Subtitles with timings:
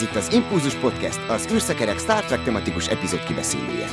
[0.00, 3.86] Ez itt az Impulzus Podcast, az űrszekerek Star Trek tematikus epizód kibeszélője.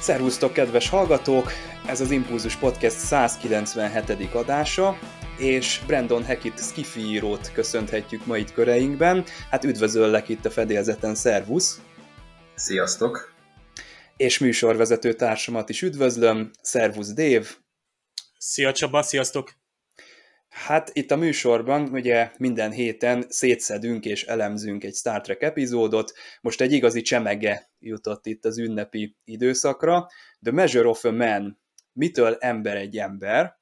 [0.00, 1.52] Szervusztok, kedves hallgatók!
[1.86, 4.34] Ez az Impulzus Podcast 197.
[4.34, 4.98] adása,
[5.40, 9.24] és Brandon Hackett Skiffy írót köszönhetjük ma itt köreinkben.
[9.50, 11.80] Hát üdvözöllek itt a fedélzeten, szervusz!
[12.54, 13.34] Sziasztok!
[14.16, 17.56] És műsorvezető társamat is üdvözlöm, szervusz Dév!
[18.38, 19.52] Szia Csaba, sziasztok!
[20.48, 26.60] Hát itt a műsorban ugye minden héten szétszedünk és elemzünk egy Star Trek epizódot, most
[26.60, 30.06] egy igazi csemege jutott itt az ünnepi időszakra.
[30.42, 31.60] The Measure of a Man,
[31.92, 33.59] mitől ember egy ember,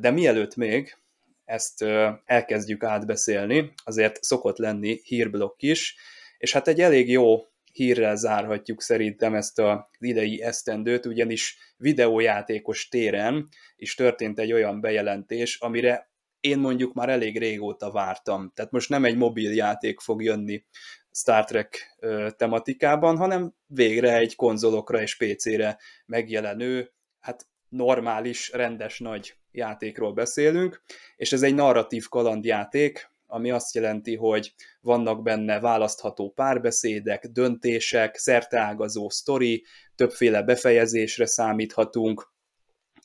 [0.00, 0.96] de mielőtt még
[1.44, 1.84] ezt
[2.24, 5.96] elkezdjük átbeszélni, azért szokott lenni hírblokk is,
[6.38, 7.38] és hát egy elég jó
[7.72, 15.58] hírrel zárhatjuk szerintem ezt az idei esztendőt, ugyanis videójátékos téren is történt egy olyan bejelentés,
[15.60, 16.10] amire
[16.40, 18.52] én mondjuk már elég régóta vártam.
[18.54, 20.64] Tehát most nem egy mobil játék fog jönni
[21.10, 21.96] Star Trek
[22.36, 30.82] tematikában, hanem végre egy konzolokra és PC-re megjelenő, hát normális, rendes nagy játékról beszélünk,
[31.16, 39.08] és ez egy narratív kalandjáték, ami azt jelenti, hogy vannak benne választható párbeszédek, döntések, szerteágazó
[39.08, 42.32] sztori, többféle befejezésre számíthatunk.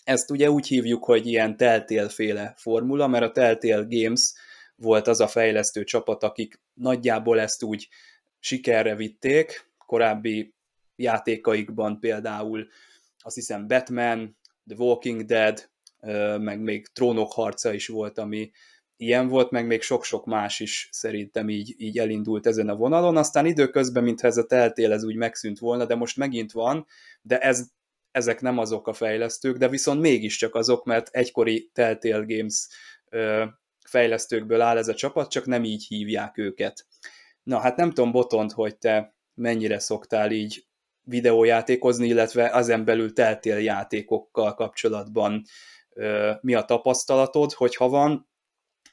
[0.04, 4.34] Ezt ugye úgy hívjuk, hogy ilyen teltélféle formula, mert a Telltale Games
[4.76, 7.88] volt az a fejlesztő csapat, akik nagyjából ezt úgy
[8.40, 10.54] sikerre vitték, korábbi
[10.96, 12.68] játékaikban például
[13.20, 15.70] azt hiszem Batman, The Walking Dead,
[16.38, 18.52] meg még Trónok harca is volt, ami
[18.98, 23.18] ilyen volt, meg még sok-sok más is szerintem így, így elindult ezen a vonalon.
[23.18, 26.86] Aztán időközben, mintha ez a teltél ez úgy megszűnt volna, de most megint van,
[27.22, 27.68] de ez,
[28.12, 32.68] ezek nem azok a fejlesztők, de viszont mégiscsak azok, mert egykori Telltale Games
[33.86, 36.86] fejlesztőkből áll ez a csapat, csak nem így hívják őket.
[37.44, 40.68] Na hát nem tudom, Botont, hogy te mennyire szoktál így
[41.02, 45.44] videójátékozni, illetve ezen belül teltél játékokkal kapcsolatban
[46.42, 48.30] mi a tapasztalatod, hogyha van,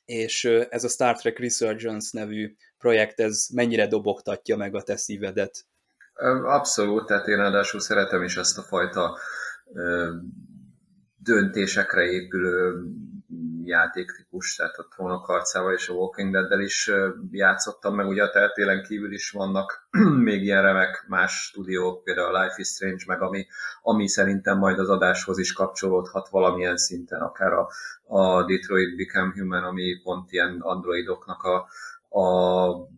[0.04, 5.66] és ez a Star Trek Resurgence nevű projekt, ez mennyire dobogtatja meg a te szívedet?
[6.44, 9.19] Abszolút, tehát én ráadásul szeretem is ezt a fajta
[11.16, 12.84] döntésekre épülő
[13.67, 16.91] játéktípus, tehát a Trónok harcával és a Walking Dead-del is
[17.31, 18.07] játszottam, meg.
[18.07, 19.89] Ugye a teltélen kívül is vannak
[20.29, 23.47] még ilyen remek más stúdiók, például a Life is Strange, meg ami,
[23.83, 27.69] ami szerintem majd az adáshoz is kapcsolódhat valamilyen szinten, akár a,
[28.07, 31.67] a Detroit Become Human, ami pont ilyen androidoknak a,
[32.21, 32.89] a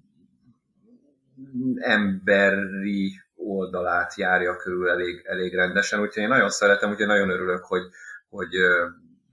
[1.76, 7.82] emberi oldalát járja körül elég, elég rendesen, úgyhogy én nagyon szeretem, úgyhogy nagyon örülök, hogy,
[8.28, 8.54] hogy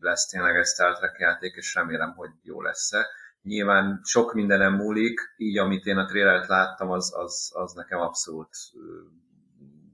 [0.03, 3.08] lesz tényleg egy Star Trek játék, és remélem, hogy jó lesz-e.
[3.41, 8.50] Nyilván sok mindenem múlik, így amit én a trailert láttam, az, az, az nekem abszolút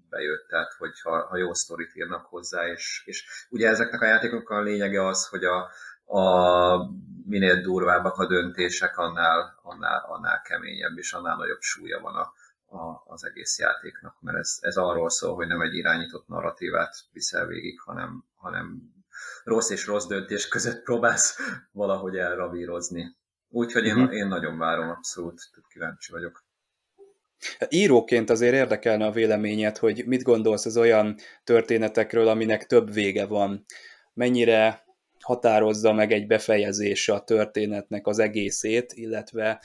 [0.09, 4.61] bejött, tehát hogyha ha jó sztorit írnak hozzá, és, és ugye ezeknek a játékoknak a
[4.61, 5.69] lényege az, hogy a,
[6.05, 6.91] a
[7.25, 12.33] minél durvábbak a döntések, annál, annál, annál keményebb és annál nagyobb súlya van a,
[12.77, 17.45] a, az egész játéknak, mert ez, ez arról szól, hogy nem egy irányított narratívát viszel
[17.45, 18.81] végig, hanem, hanem
[19.43, 21.37] rossz és rossz döntés között próbálsz
[21.71, 23.17] valahogy elravírozni.
[23.49, 24.15] Úgyhogy én, uh-huh.
[24.15, 26.47] én nagyon várom, abszolút kíváncsi vagyok.
[27.69, 33.65] Íróként azért érdekelne a véleményed, hogy mit gondolsz az olyan történetekről, aminek több vége van.
[34.13, 34.83] Mennyire
[35.19, 39.61] határozza meg egy befejezés a történetnek az egészét, illetve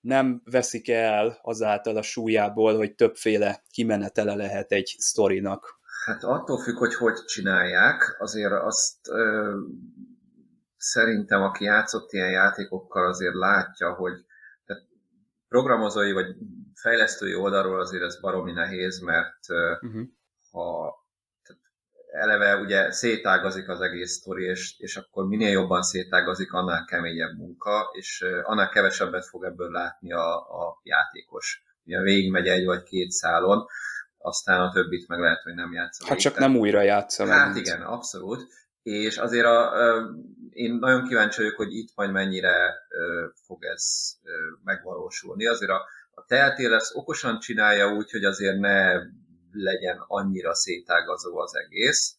[0.00, 5.80] nem veszik el azáltal a súlyából, hogy többféle kimenetele lehet egy sztorinak.
[6.06, 9.54] Hát attól függ, hogy hogy csinálják, azért azt ö,
[10.76, 14.12] szerintem, aki játszott ilyen játékokkal, azért látja, hogy
[14.66, 14.82] tehát
[15.48, 16.36] programozói vagy
[16.74, 19.38] fejlesztői oldalról azért ez baromi nehéz, mert
[19.80, 20.08] uh-huh.
[20.50, 20.94] ha
[22.12, 27.90] eleve ugye szétágazik az egész sztori, és, és akkor minél jobban szétágazik, annál keményebb munka,
[27.92, 31.62] és annál kevesebbet fog ebből látni a, a játékos.
[31.84, 33.66] Ugye végigmegy egy vagy két szálon,
[34.26, 36.08] aztán a többit meg lehet, hogy nem játszom.
[36.08, 37.28] Hát csak tehát, nem újra játszom.
[37.28, 37.66] Hát mint.
[37.66, 38.46] igen, abszolút.
[38.82, 39.72] És azért a,
[40.50, 42.74] én nagyon kíváncsi vagyok, hogy itt majd mennyire
[43.46, 44.12] fog ez
[44.64, 45.46] megvalósulni.
[45.46, 45.80] Azért a,
[46.10, 48.92] a teltél ezt okosan csinálja úgy, hogy azért ne
[49.52, 52.16] legyen annyira szétágazó az egész,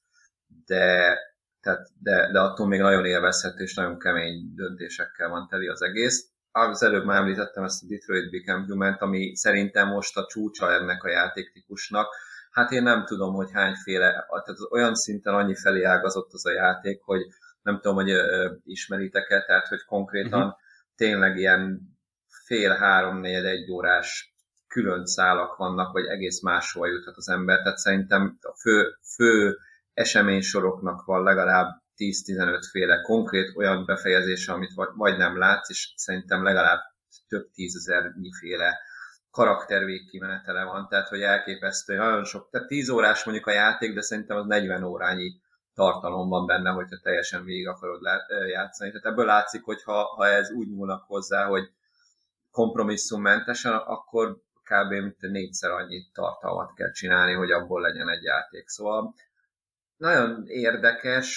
[0.66, 1.18] de,
[1.62, 6.30] tehát, de, de attól még nagyon élvezhető és nagyon kemény döntésekkel van teli az egész.
[6.58, 11.04] Az előbb már említettem ezt a Detroit Become Human, ami szerintem most a csúcsa ennek
[11.04, 12.08] a játéktípusnak.
[12.52, 17.02] Hát én nem tudom, hogy hányféle, tehát olyan szinten annyi felé ágazott az a játék,
[17.02, 17.22] hogy
[17.62, 18.12] nem tudom, hogy
[18.64, 20.58] ismeritek-e, tehát hogy konkrétan uh-huh.
[20.96, 21.82] tényleg ilyen
[22.46, 24.36] fél, három, négy, egy órás
[24.68, 27.58] külön szálak vannak, vagy egész máshol juthat az ember.
[27.58, 29.58] Tehát szerintem a fő, fő
[29.94, 31.68] eseménysoroknak van legalább
[31.98, 36.80] 10-15 féle konkrét olyan befejezése, amit vagy, nem látsz, és szerintem legalább
[37.28, 38.80] több tízezernyi féle
[39.32, 44.02] karakter végkimenetele van, tehát hogy elképesztő, nagyon sok, tehát 10 órás mondjuk a játék, de
[44.02, 45.42] szerintem az 40 órányi
[45.74, 48.02] tartalom van benne, hogyha teljesen végig akarod
[48.50, 48.92] játszani.
[48.92, 51.72] Tehát ebből látszik, hogy ha, ha ez úgy nyúlnak hozzá, hogy
[52.52, 54.92] kompromisszummentesen, akkor kb.
[54.92, 58.68] mint négyszer annyi tartalmat kell csinálni, hogy abból legyen egy játék.
[58.68, 59.14] Szóval
[59.98, 61.30] nagyon érdekes,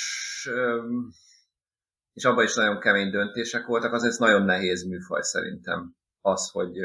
[2.13, 6.79] és abban is nagyon kemény döntések voltak, az ez nagyon nehéz műfaj szerintem az, hogy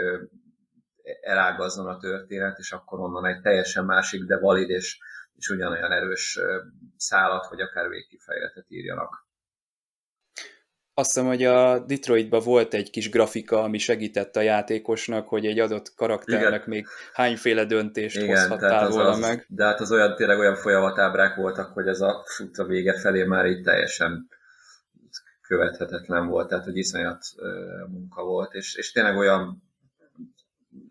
[1.22, 5.00] elágazzon a történet, és akkor onnan egy teljesen másik, de valid és,
[5.36, 6.40] és ugyanolyan erős
[6.96, 9.25] szállat, vagy akár végkifejletet írjanak.
[10.98, 15.60] Azt hiszem, hogy a Detroitban volt egy kis grafika, ami segített a játékosnak, hogy egy
[15.60, 16.64] adott karakternek Igen.
[16.70, 19.46] még hányféle döntést Igen, hozhattál volna az, meg.
[19.50, 22.26] De hát az olyan, tényleg olyan folyamatábrák voltak, hogy ez a
[22.58, 24.30] a vége felé már így teljesen
[25.42, 27.26] követhetetlen volt, tehát hogy iszonyat
[27.88, 29.64] munka volt, és, és tényleg olyan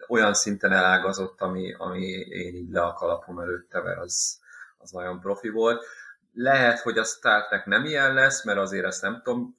[0.09, 4.39] olyan szinten elágazott, ami, ami én így le a kalapom előtte, mert az,
[4.79, 5.85] az nagyon profi volt.
[6.37, 9.57] Lehet, hogy a Star Trek nem ilyen lesz, mert azért ezt nem tudom,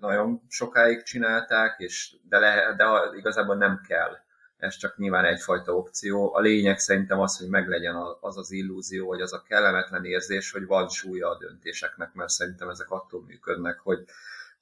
[0.00, 2.84] nagyon sokáig csinálták, és de, le, de
[3.16, 4.16] igazából nem kell.
[4.56, 6.34] Ez csak nyilván egyfajta opció.
[6.34, 10.66] A lényeg szerintem az, hogy meglegyen az az illúzió, vagy az a kellemetlen érzés, hogy
[10.66, 14.04] van súlya a döntéseknek, mert szerintem ezek attól működnek, hogy,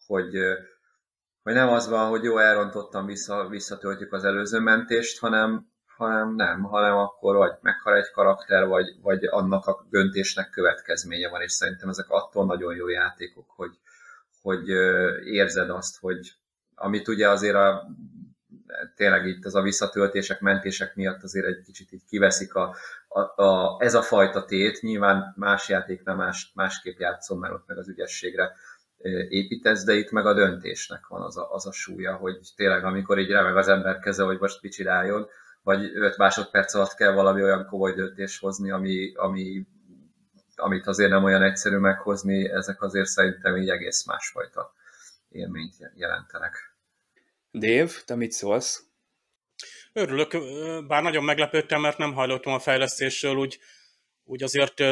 [0.07, 0.39] hogy,
[1.43, 6.63] hogy nem az van, hogy jó, elrontottam, vissza, visszatöltjük az előző mentést, hanem, hanem nem,
[6.63, 11.89] hanem akkor vagy meghal egy karakter, vagy, vagy annak a döntésnek következménye van, és szerintem
[11.89, 13.79] ezek attól nagyon jó játékok, hogy,
[14.43, 14.69] hogy
[15.25, 16.33] érzed azt, hogy
[16.75, 17.87] amit ugye azért a
[18.97, 22.75] tényleg itt az a visszatöltések, mentések miatt azért egy kicsit így kiveszik a,
[23.09, 27.79] a, a, ez a fajta tét, nyilván más játéknál más, másképp játszom, mert ott meg
[27.79, 28.53] az ügyességre
[29.29, 33.19] építesz, de itt meg a döntésnek van az a, az a súlya, hogy tényleg amikor
[33.19, 35.27] így remeg az ember keze, hogy most mit csináljon,
[35.63, 39.67] vagy 5 másodperc alatt kell valami olyan komoly döntés hozni, ami, ami,
[40.57, 44.73] amit azért nem olyan egyszerű meghozni, ezek azért szerintem így egész másfajta
[45.29, 46.77] élményt jelentenek.
[47.53, 48.83] Dave, te mit szólsz?
[49.93, 50.31] Örülök,
[50.87, 53.59] bár nagyon meglepődtem, mert nem hallottam a fejlesztésről, úgy,
[54.25, 54.83] úgy azért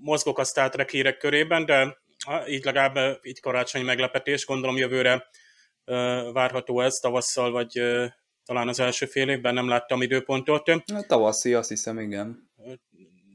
[0.00, 1.98] mozgok a Star Trek hírek körében, de
[2.46, 5.26] így legalább így karácsonyi meglepetés, gondolom jövőre
[6.32, 7.82] várható ez tavasszal, vagy
[8.44, 10.68] talán az első fél évben, nem láttam időpontot.
[10.68, 12.50] A tavaszi, azt hiszem, igen.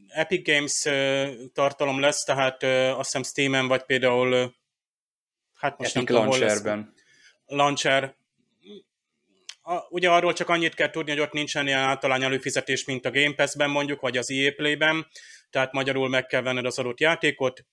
[0.08, 0.82] Epic Games
[1.54, 4.56] tartalom lesz, tehát azt hiszem Steam-en, vagy például
[5.54, 6.94] hát most Epic nem Launcherben.
[7.46, 8.16] Launcher.
[9.90, 13.34] Ugye arról csak annyit kell tudni, hogy ott nincsen ilyen általány előfizetés, mint a Game
[13.34, 15.08] Pass-ben mondjuk, vagy az EA Play-ben,
[15.50, 17.66] tehát magyarul meg kell venned az adott játékot,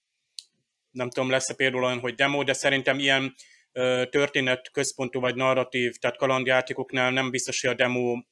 [0.91, 3.35] nem tudom, lesz-e például olyan, hogy demo, de szerintem ilyen
[4.11, 8.23] történet központú vagy narratív, tehát kalandjátékoknál nem biztos, hogy a demo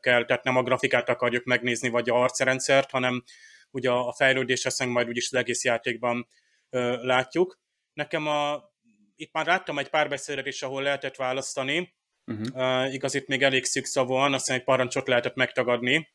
[0.00, 3.24] kell, tehát nem a grafikát akarjuk megnézni, vagy a arcrendszert, hanem
[3.70, 6.28] ugye a fejlődés ezt majd úgyis az egész játékban
[7.00, 7.60] látjuk.
[7.92, 8.72] Nekem a,
[9.16, 11.94] itt már láttam egy pár beszédet is, ahol lehetett választani,
[12.26, 12.84] uh-huh.
[12.86, 16.08] uh, igaz, itt még elég szűkszavúan, azt hiszem egy parancsot lehetett megtagadni.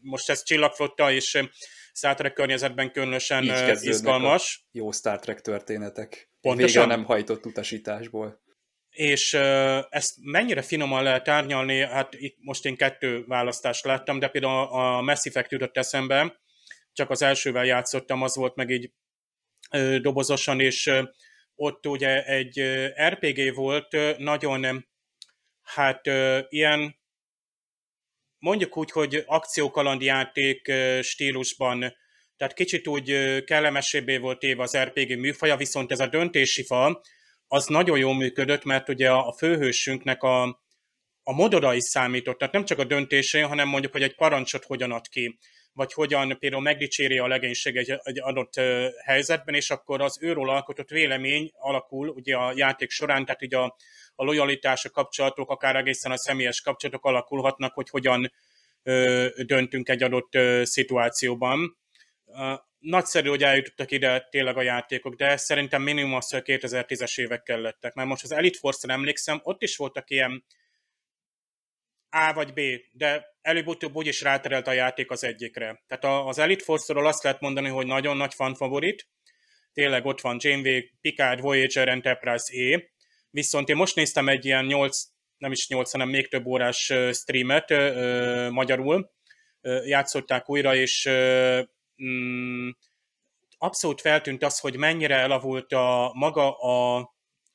[0.00, 1.48] Most ez csillagflotta, és
[1.92, 3.44] Star Trek környezetben különösen
[3.80, 4.66] izgalmas.
[4.72, 6.30] jó Star Trek történetek.
[6.46, 6.82] Pontosan.
[6.82, 8.40] Vége nem hajtott utasításból.
[8.90, 9.34] És
[9.88, 15.00] ezt mennyire finoman lehet árnyalni, hát itt most én kettő választást láttam, de például a
[15.00, 16.40] Mass Effect jutott eszembe,
[16.92, 18.92] csak az elsővel játszottam, az volt meg így
[20.00, 20.92] dobozosan, és
[21.54, 22.60] ott ugye egy
[23.08, 24.86] RPG volt, nagyon
[25.62, 26.06] hát
[26.48, 26.96] ilyen
[28.38, 31.96] mondjuk úgy, hogy akciókalandjáték stílusban,
[32.36, 37.00] tehát kicsit úgy kellemesebbé volt éve az RPG műfaja, viszont ez a döntési fal,
[37.48, 40.42] az nagyon jól működött, mert ugye a főhősünknek a,
[41.22, 44.92] a modora is számított, tehát nem csak a döntésé, hanem mondjuk, hogy egy parancsot hogyan
[44.92, 45.38] ad ki,
[45.72, 48.60] vagy hogyan például megdicséri a legénység egy, egy adott
[49.04, 53.76] helyzetben, és akkor az őról alkotott vélemény alakul ugye a játék során, tehát ugye a,
[54.14, 58.32] a lojalitás, a kapcsolatok, akár egészen a személyes kapcsolatok alakulhatnak, hogy hogyan
[58.82, 61.78] ö, döntünk egy adott ö, szituációban.
[62.78, 67.94] Nagyszerű, hogy eljutottak ide tényleg a játékok, de szerintem minimum az, hogy 2010-es évekkel lettek.
[67.94, 70.44] Mert most az Elite Force-ra emlékszem, ott is voltak ilyen
[72.10, 72.60] A vagy B,
[72.92, 75.84] de előbb-utóbb úgyis ráterelt a játék az egyikre.
[75.86, 79.08] Tehát az Elite Force-ról azt lehet mondani, hogy nagyon nagy fan favorit,
[79.72, 82.82] tényleg ott van Janeway, Picard, Voyager, Enterprise E,
[83.30, 84.98] viszont én most néztem egy ilyen 8,
[85.36, 87.70] nem is 8, hanem még több órás streamet
[88.50, 89.14] magyarul,
[89.84, 91.10] játszották újra, és
[92.04, 92.68] mm,
[93.58, 96.96] abszolút feltűnt az, hogy mennyire elavult a maga a,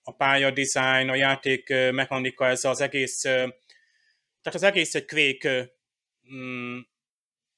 [0.03, 5.48] a pályadizájn, a játék mechanika, ez az egész, tehát az egész egy kvék
[6.33, 6.79] mm,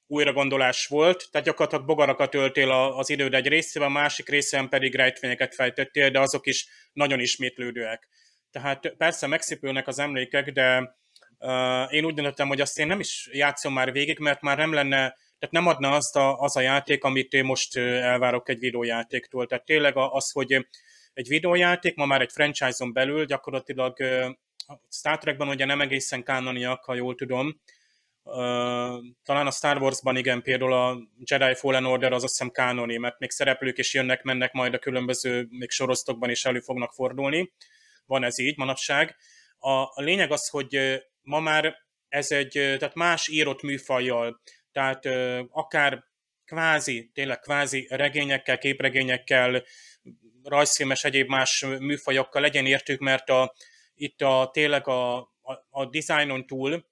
[0.08, 5.56] újragondolás volt, tehát gyakorlatilag bogarakat öltél az időd egy részében, a másik részen pedig rejtvényeket
[5.56, 8.08] fejtettél, de azok is nagyon ismétlődőek.
[8.52, 10.96] Tehát persze megszépülnek az emlékek, de
[11.40, 14.74] uh, én úgy döntöttem, hogy azt én nem is játszom már végig, mert már nem
[14.74, 19.48] lenne, tehát nem adna azt a, az a játék, amit én most elvárok egy videójátéktól.
[19.48, 20.68] Tehát tényleg az, hogy
[21.14, 24.02] egy videójáték ma már egy franchise-on belül gyakorlatilag
[24.68, 27.62] a Star Trekben ugye nem egészen kánoniak, ha jól tudom,
[29.24, 33.20] talán a Star Wars-ban igen, például a Jedi Fallen Order az azt hiszem kánoni, mert
[33.20, 37.54] még szereplők is jönnek, mennek majd a különböző még sorosztokban is elő fognak fordulni.
[38.06, 39.16] Van ez így manapság.
[39.58, 41.76] A, a lényeg az, hogy ma már
[42.08, 44.42] ez egy, tehát más írott műfajjal,
[44.74, 45.06] tehát
[45.50, 46.04] akár
[46.46, 49.64] kvázi, tényleg kvázi regényekkel, képregényekkel,
[50.44, 53.54] rajzfilmes egyéb más műfajokkal legyen értük, mert a,
[53.96, 56.92] itt a, tényleg a, a, a dizájnon túl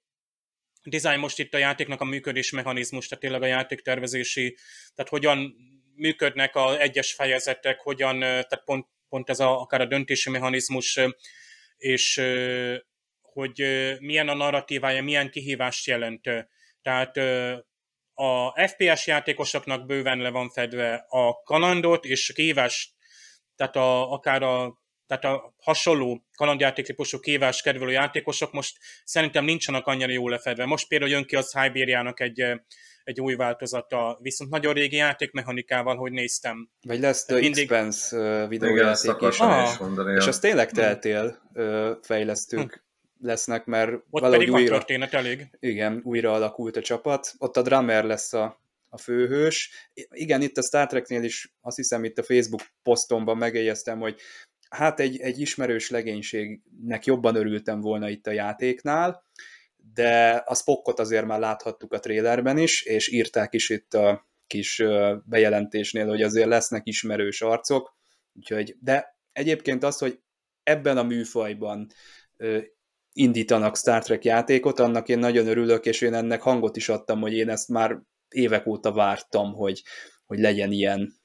[0.84, 4.56] design most itt a játéknak a működés mechanizmus, tehát tényleg a játéktervezési,
[4.94, 5.54] tehát hogyan
[5.94, 11.00] működnek az egyes fejezetek, hogyan, tehát pont, pont ez a, akár a döntési mechanizmus,
[11.76, 12.22] és
[13.22, 13.62] hogy
[14.00, 16.28] milyen a narratívája, milyen kihívást jelent.
[16.82, 17.20] Tehát
[18.22, 22.94] a FPS játékosoknak bőven le van fedve a kalandot, és kihívás,
[23.56, 29.86] tehát a, akár a tehát a hasonló kalandjáték típusú kívás kedvelő játékosok most szerintem nincsenek
[29.86, 30.64] annyira jól lefedve.
[30.64, 32.44] Most például jön ki az Hyberiának egy,
[33.04, 36.70] egy új változata, viszont nagyon régi játékmechanikával, hogy néztem.
[36.80, 37.70] Vagy lesz The Mindig...
[37.70, 39.38] Expense videójáték is.
[39.38, 40.74] Ah, és az tényleg hm.
[40.74, 41.38] teltél
[42.02, 42.91] fejlesztők hm.
[43.22, 45.48] Lesznek, mert Ott valahogy pedig újra, történet elég.
[45.58, 47.34] Igen, újra alakult a csapat.
[47.38, 49.70] Ott a drummer lesz a, a főhős.
[50.10, 54.20] Igen, itt a Star Treknél is azt hiszem itt a Facebook posztomban megjegyeztem, hogy
[54.68, 59.24] hát egy, egy ismerős legénységnek jobban örültem volna itt a játéknál,
[59.94, 64.82] de a Spockot azért már láthattuk a trailerben is, és írták is itt a kis
[65.24, 67.96] bejelentésnél, hogy azért lesznek ismerős arcok,
[68.32, 70.20] úgyhogy, de egyébként az, hogy
[70.62, 71.86] ebben a műfajban
[73.12, 77.32] indítanak Star Trek játékot, annak én nagyon örülök, és én ennek hangot is adtam, hogy
[77.32, 79.82] én ezt már évek óta vártam, hogy,
[80.26, 81.20] hogy legyen ilyen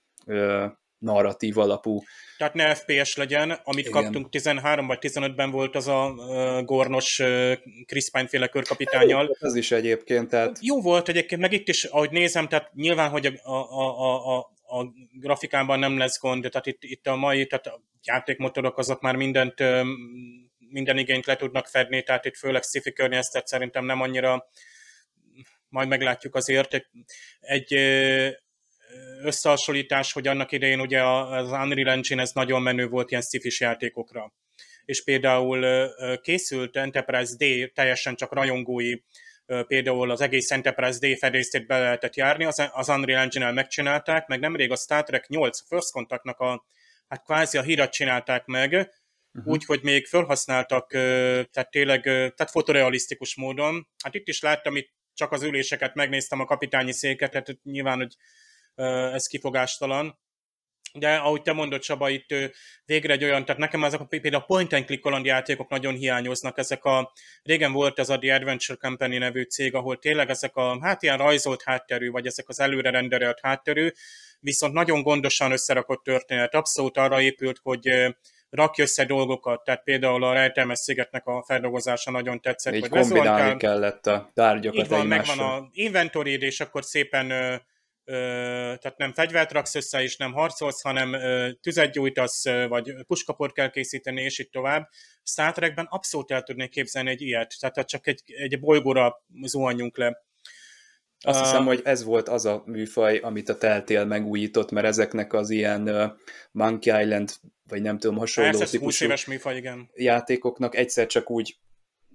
[0.97, 2.01] narratív alapú.
[2.37, 4.03] Tehát ne FPS legyen, amit Igen.
[4.03, 7.53] kaptunk 13 vagy 15-ben volt az a uh, gornos uh,
[7.85, 9.37] Chris Pine féle körkapitányal.
[9.39, 10.57] Ez is egyébként, tehát...
[10.61, 14.37] Jó volt egyébként, meg itt is, ahogy nézem, tehát nyilván, hogy a, a, a, a,
[14.79, 19.15] a grafikában nem lesz gond, tehát itt, itt a mai, tehát a játékmotorok azok már
[19.15, 19.63] mindent,
[20.69, 24.47] minden igényt le tudnak fedni, tehát itt főleg sci-fi környezetet szerintem nem annyira
[25.69, 26.87] majd meglátjuk azért.
[27.39, 27.73] Egy
[29.21, 34.33] összehasonlítás, hogy annak idején ugye az Unreal Engine ez nagyon menő volt ilyen szifis játékokra.
[34.85, 35.89] És például
[36.21, 38.93] készült Enterprise D teljesen csak rajongói,
[39.67, 44.39] például az egész Enterprise D fedélzetét be lehetett járni, az, az Unreal Engine-el megcsinálták, meg
[44.39, 46.65] nemrég a Star Trek 8 First Contactnak a,
[47.07, 48.91] hát kvázi a hírat csinálták meg,
[49.37, 49.53] uh-huh.
[49.53, 50.87] úgy, hogy még felhasználtak,
[51.51, 53.87] tehát tényleg, tehát fotorealisztikus módon.
[54.03, 58.15] Hát itt is láttam, itt csak az üléseket megnéztem, a kapitányi széket, tehát nyilván, hogy
[59.13, 60.19] ez kifogástalan.
[60.93, 62.35] De ahogy te mondod, Csaba, itt
[62.85, 66.57] végre egy olyan, tehát nekem ezek a például a point and click játékok nagyon hiányoznak.
[66.57, 67.11] Ezek a,
[67.43, 71.17] régen volt ez a The Adventure Company nevű cég, ahol tényleg ezek a, hát ilyen
[71.17, 73.89] rajzolt hátterű, vagy ezek az előre renderelt hátterű,
[74.39, 76.55] viszont nagyon gondosan összerakott történet.
[76.55, 78.15] Abszolút arra épült, hogy
[78.49, 82.73] rakj össze dolgokat, tehát például a rejtelmes szigetnek a feldolgozása nagyon tetszett.
[82.73, 87.31] Így kombinálni kellett a tárgyakat Így van, megvan a inventory és akkor szépen
[88.79, 91.15] tehát nem fegyvert raksz össze, és nem harcolsz, hanem
[91.61, 94.89] tüzet gyújtasz, vagy puskaport kell készíteni, és itt tovább.
[95.23, 100.25] Star Trekben abszolút el tudnék képzelni egy ilyet, tehát csak egy, egy bolygóra zuhanjunk le.
[101.21, 105.49] Azt hiszem, hogy ez volt az a műfaj, amit a Teltél megújított, mert ezeknek az
[105.49, 106.13] ilyen
[106.51, 107.33] Monkey Island,
[107.67, 109.89] vagy nem tudom, hasonló ez típusú éves műfaj, igen.
[109.93, 111.57] játékoknak egyszer csak úgy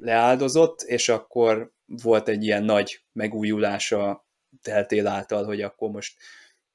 [0.00, 4.26] leáldozott, és akkor volt egy ilyen nagy megújulása
[4.62, 6.16] teltél által, hogy akkor most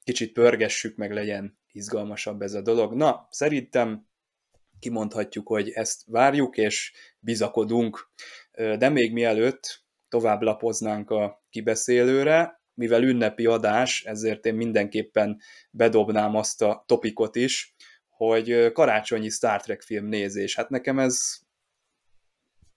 [0.04, 2.94] kicsit pörgessük, meg legyen izgalmasabb ez a dolog.
[2.94, 4.06] Na, szerintem
[4.80, 8.10] kimondhatjuk, hogy ezt várjuk, és bizakodunk,
[8.52, 16.62] de még mielőtt tovább lapoznánk a kibeszélőre, mivel ünnepi adás, ezért én mindenképpen bedobnám azt
[16.62, 17.74] a topikot is,
[18.08, 20.54] hogy karácsonyi Star Trek film nézés.
[20.54, 21.18] Hát nekem ez,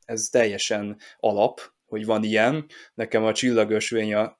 [0.06, 2.66] ez teljesen alap, hogy van ilyen.
[2.94, 4.40] Nekem a Csillagösvény a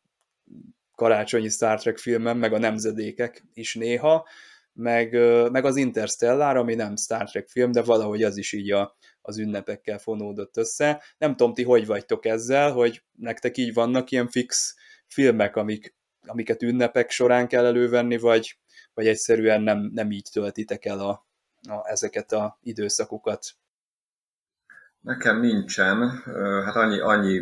[0.96, 4.28] karácsonyi Star Trek filmem, meg a Nemzedékek is néha,
[4.74, 5.14] meg,
[5.52, 9.38] meg az Interstellar, ami nem Star Trek film, de valahogy az is így a, az
[9.38, 11.04] ünnepekkel fonódott össze.
[11.18, 14.76] Nem tudom, ti hogy vagytok ezzel, hogy nektek így vannak ilyen fix
[15.08, 15.96] filmek, amik,
[16.28, 18.60] amiket ünnepek során kell elővenni, vagy,
[18.94, 21.28] vagy egyszerűen nem, nem így töltitek el a,
[21.70, 23.46] a, ezeket a időszakokat?
[25.00, 26.10] Nekem nincsen.
[26.66, 27.42] Hát annyi, annyi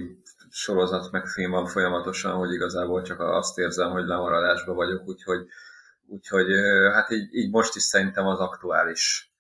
[0.49, 5.47] sorozat meg film van folyamatosan, hogy igazából csak azt érzem, hogy lemaradásban vagyok, úgyhogy,
[6.09, 6.47] úgyhogy
[6.93, 9.33] hát így, így most is szerintem az aktuális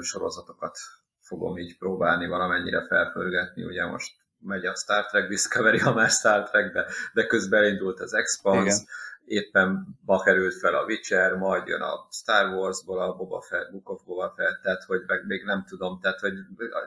[0.00, 0.78] sorozatokat
[1.20, 3.64] fogom így próbálni valamennyire felpörgetni.
[3.64, 8.00] Ugye most megy a Star Trek Discovery, ha már Star Trek, de, de közben elindult
[8.00, 8.86] az Expanse, Igen.
[9.24, 14.02] éppen bakerült fel a Witcher, majd jön a Star Wars-ból a Boba Fett, Book of
[14.04, 16.32] Boba Fett, tehát hogy meg még nem tudom, tehát hogy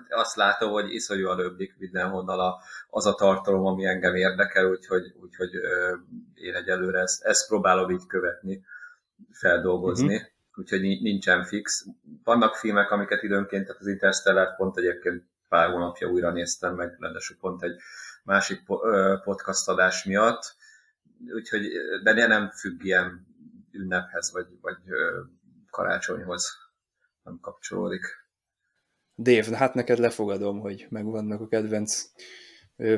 [0.10, 2.56] azt látom, hogy iszonyúan öblik mindenhonnan a,
[2.90, 5.50] az a tartalom, ami engem érdekel, úgyhogy, úgyhogy
[6.34, 8.64] én egyelőre ezt, ezt próbálom így követni,
[9.32, 10.16] feldolgozni.
[10.16, 11.86] Uh-huh úgyhogy nincsen fix.
[12.24, 17.38] Vannak filmek, amiket időnként, tehát az Interstellar pont egyébként pár hónapja újra néztem meg, rendesen
[17.40, 17.76] pont egy
[18.24, 18.64] másik
[19.24, 20.56] podcast adás miatt,
[21.34, 21.68] úgyhogy,
[22.04, 23.28] de nem függ ilyen
[23.72, 24.78] ünnephez, vagy, vagy
[25.70, 26.58] karácsonyhoz
[27.24, 28.02] nem kapcsolódik.
[29.18, 32.04] Dave, hát neked lefogadom, hogy megvannak a kedvenc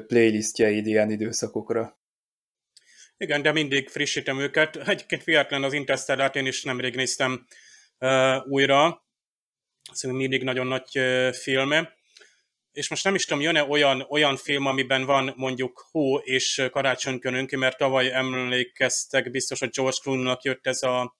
[0.08, 1.98] playlistjeid ilyen időszakokra.
[3.18, 4.76] Igen, de mindig frissítem őket.
[4.76, 7.48] Egyébként fiatlan az Interstellar-t én is nemrég néztem
[8.00, 9.06] uh, újra.
[9.92, 11.94] Szóval mindig nagyon nagy uh, filme.
[12.72, 17.52] És most nem is tudom, jön-e olyan, olyan film, amiben van mondjuk hó és karácsonykönünk,
[17.52, 21.18] mert tavaly emlékeztek biztos, hogy George Clooney-nak jött ez a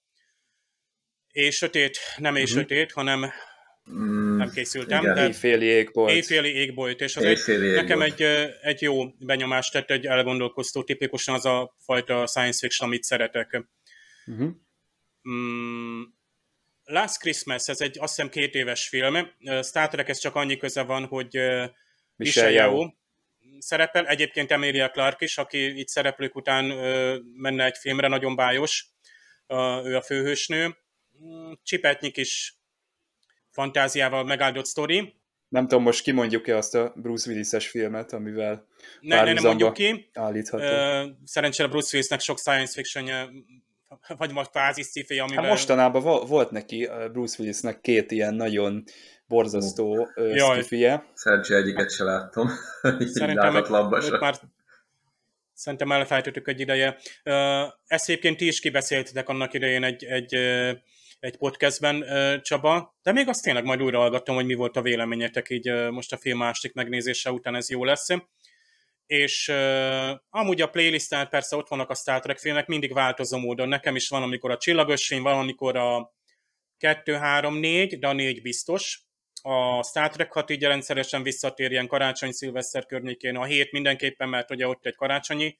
[1.30, 3.04] éjsötét, nem éjsötét, uh-huh.
[3.04, 3.32] hanem
[3.92, 5.02] Mm, nem készültem.
[5.02, 5.14] Igen.
[5.14, 6.10] De éjféli égbolt.
[6.10, 7.74] Éjféli égbolt, és az egy, égbolt.
[7.74, 8.22] nekem egy,
[8.62, 13.64] egy jó benyomást tett, egy elgondolkoztó, tipikusan az a fajta science fiction, amit szeretek.
[14.26, 14.50] Uh-huh.
[15.28, 16.02] Mm,
[16.84, 19.28] Last Christmas, ez egy azt hiszem két éves film.
[19.62, 21.38] Star Trek ez csak annyi köze van, hogy
[22.16, 22.92] Michelle Yeoh
[23.58, 24.06] szerepel.
[24.06, 26.64] Egyébként Emilia Clark is, aki itt szereplők után
[27.36, 28.86] menne egy filmre, nagyon bájos.
[29.84, 30.76] Ő a főhősnő.
[31.24, 32.54] Mm, Csipetnyik is
[33.54, 35.14] fantáziával megáldott sztori.
[35.48, 38.66] Nem tudom, most kimondjuk-e azt a Bruce Willis-es filmet, amivel
[39.00, 40.10] ne, ne, nem mondjuk ki.
[40.12, 40.64] Állítható.
[41.24, 43.08] Szerencsére Bruce Willisnek sok science fiction
[44.16, 45.42] vagy majd kvázi sci amivel...
[45.42, 48.84] Hát mostanában volt neki, Bruce Willisnek két ilyen nagyon
[49.26, 51.00] borzasztó uh.
[51.14, 52.50] Szerencsére egyiket se láttam.
[53.14, 54.34] Szerintem őt már
[55.54, 56.96] Szerintem elfejtettük egy ideje.
[57.86, 60.36] Ezt egyébként ti is kibeszéltetek annak idején egy, egy
[61.24, 62.04] egy podcastben,
[62.42, 66.12] Csaba, de még azt tényleg majd újra hallgattam, hogy mi volt a véleményetek így most
[66.12, 68.08] a film másik megnézése után ez jó lesz.
[69.06, 69.48] És
[70.28, 73.68] amúgy a playlisten persze ott vannak a Star Trek filmek, mindig változó módon.
[73.68, 76.14] Nekem is van, amikor a Csillagösvény, van, amikor a
[76.78, 79.02] 2, 3, 4, de a 4 biztos.
[79.42, 83.36] A Star Trek 6 így rendszeresen visszatér ilyen karácsony-szilveszter környékén.
[83.36, 85.58] A 7 mindenképpen, mert ugye ott egy karácsonyi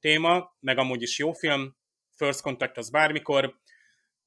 [0.00, 1.76] téma, meg amúgy is jó film.
[2.16, 3.54] First Contact az bármikor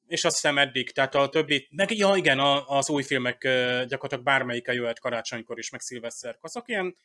[0.09, 3.41] és azt hiszem eddig, tehát a többi, meg ja igen, az új filmek
[3.87, 6.37] gyakorlatilag bármelyike jöhet karácsonykor is, meg szilveszterk.
[6.41, 6.95] Azok ilyen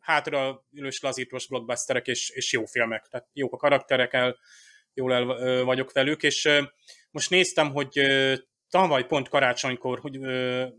[0.00, 4.38] hátra ülős lazítós blockbusterek és, és jó filmek, tehát jók a karakterek, el,
[4.94, 5.24] jól el
[5.64, 6.48] vagyok velük, és
[7.10, 8.00] most néztem, hogy
[8.70, 10.18] tavaly pont karácsonykor, hogy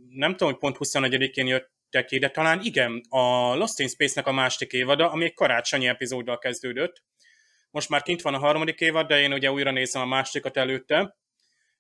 [0.10, 4.32] nem tudom, hogy pont 21-én jöttek ki, de talán igen, a Lost in Space-nek a
[4.32, 7.04] másik évada, ami egy karácsonyi epizóddal kezdődött.
[7.71, 11.15] Most már kint van a harmadik évad, de én ugye újra nézem a másikat előtte,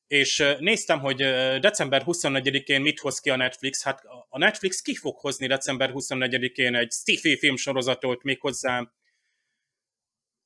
[0.07, 1.17] és néztem, hogy
[1.59, 3.83] december 24-én mit hoz ki a Netflix.
[3.83, 8.91] Hát a Netflix ki fog hozni december 24-én egy sci-fi filmsorozatot, méghozzá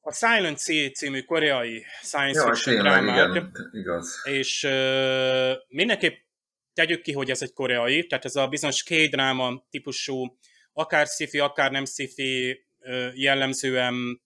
[0.01, 3.29] a Silent Sea című koreai science ja, fiction drámát.
[3.29, 4.21] Igen, igaz.
[4.23, 6.17] És uh, mindenképp
[6.73, 10.37] tegyük ki, hogy ez egy koreai, tehát ez a bizonyos K-dráma típusú,
[10.73, 12.65] akár sci akár nem sci
[13.13, 14.21] jellemzően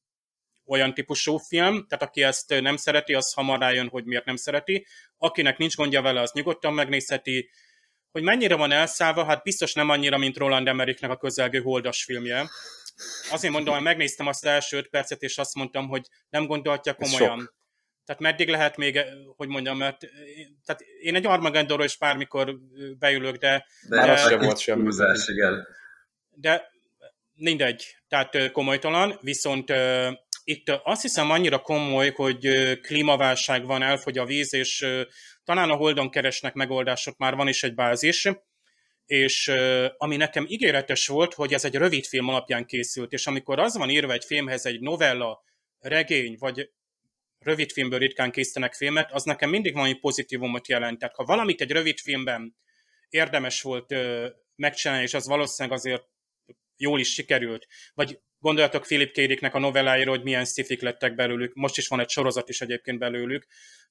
[0.65, 4.86] olyan típusú film, tehát aki ezt nem szereti, az hamar rájön, hogy miért nem szereti.
[5.17, 7.49] Akinek nincs gondja vele, az nyugodtan megnézheti.
[8.12, 12.49] Hogy mennyire van elszállva, hát biztos nem annyira, mint Roland Emmerichnek a közelgő holdas filmje.
[13.32, 17.54] Azért mondom, hogy megnéztem azt első öt percet, és azt mondtam, hogy nem gondolhatja komolyan.
[18.06, 18.99] Tehát meddig lehet még,
[19.36, 19.99] hogy mondjam, mert
[20.65, 22.58] tehát én egy Armageddonról is bármikor
[22.99, 23.65] beülök, de...
[23.89, 24.89] De, de se volt semmi.
[25.28, 25.67] igen.
[26.36, 26.71] De
[27.36, 29.73] mindegy, tehát komolytalan, viszont
[30.43, 32.47] itt azt hiszem annyira komoly, hogy
[32.82, 34.86] klímaválság van, elfogy a víz, és
[35.43, 38.29] talán a Holdon keresnek megoldások, már van is egy bázis,
[39.06, 39.51] és
[39.97, 43.89] ami nekem ígéretes volt, hogy ez egy rövid film alapján készült, és amikor az van
[43.89, 45.43] írva egy filmhez egy novella,
[45.79, 46.69] regény, vagy
[47.39, 50.99] rövid filmből ritkán készítenek filmet, az nekem mindig valami pozitívumot jelent.
[50.99, 52.56] Tehát ha valamit egy rövid filmben
[53.10, 53.95] érdemes volt
[54.56, 56.03] megcsinálni, és az valószínűleg azért
[56.77, 59.53] jól is sikerült, vagy gondoljatok Philip K.
[59.53, 63.47] a novelláira, hogy milyen szifik lettek belőlük, most is van egy sorozat is egyébként belőlük,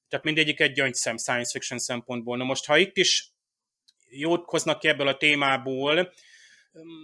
[0.09, 2.37] tehát mindegyik egy gyöngyszem science fiction szempontból.
[2.37, 3.31] Na most, ha itt is
[4.09, 6.13] jót hoznak ki ebből a témából,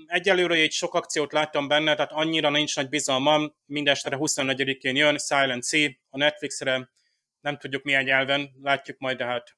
[0.07, 5.65] egyelőre egy sok akciót láttam benne, tehát annyira nincs nagy bizalmam, mindestre 24-én jön, Silent
[5.65, 6.91] Sea, a Netflixre,
[7.41, 9.57] nem tudjuk milyen nyelven, látjuk majd, de hát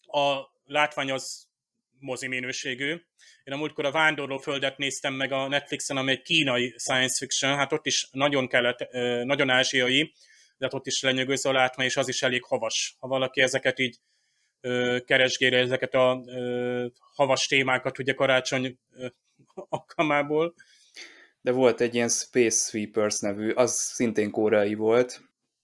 [0.00, 1.48] a látvány az
[1.98, 2.90] mozi minőségű.
[3.44, 7.56] Én a múltkor a Vándorló Földet néztem meg a Netflixen, ami egy kínai science fiction,
[7.56, 8.92] hát ott is nagyon kellett,
[9.24, 10.12] nagyon ázsiai,
[10.58, 12.96] de hát ott is lenyűgöző a látvány, és az is elég havas.
[12.98, 13.98] Ha valaki ezeket így
[15.04, 16.24] keresgére, ezeket a
[17.14, 18.78] havas témákat ugye karácsony
[19.54, 20.54] alkalmából.
[21.40, 25.20] De volt egy ilyen Space Sweepers nevű, az szintén koreai volt.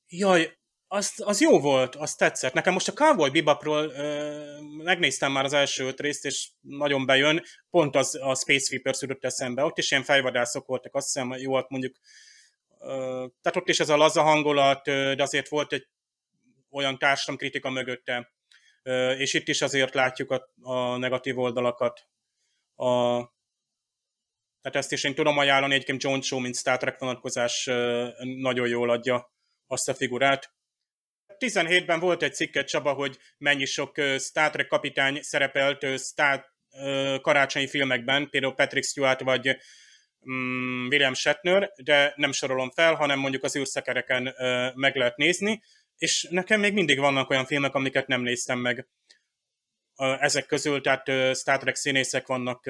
[0.08, 0.58] Jaj,
[0.92, 2.52] az, az jó volt, az tetszett.
[2.52, 7.42] Nekem most a Cowboy Bebopról ö, megnéztem már az első öt részt, és nagyon bejön.
[7.70, 9.64] Pont az a Space Sweepers jutott eszembe.
[9.64, 11.96] Ott is ilyen fejvadászok voltak, azt hiszem, jó volt mondjuk.
[12.78, 15.88] Ö, tehát ott is ez a laza hangulat, ö, de azért volt egy
[16.70, 18.32] olyan társadalomkritika mögötte.
[18.82, 22.06] Ö, és itt is azért látjuk a, a negatív oldalakat.
[22.74, 22.88] A,
[24.60, 27.64] tehát ezt is én tudom ajánlani, egyébként John Cho, mint Star Trek vonatkozás
[28.18, 29.32] nagyon jól adja
[29.66, 30.60] azt a figurát.
[31.46, 36.44] 17-ben volt egy cikket, Csaba, hogy mennyi sok Star Trek kapitány szerepelt Star
[37.20, 39.56] karácsonyi filmekben, például Patrick Stewart vagy
[40.30, 44.34] mm, William Shatner, de nem sorolom fel, hanem mondjuk az űrszekereken
[44.74, 45.62] meg lehet nézni,
[45.96, 48.88] és nekem még mindig vannak olyan filmek, amiket nem néztem meg
[49.96, 52.62] ezek közül, tehát Star Trek színészek vannak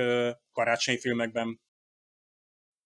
[0.53, 1.61] karácsonyi filmekben.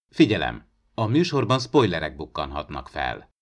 [0.09, 0.75] Figyelem!
[0.94, 3.35] A műsorban spoilerek bukkanhatnak fel.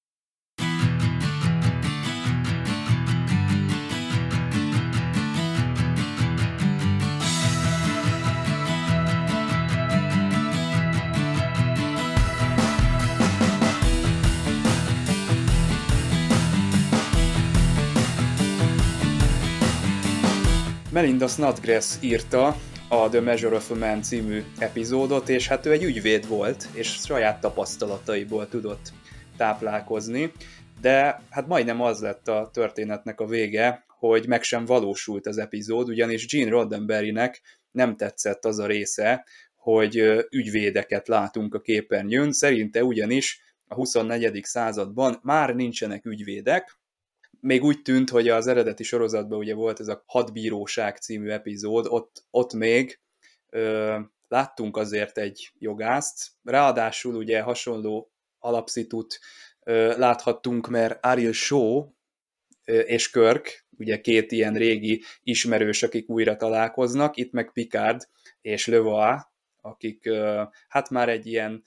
[20.95, 22.57] Melinda Snodgrass írta
[22.89, 26.89] a The Measure of a Man című epizódot, és hát ő egy ügyvéd volt, és
[26.89, 28.93] saját tapasztalataiból tudott
[29.37, 30.33] táplálkozni,
[30.81, 35.89] de hát majdnem az lett a történetnek a vége, hogy meg sem valósult az epizód,
[35.89, 39.25] ugyanis Gene Roddenberrynek nem tetszett az a része,
[39.57, 39.97] hogy
[40.31, 44.45] ügyvédeket látunk a képernyőn, szerinte ugyanis a 24.
[44.45, 46.79] században már nincsenek ügyvédek,
[47.45, 52.27] még úgy tűnt, hogy az eredeti sorozatban ugye volt ez a Hadbíróság című epizód, ott,
[52.31, 53.01] ott még
[53.49, 59.19] ö, láttunk azért egy jogászt, ráadásul ugye hasonló alapszitut
[59.63, 61.93] ö, láthattunk, mert Ariel Shaw
[62.65, 68.09] ö, és Körk, ugye két ilyen régi ismerős, akik újra találkoznak, itt meg Picard
[68.41, 69.21] és Levois,
[69.61, 71.63] akik ö, hát már egy ilyen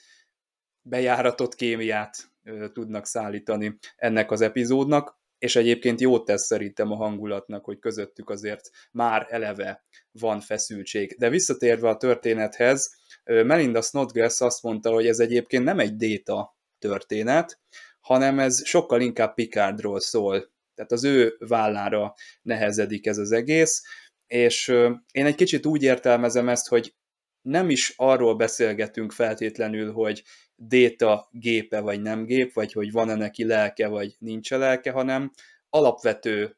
[0.81, 2.31] bejáratott kémiát
[2.73, 8.69] tudnak szállítani ennek az epizódnak és egyébként jót tesz szerintem a hangulatnak, hogy közöttük azért
[8.91, 11.15] már eleve van feszültség.
[11.17, 17.59] De visszatérve a történethez, Melinda Snodgrass azt mondta, hogy ez egyébként nem egy déta történet,
[17.99, 20.51] hanem ez sokkal inkább Picardról szól.
[20.75, 23.83] Tehát az ő vállára nehezedik ez az egész,
[24.27, 24.67] és
[25.11, 26.95] én egy kicsit úgy értelmezem ezt, hogy
[27.41, 30.23] nem is arról beszélgetünk feltétlenül, hogy
[30.59, 35.31] déta gépe vagy nem gép, vagy hogy van-e neki lelke, vagy nincs-e lelke, hanem
[35.69, 36.57] alapvető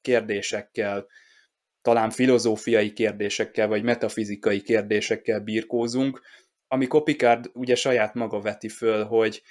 [0.00, 1.06] kérdésekkel,
[1.82, 6.20] talán filozófiai kérdésekkel, vagy metafizikai kérdésekkel birkózunk,
[6.68, 9.42] amikor Picard ugye saját maga veti föl, hogy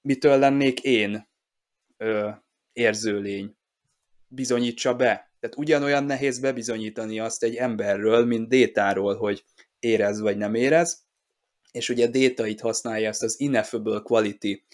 [0.00, 1.28] mitől lennék én
[1.96, 2.30] ö,
[2.72, 3.56] érzőlény.
[4.28, 5.32] Bizonyítsa be.
[5.40, 9.44] Tehát ugyanolyan nehéz bebizonyítani azt egy emberről, mint Détáról, hogy
[9.78, 11.05] érez vagy nem érez,
[11.70, 14.66] és ugye Data itt használja ezt az ineffable quality,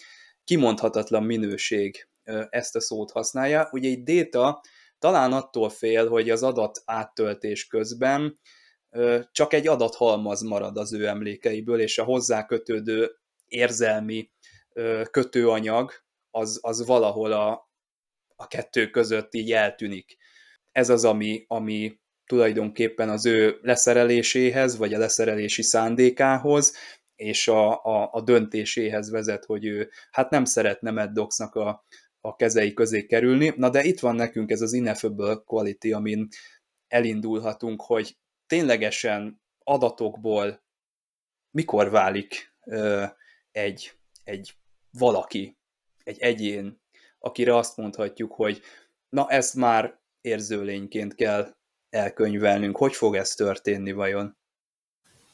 [0.43, 2.07] kimondhatatlan minőség,
[2.49, 3.67] ezt a szót használja.
[3.71, 4.61] Ugye egy Data
[4.99, 8.39] talán attól fél, hogy az adat áttöltés közben
[9.31, 13.11] csak egy adathalmaz marad az ő emlékeiből, és a hozzá kötődő
[13.47, 14.31] érzelmi
[15.11, 15.91] kötőanyag
[16.31, 17.71] az, az valahol a
[18.35, 20.17] a kettő között így eltűnik.
[20.71, 21.99] Ez az, ami, ami
[22.33, 26.75] tulajdonképpen az ő leszereléséhez, vagy a leszerelési szándékához,
[27.15, 31.85] és a, a, a döntéséhez vezet, hogy ő hát nem szeretne Maddoxnak a,
[32.21, 33.53] a kezei közé kerülni.
[33.55, 36.27] Na de itt van nekünk ez az ineffable quality, amin
[36.87, 38.17] elindulhatunk, hogy
[38.47, 40.63] ténylegesen adatokból
[41.51, 43.03] mikor válik ö,
[43.51, 43.93] egy,
[44.23, 44.53] egy
[44.91, 45.57] valaki,
[46.03, 46.81] egy egyén,
[47.19, 48.61] akire azt mondhatjuk, hogy
[49.09, 51.55] na ezt már érzőlényként kell
[51.93, 52.77] elkönyvelnünk.
[52.77, 54.37] Hogy fog ez történni vajon?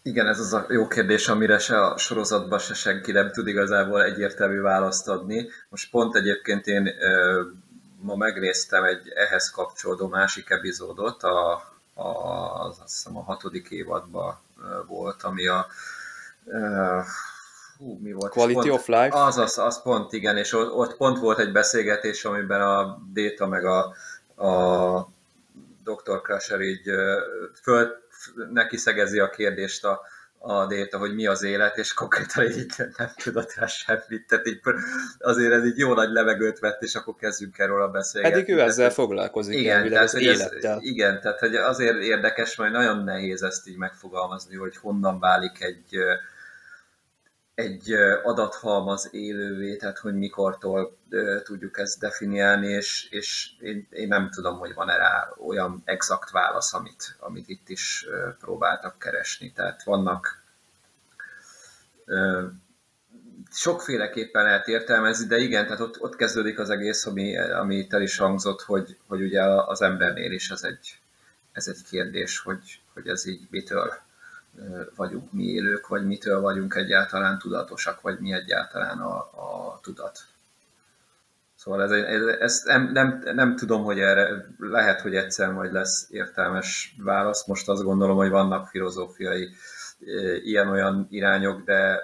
[0.02, 4.04] Igen, ez az a jó kérdés, amire se a sorozatban se senki nem tud igazából
[4.04, 5.50] egyértelmű választ adni.
[5.70, 6.90] Most pont egyébként én
[8.02, 11.52] ma megnéztem egy ehhez kapcsolódó másik epizódot, a,
[11.94, 12.08] a,
[12.68, 14.40] azt hiszem a hatodik évadban
[14.88, 15.68] volt, ami a
[17.78, 18.32] hú, mi volt?
[18.32, 19.24] Quality pont, of life?
[19.24, 23.66] Az, az, az pont, igen, és ott pont volt egy beszélgetés, amiben a Déta meg
[23.66, 23.94] a,
[24.46, 25.10] a
[25.94, 26.22] Dr.
[26.22, 26.90] Crusher így
[27.62, 27.88] föl,
[28.52, 30.02] neki szegezi a kérdést a,
[30.42, 34.28] a Déta, hogy mi az élet, és konkrétan így nem tudott rá semmit.
[34.28, 34.60] Tehát így,
[35.20, 38.42] azért ez így jó nagy levegőt vett, és akkor kezdjünk erről a beszélgetni.
[38.42, 40.76] Pedig ő ezzel foglalkozik, igen, tehát, az élettel.
[40.76, 45.64] Ez, igen, tehát hogy azért érdekes, majd nagyon nehéz ezt így megfogalmazni, hogy honnan válik
[45.64, 45.98] egy,
[47.60, 47.94] egy
[48.24, 50.98] adathalmaz élővé, tehát hogy mikortól
[51.44, 56.74] tudjuk ezt definiálni, és, és én, én nem tudom, hogy van-e rá olyan exakt válasz,
[56.74, 58.06] amit, amit itt is
[58.40, 59.52] próbáltak keresni.
[59.52, 60.44] Tehát vannak
[63.52, 68.02] sokféleképpen lehet értelmezni, de igen, tehát ott, ott kezdődik az egész, ami, ami itt el
[68.02, 71.00] is hangzott, hogy, hogy ugye az embernél is ez egy,
[71.52, 73.94] ez egy kérdés, hogy, hogy ez így mitől
[74.96, 80.20] vagyunk mi élők, vagy mitől vagyunk egyáltalán tudatosak, vagy mi egyáltalán a, a tudat.
[81.56, 86.08] Szóval ez, ez, ezt nem, nem, nem tudom, hogy erre lehet, hogy egyszer majd lesz
[86.10, 87.46] értelmes válasz.
[87.46, 89.50] Most azt gondolom, hogy vannak filozófiai
[90.44, 92.00] ilyen-olyan irányok, de,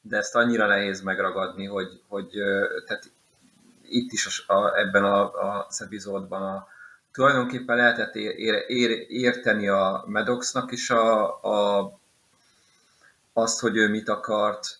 [0.00, 2.28] de ezt annyira nehéz megragadni, hogy, hogy
[2.86, 3.10] tehát
[3.82, 5.32] itt is a, ebben a,
[5.66, 6.66] az epizódban a,
[7.12, 11.92] tulajdonképpen lehetett ér, ér, érteni a Medoxnak is a, a,
[13.32, 14.78] azt, hogy ő mit akart.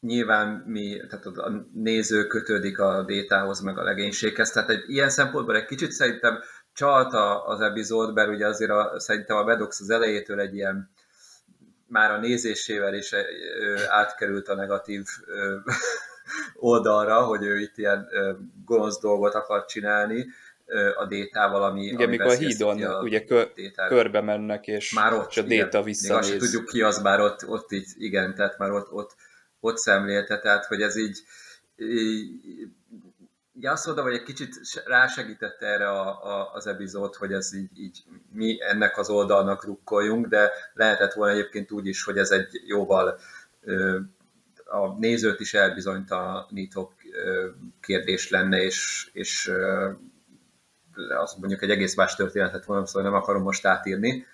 [0.00, 5.56] Nyilván mi, tehát a néző kötődik a détához, meg a legénységhez, tehát egy ilyen szempontból
[5.56, 6.38] egy kicsit szerintem
[6.72, 10.90] csalta az epizód, mert ugye azért a, szerintem a Medox az elejétől egy ilyen
[11.86, 13.14] már a nézésével is
[13.88, 15.04] átkerült a negatív
[16.54, 18.08] oldalra, hogy ő itt ilyen
[18.64, 20.26] gonosz dolgot akar csinálni,
[20.96, 21.84] a détával, ami...
[21.84, 23.44] Igen, mikor a hídon a ugye kö,
[23.88, 26.30] körbe mennek, és, már ott, és a déta visszanéz.
[26.30, 29.14] Még tudjuk ki az, bár ott, ott így, igen, tehát már ott, ott,
[29.60, 31.18] ott szemlélte, tehát hogy ez így,
[31.76, 32.30] így
[33.56, 37.78] így azt mondom, hogy egy kicsit rásegítette erre a, a, az epizód, hogy ez így,
[37.78, 42.62] így mi ennek az oldalnak rukkoljunk, de lehetett volna egyébként úgy is, hogy ez egy
[42.66, 43.18] jóval
[43.62, 43.98] ö,
[44.64, 46.92] a nézőt is elbizonytalanító
[47.80, 49.50] kérdés lenne, és, és
[51.18, 54.26] az mondjuk egy egész más történetet volna, szóval nem akarom most átírni.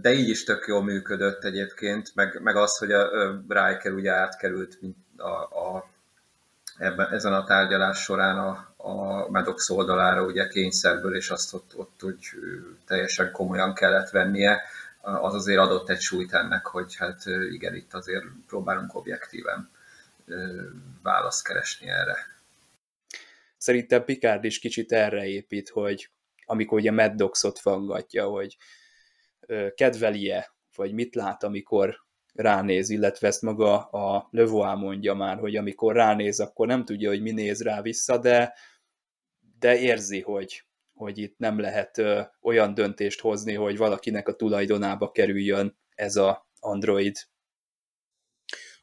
[0.00, 3.08] De így is tök jól működött egyébként, meg, meg az, hogy a
[3.48, 4.78] Riker ugye átkerült
[5.16, 5.88] a, a,
[6.78, 12.02] ebben, ezen a tárgyalás során a, a Medox oldalára ugye kényszerből, és azt ott, ott
[12.02, 12.26] úgy
[12.86, 14.62] teljesen komolyan kellett vennie,
[15.00, 19.70] az azért adott egy súlyt ennek, hogy hát igen, itt azért próbálunk objektíven
[21.02, 22.35] választ keresni erre.
[23.66, 26.10] Szerintem Picard is kicsit erre épít, hogy
[26.44, 28.56] amikor ugye Mad Dogs-ot fangatja, hogy
[29.74, 31.96] kedveli-e, vagy mit lát, amikor
[32.32, 37.22] ránéz, illetve ezt maga a Levoá mondja már, hogy amikor ránéz, akkor nem tudja, hogy
[37.22, 38.54] mi néz rá vissza, de,
[39.58, 45.10] de érzi, hogy, hogy itt nem lehet ö, olyan döntést hozni, hogy valakinek a tulajdonába
[45.10, 47.16] kerüljön ez a android.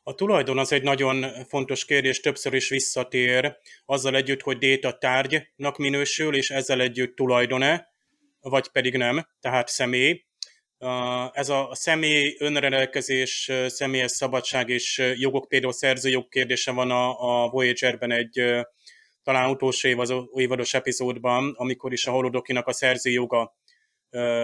[0.06, 5.78] A tulajdon az egy nagyon fontos kérdés, többször is visszatér, azzal együtt, hogy déta tárgynak
[5.78, 7.88] minősül, és ezzel együtt tulajdone,
[8.40, 10.26] vagy pedig nem, tehát személy.
[11.32, 18.12] Ez a személy önrendelkezés, személyes szabadság és jogok, például szerzőjog kérdése van a, a Voyager-ben
[18.12, 18.66] egy
[19.24, 23.58] talán utolsó év az évados epizódban, amikor is a holodokinak a szerzőjoga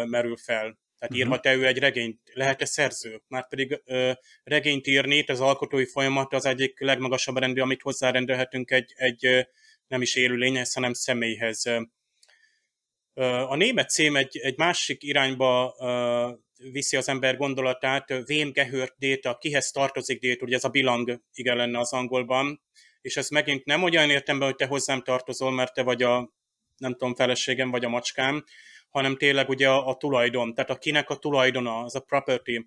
[0.06, 0.78] merül fel.
[1.00, 1.18] Tehát uh-huh.
[1.18, 2.20] írhat-e ő egy regényt?
[2.34, 3.22] Lehet-e szerző?
[3.28, 4.12] Már pedig ö,
[4.44, 9.48] regényt írni, az alkotói folyamat az egyik legmagasabb rendű, amit hozzárendelhetünk egy, egy
[9.88, 11.64] nem is élőlényhez, hanem személyhez.
[13.48, 15.76] A német cím egy, egy másik irányba
[16.58, 21.56] viszi az ember gondolatát, Wem gehört Déta, kihez tartozik Déta, ugye ez a bilang igen
[21.56, 22.62] lenne az angolban,
[23.02, 26.34] és ez megint nem olyan értemben, hogy te hozzám tartozol, mert te vagy a,
[26.78, 28.44] nem tudom, feleségem, vagy a macskám,
[28.89, 32.65] hanem tényleg ugye a, a tulajdon, tehát akinek a tulajdona, az a property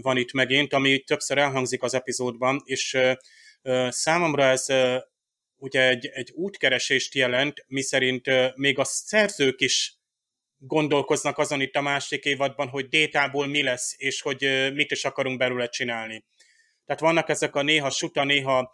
[0.00, 2.98] van itt megint, ami többször elhangzik az epizódban, és
[3.88, 4.66] számomra ez
[5.56, 9.96] ugye egy, egy útkeresést jelent, miszerint még a szerzők is
[10.58, 15.38] gondolkoznak azon itt a másik évadban, hogy détából mi lesz, és hogy mit is akarunk
[15.38, 16.24] belőle csinálni.
[16.84, 18.72] Tehát vannak ezek a néha suta, néha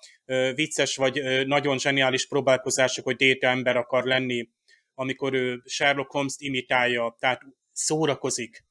[0.55, 4.49] vicces, vagy nagyon zseniális próbálkozások, hogy déta ember akar lenni,
[4.95, 8.65] amikor ő Sherlock Holmes-t imitálja, tehát szórakozik,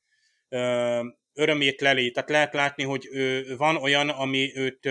[1.33, 2.11] örömét leli.
[2.11, 3.07] Tehát lehet látni, hogy
[3.57, 4.85] van olyan, ami őt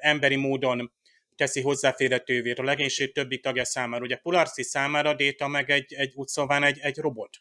[0.00, 0.92] emberi módon
[1.36, 4.04] teszi hozzáférhetővé a legénység többi tagja számára.
[4.04, 7.36] Ugye Polarci számára Déta meg egy, egy úgy szóval egy, egy robot.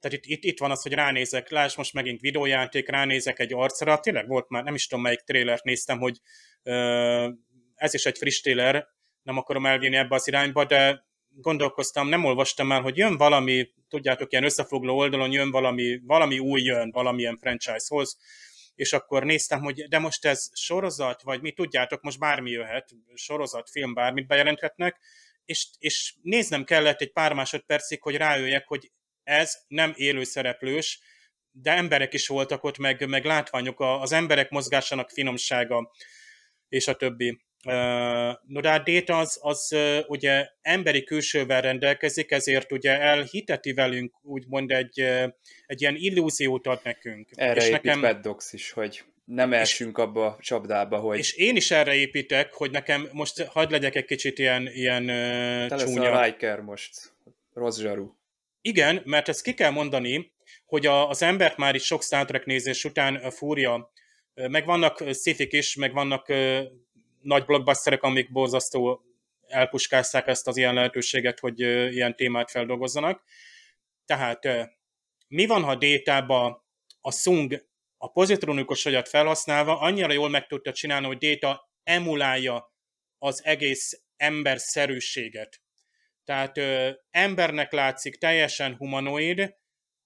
[0.00, 4.00] Tehát itt, itt, itt van az, hogy ránézek, láss most megint videójáték, ránézek egy arcra,
[4.00, 6.20] tényleg volt már, nem is tudom melyik trélert néztem, hogy
[6.62, 7.28] uh,
[7.74, 8.86] ez is egy friss trailer,
[9.22, 11.07] nem akarom elvinni ebbe az irányba, de
[11.40, 16.62] gondolkoztam, nem olvastam el, hogy jön valami, tudjátok, ilyen összefogló oldalon jön valami, valami új
[16.62, 18.18] jön valamilyen franchisehoz,
[18.74, 23.70] és akkor néztem, hogy de most ez sorozat, vagy mi tudjátok, most bármi jöhet, sorozat,
[23.70, 24.98] film, bármit bejelenthetnek,
[25.44, 28.90] és, és néznem kellett egy pár másodpercig, hogy rájöjjek, hogy
[29.22, 31.00] ez nem élő szereplős,
[31.50, 35.90] de emberek is voltak ott, meg, meg látványok, az emberek mozgásának finomsága,
[36.68, 37.40] és a többi.
[37.62, 44.70] No, de a Data az, az ugye emberi külsővel rendelkezik, ezért ugye elhiteti velünk úgymond
[44.70, 45.00] egy,
[45.66, 47.28] egy ilyen illúziót ad nekünk.
[47.34, 51.18] Erre és nekem Bad Dogs is, hogy nem elsünk abba a csapdába, hogy...
[51.18, 55.06] És én is erre építek, hogy nekem most hagyd legyek egy kicsit ilyen, ilyen
[55.68, 56.12] Te csúnya.
[56.12, 57.12] a Riker most,
[57.52, 58.10] rossz zsaru.
[58.60, 60.32] Igen, mert ezt ki kell mondani,
[60.66, 63.92] hogy a, az embert már is sok Star Trek nézés után fúrja,
[64.34, 66.32] meg vannak szifik is, meg vannak
[67.20, 69.02] nagy blockbusterek, amik borzasztó
[69.46, 71.60] elpuskázták ezt az ilyen lehetőséget, hogy
[71.94, 73.22] ilyen témát feldolgozzanak.
[74.04, 74.48] Tehát
[75.28, 76.66] mi van, ha détába
[77.00, 82.72] a Sung a pozitronikus agyat felhasználva annyira jól meg tudta csinálni, hogy déta emulálja
[83.18, 85.60] az egész emberszerűséget.
[86.24, 89.54] Tehát ö, embernek látszik, teljesen humanoid,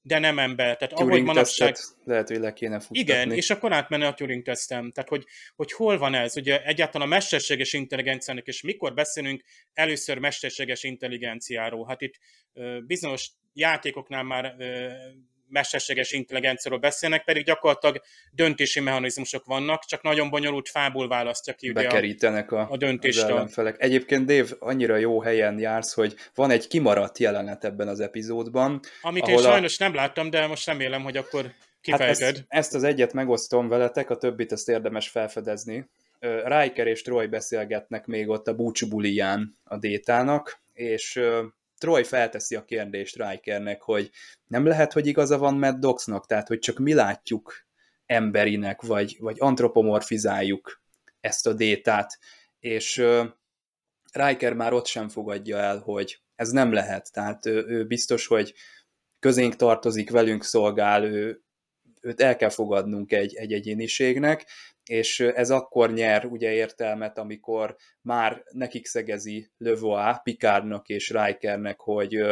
[0.03, 0.77] de nem ember.
[0.77, 1.77] Tehát Turing ahogy manapság...
[2.05, 2.99] lehet, hogy le kéne futtatni.
[2.99, 4.91] Igen, és akkor átmenni a Turing tesztem.
[4.91, 5.25] Tehát, hogy,
[5.57, 6.37] hogy hol van ez?
[6.37, 11.87] Ugye egyáltalán a mesterséges intelligenciának, és mikor beszélünk először mesterséges intelligenciáról?
[11.87, 12.15] Hát itt
[12.87, 14.57] bizonyos játékoknál már
[15.53, 21.83] mesterséges intelligenciáról beszélnek, pedig gyakorlatilag döntési mechanizmusok vannak, csak nagyon bonyolult fából választja ki ugye
[21.83, 23.27] Bekerítenek a, a döntést.
[23.77, 28.81] Egyébként Dave, annyira jó helyen jársz, hogy van egy kimaradt jelenet ebben az epizódban.
[29.03, 29.85] Amit én sajnos a...
[29.85, 32.21] nem láttam, de most remélem, hogy akkor kifejted.
[32.21, 35.89] Hát ezt, ezt az egyet megosztom veletek, a többit ezt érdemes felfedezni.
[36.45, 41.21] Riker és Troy beszélgetnek még ott a búcsúbuliján a détának, és
[41.83, 44.11] Troy felteszi a kérdést Rikernek, hogy
[44.47, 47.67] nem lehet, hogy igaza van Mad Dogsnak, tehát hogy csak mi látjuk
[48.07, 50.83] emberinek, vagy, vagy antropomorfizáljuk
[51.21, 52.19] ezt a détát,
[52.59, 53.27] és uh,
[54.13, 58.55] Riker már ott sem fogadja el, hogy ez nem lehet, tehát ő, ő biztos, hogy
[59.19, 61.43] közénk tartozik, velünk szolgál, ő,
[62.01, 64.47] őt el kell fogadnunk egy, egy egyéniségnek,
[64.85, 72.25] és ez akkor nyer ugye értelmet, amikor már nekik szegezi Levois, Picardnak és Rikernek, hogy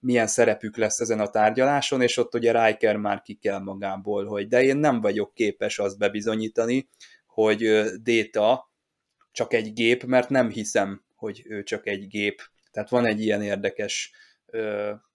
[0.00, 4.48] milyen szerepük lesz ezen a tárgyaláson, és ott ugye Riker már ki kell magából, hogy
[4.48, 6.88] de én nem vagyok képes azt bebizonyítani,
[7.26, 8.72] hogy Data
[9.32, 12.42] csak egy gép, mert nem hiszem, hogy ő csak egy gép.
[12.70, 14.12] Tehát van egy ilyen érdekes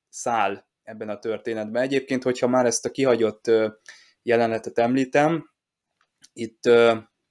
[0.10, 1.82] szál ebben a történetben.
[1.82, 3.52] Egyébként, hogyha már ezt a kihagyott
[4.22, 5.50] jelenetet említem,
[6.39, 6.69] itt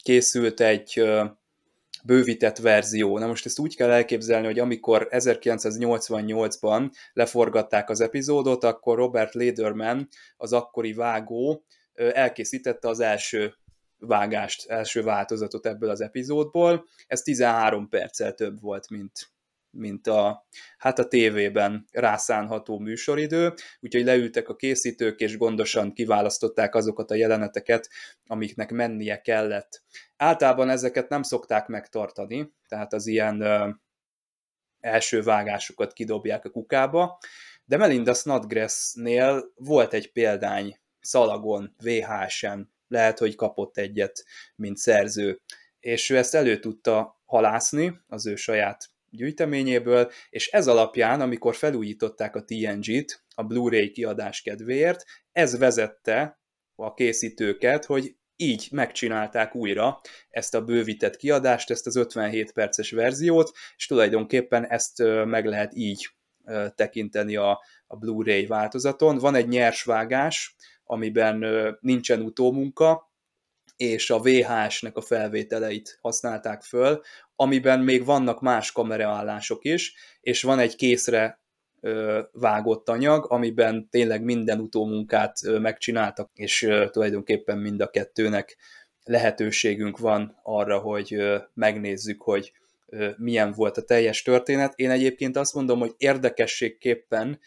[0.03, 1.03] készült egy
[2.05, 3.18] bővített verzió.
[3.18, 10.09] Na most ezt úgy kell elképzelni, hogy amikor 1988-ban leforgatták az epizódot, akkor Robert Lederman,
[10.37, 13.55] az akkori vágó, elkészítette az első
[13.99, 16.87] vágást, első változatot ebből az epizódból.
[17.06, 19.31] Ez 13 perccel több volt, mint
[19.71, 20.46] mint a,
[20.79, 27.88] hát a tévében rászánható műsoridő, úgyhogy leültek a készítők, és gondosan kiválasztották azokat a jeleneteket,
[28.27, 29.83] amiknek mennie kellett.
[30.16, 33.69] Általában ezeket nem szokták megtartani, tehát az ilyen ö,
[34.81, 37.19] első vágásokat kidobják a kukába,
[37.64, 44.25] de Melinda Snodgrass-nél volt egy példány szalagon, VHS-en, lehet, hogy kapott egyet,
[44.56, 45.40] mint szerző,
[45.81, 52.37] és ő ezt elő tudta halászni az ő saját gyűjteményéből, és ez alapján, amikor felújították
[52.37, 56.40] a TNG-t a Blu-ray kiadás kedvéért, ez vezette
[56.75, 60.00] a készítőket, hogy így megcsinálták újra
[60.31, 66.08] ezt a bővített kiadást, ezt az 57 perces verziót, és tulajdonképpen ezt meg lehet így
[66.75, 69.19] tekinteni a, a Blu-ray változaton.
[69.19, 71.44] Van egy nyersvágás, amiben
[71.81, 73.08] nincsen utómunka,
[73.79, 77.00] és a VHS-nek a felvételeit használták föl,
[77.37, 81.40] amiben még vannak más kameraállások is, és van egy készre
[82.33, 88.56] vágott anyag, amiben tényleg minden utómunkát megcsináltak, és tulajdonképpen mind a kettőnek
[89.04, 91.16] lehetőségünk van arra, hogy
[91.54, 92.52] megnézzük, hogy
[93.16, 94.72] milyen volt a teljes történet.
[94.76, 97.40] Én egyébként azt mondom, hogy érdekességképpen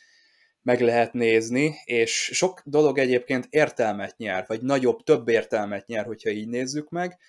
[0.62, 6.30] meg lehet nézni, és sok dolog egyébként értelmet nyer, vagy nagyobb, több értelmet nyer, hogyha
[6.30, 7.20] így nézzük meg,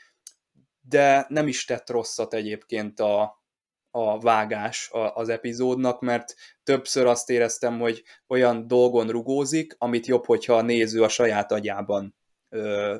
[0.80, 3.42] de nem is tett rosszat egyébként a,
[3.90, 10.54] a vágás az epizódnak, mert többször azt éreztem, hogy olyan dolgon rugózik, amit jobb, hogyha
[10.54, 12.16] a néző a saját agyában
[12.48, 12.98] ö,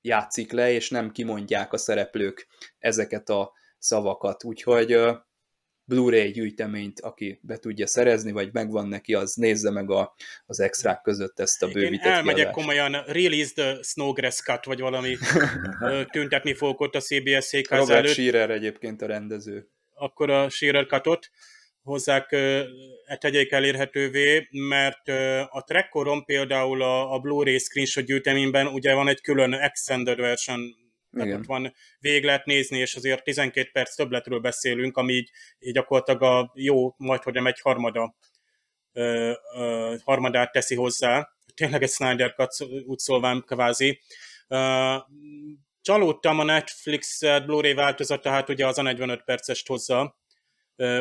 [0.00, 2.46] játszik le, és nem kimondják a szereplők
[2.78, 4.44] ezeket a szavakat.
[4.44, 5.12] Úgyhogy ö,
[5.88, 10.14] Blu-ray gyűjteményt, aki be tudja szerezni, vagy megvan neki, az nézze meg a,
[10.46, 12.56] az extrák között ezt a bővített Én elmegyek kiadást.
[12.56, 15.16] komolyan, release the Snowgrass Cut, vagy valami
[16.12, 18.14] tüntetni fogok ott a CBS székház Robert előtt.
[18.14, 19.68] Shearer egyébként a rendező.
[19.94, 21.30] Akkor a Shearer Cutot
[21.82, 22.32] hozzák,
[23.06, 25.08] e tegyék elérhetővé, mert
[25.48, 30.60] a Trekkoron például a, a Blu-ray screenshot gyűjteményben ugye van egy külön extended version
[31.18, 35.72] tehát ott van, végig lehet nézni, és azért 12 perc többletről beszélünk, ami így, így
[35.72, 38.14] gyakorlatilag a jó, majd hogy nem egy harmada,
[38.92, 41.28] ö, ö, harmadát teszi hozzá.
[41.54, 44.00] Tényleg egy Snyder Cut, úgy szólván kvázi.
[44.48, 44.94] Ö,
[45.80, 50.18] csalódtam a Netflix Blu-ray változata, hát ugye az a 45 percest hozza,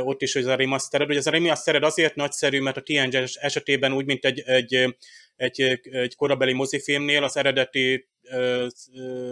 [0.03, 1.09] ott is, hogy ez a remastered.
[1.09, 4.97] Ugye ez a remastered azért nagyszerű, mert a TNG esetében úgy, mint egy, egy,
[5.35, 8.07] egy, egy korabeli mozifilmnél az eredeti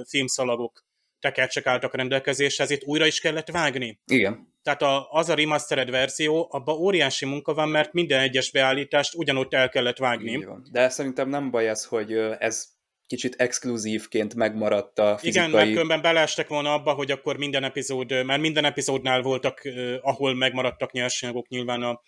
[0.07, 0.85] filmszalagok
[1.19, 3.99] tekercsek álltak rendelkezésre, ezért újra is kellett vágni.
[4.05, 4.53] Igen.
[4.63, 9.53] Tehát a, az a remastered verzió, abban óriási munka van, mert minden egyes beállítást ugyanott
[9.53, 10.47] el kellett vágni.
[10.71, 12.67] De szerintem nem baj ez, hogy ez
[13.07, 15.47] kicsit exkluzívként megmaradt a fizikai...
[15.47, 19.61] Igen, mert különben beleestek volna abba, hogy akkor minden epizód, mert minden epizódnál voltak,
[20.01, 22.01] ahol megmaradtak nyersanyagok nyilván a,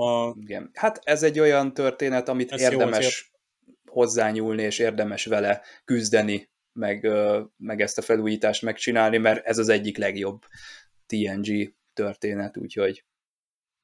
[0.00, 0.34] a...
[0.40, 0.70] Igen.
[0.74, 3.30] Hát ez egy olyan történet, amit ez érdemes
[3.86, 7.08] hozzányúlni, és érdemes vele küzdeni, meg,
[7.56, 10.44] meg ezt a felújítást megcsinálni, mert ez az egyik legjobb
[11.06, 13.04] TNG történet, úgyhogy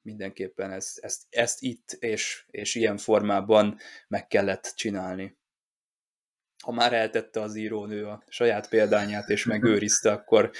[0.01, 3.77] mindenképpen ezt, ezt, ezt itt és, és ilyen formában
[4.07, 5.37] meg kellett csinálni.
[6.63, 10.51] Ha már eltette az írónő a saját példányát és megőrizte, akkor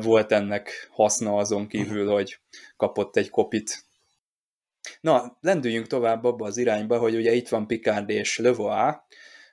[0.00, 2.40] volt ennek haszna azon kívül, hogy
[2.76, 3.84] kapott egy kopit.
[5.00, 8.94] Na, lendüljünk tovább abba az irányba, hogy ugye itt van Picard és Levois,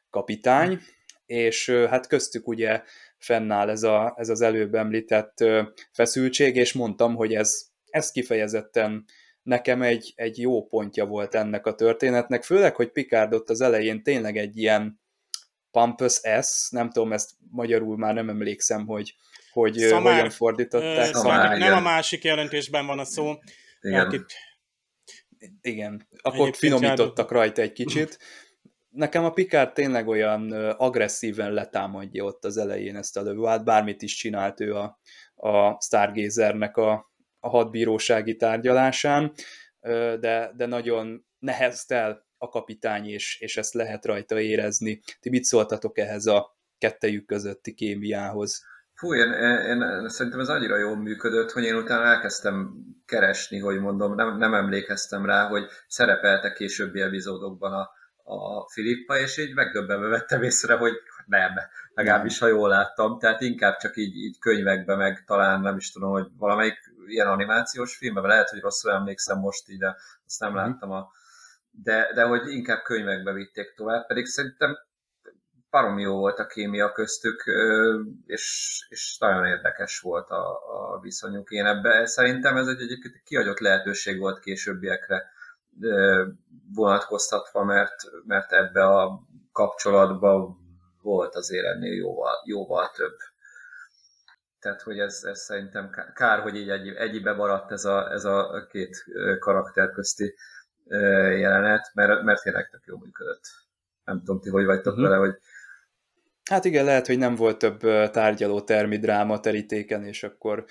[0.10, 0.80] kapitány,
[1.26, 2.84] és hát köztük ugye
[3.18, 5.44] fennáll ez, a, ez az előbb említett
[5.92, 9.06] feszültség, és mondtam, hogy ez, ez kifejezetten
[9.44, 14.04] nekem egy, egy jó pontja volt ennek a történetnek, főleg, hogy Picard ott az elején
[14.04, 15.00] tényleg egy ilyen
[15.72, 19.16] pompous S, nem tudom, ezt magyarul már nem emlékszem, hogy,
[19.52, 21.16] hogy Szamár, hogyan fordították.
[21.16, 23.34] Szamár, nem a másik jelentésben van a szó.
[23.82, 24.00] Igen.
[24.00, 24.28] Hát itt
[25.62, 28.18] igen, akkor Egyébként finomítottak rajta egy kicsit.
[28.90, 34.16] Nekem a Picard tényleg olyan agresszíven letámadja ott az elején ezt a lövőát, bármit is
[34.16, 35.00] csinált ő a,
[35.36, 39.34] a Stargazernek a, a hadbírósági tárgyalásán,
[40.20, 45.02] de, de nagyon neheztel a kapitány, és, és ezt lehet rajta érezni.
[45.20, 48.64] Ti mit szóltatok ehhez a kettejük közötti kémiához?
[48.94, 49.32] Fú, én,
[49.68, 52.74] én, szerintem ez annyira jól működött, hogy én utána elkezdtem
[53.06, 57.90] keresni, hogy mondom, nem, nem emlékeztem rá, hogy szerepeltek későbbi epizódokban a,
[58.34, 60.94] a Filippa, és így megdöbbenve vettem észre, hogy
[61.26, 61.52] nem,
[61.94, 66.12] legalábbis ha jól láttam, tehát inkább csak így, így könyvekbe, meg talán nem is tudom,
[66.12, 66.78] hogy valamelyik
[67.08, 70.56] ilyen animációs filmben, lehet, hogy rosszul emlékszem most így, de azt nem mm.
[70.56, 71.12] láttam a
[71.84, 74.78] de, de hogy inkább könyvekbe vitték tovább, pedig szerintem
[75.70, 77.44] baromi jó volt a kémia köztük,
[78.26, 81.50] és, és nagyon érdekes volt a, a viszonyuk.
[81.50, 85.32] Én ebbe szerintem ez egy egyébként kiadott lehetőség volt későbbiekre
[86.74, 89.20] vonatkoztatva, mert, mert ebbe a
[89.52, 90.58] kapcsolatban
[91.02, 93.16] volt azért ennél jóval, jóval több.
[94.60, 98.66] Tehát, hogy ez, ez szerintem kár, hogy így egy, egybe maradt ez a, ez a
[98.70, 99.06] két
[99.40, 100.36] karakter közti
[101.40, 103.44] jelenet, mert, mert tényleg tök jó működött.
[104.06, 105.10] Nem tudom, ti hogy vagytok uh-huh.
[105.10, 105.38] vele, hogy
[106.50, 107.80] Hát igen, lehet, hogy nem volt több
[108.12, 110.66] tárgyaló termi dráma terítéken, és akkor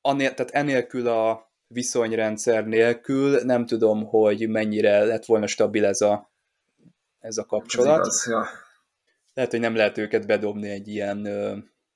[0.00, 6.30] anél, tehát enélkül a viszonyrendszer nélkül nem tudom, hogy mennyire lett volna stabil ez a,
[7.20, 8.00] ez a kapcsolat.
[8.00, 8.46] Ez igaz, ja.
[9.34, 11.26] lehet, hogy nem lehet őket bedobni egy ilyen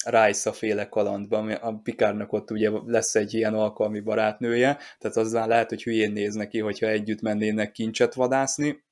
[0.04, 5.48] Rice féle kalandba, a Pikárnak ott ugye lesz egy ilyen alkalmi barátnője, tehát az már
[5.48, 8.84] lehet, hogy hülyén néz neki, hogyha együtt mennének kincset vadászni.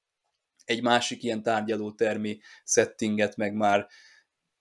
[0.64, 3.86] Egy másik ilyen tárgyalótermi settinget meg már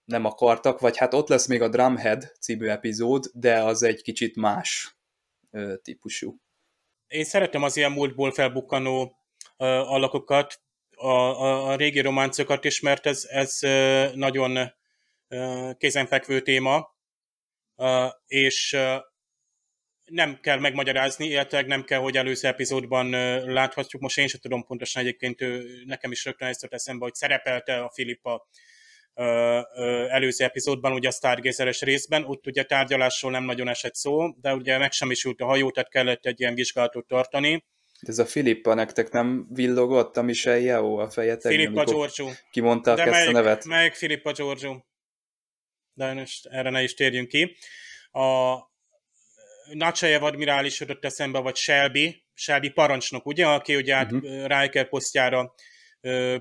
[0.05, 4.35] nem akartak, vagy hát ott lesz még a Drumhead című epizód, de az egy kicsit
[4.35, 4.97] más
[5.51, 6.37] ö, típusú.
[7.07, 9.15] Én szeretem az ilyen múltból felbukkanó
[9.57, 10.61] ö, alakokat,
[10.95, 13.59] a, a, a régi románcokat is, mert ez, ez
[14.13, 14.71] nagyon
[15.77, 16.95] kézenfekvő téma,
[18.25, 18.77] és
[20.05, 23.09] nem kell megmagyarázni, illetve nem kell, hogy előző epizódban
[23.51, 24.01] láthatjuk.
[24.01, 25.39] Most én sem tudom pontosan egyébként,
[25.85, 28.47] nekem is rögtön ezt eszembe, hogy szerepelte a Filippa
[30.09, 34.77] előző epizódban, ugye a Stargazer-es részben, ott ugye tárgyalásról nem nagyon esett szó, de ugye
[34.77, 37.65] meg sem is a hajó, tehát kellett egy ilyen vizsgálatot tartani.
[37.99, 41.51] Ez a Filippa nektek nem villogott a Michelle Yeo a fejetek?
[41.51, 42.29] Filippa Giorgio.
[42.51, 43.65] Kimondták de ezt melyik, a nevet?
[43.65, 44.77] Melyik Filippa Giorgio?
[45.99, 47.55] De most erre ne is térjünk ki.
[48.11, 48.57] A
[49.71, 54.61] Nacsajev admirális jutott eszembe, vagy Shelby, Shelby parancsnok, ugye, aki ugye át uh-huh.
[54.61, 55.53] Riker posztjára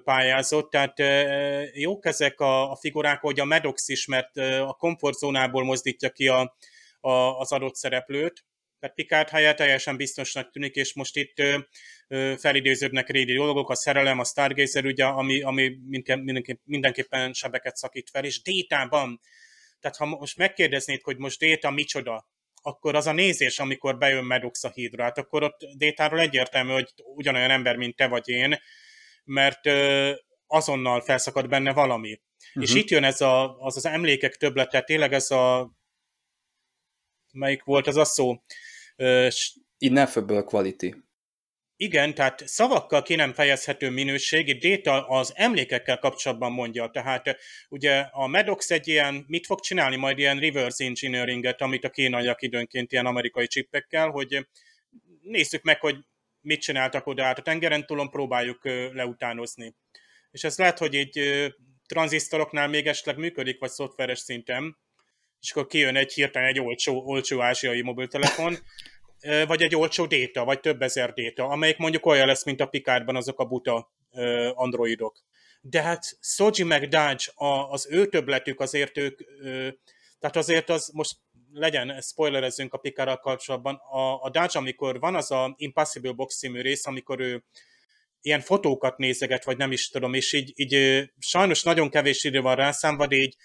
[0.04, 0.94] pályázott, tehát
[1.74, 4.36] jók ezek a, a figurák, hogy a Medox is, mert
[4.66, 6.56] a komfortzónából mozdítja ki a,
[7.00, 8.44] a, az adott szereplőt,
[8.80, 11.59] tehát Picard helyett teljesen biztosnak tűnik, és most itt ö,
[12.09, 18.11] ö, felidéződnek régi dolgok, a szerelem, a Stargazer, ugye, ami, ami mindenképp, mindenképpen sebeket szakít
[18.11, 19.20] fel, és détában,
[19.80, 22.28] tehát ha most megkérdeznéd, hogy most déta micsoda,
[22.62, 26.92] akkor az a nézés, amikor bejön Medux a hídra, hát akkor ott détáról egyértelmű, hogy
[26.96, 28.58] ugyanolyan ember, mint te vagy én,
[29.24, 29.60] mert
[30.46, 32.20] azonnal felszakad benne valami.
[32.48, 32.62] Uh-huh.
[32.62, 32.78] És mhm.
[32.78, 35.72] itt jön ez a, az az emlékek többlete, tényleg ez a
[37.32, 38.42] melyik volt az a szó?
[39.78, 40.94] Ineffable quality.
[41.80, 47.36] Igen, tehát szavakkal ki nem fejezhető minőség, itt Data az emlékekkel kapcsolatban mondja, tehát
[47.68, 52.42] ugye a Medox egy ilyen, mit fog csinálni, majd ilyen reverse engineeringet, amit a kínaiak
[52.42, 54.46] időnként ilyen amerikai csippekkel, hogy
[55.22, 55.96] nézzük meg, hogy
[56.40, 59.74] mit csináltak oda át a tengeren túlon, próbáljuk leutánozni.
[60.30, 61.20] És ez lehet, hogy egy
[61.86, 64.78] tranzisztoroknál még esetleg működik, vagy szoftveres szinten,
[65.40, 68.58] és akkor kijön egy hirtelen egy olcsó, olcsó ázsiai mobiltelefon,
[69.46, 73.16] vagy egy olcsó déta, vagy több ezer déta, amelyik mondjuk olyan lesz, mint a Picardban
[73.16, 73.92] azok a buta
[74.54, 75.22] androidok.
[75.60, 77.24] De hát Soji meg Dodge,
[77.70, 79.20] az ő többletük azért ők,
[80.18, 81.16] tehát azért az most
[81.52, 86.60] legyen, spoilerezzünk a Picardral kapcsolatban, a, a Dodge, amikor van az a Impossible Box című
[86.60, 87.44] rész, amikor ő
[88.20, 92.56] ilyen fotókat nézeget, vagy nem is tudom, és így, így sajnos nagyon kevés idő van
[92.56, 93.36] rászámva, de így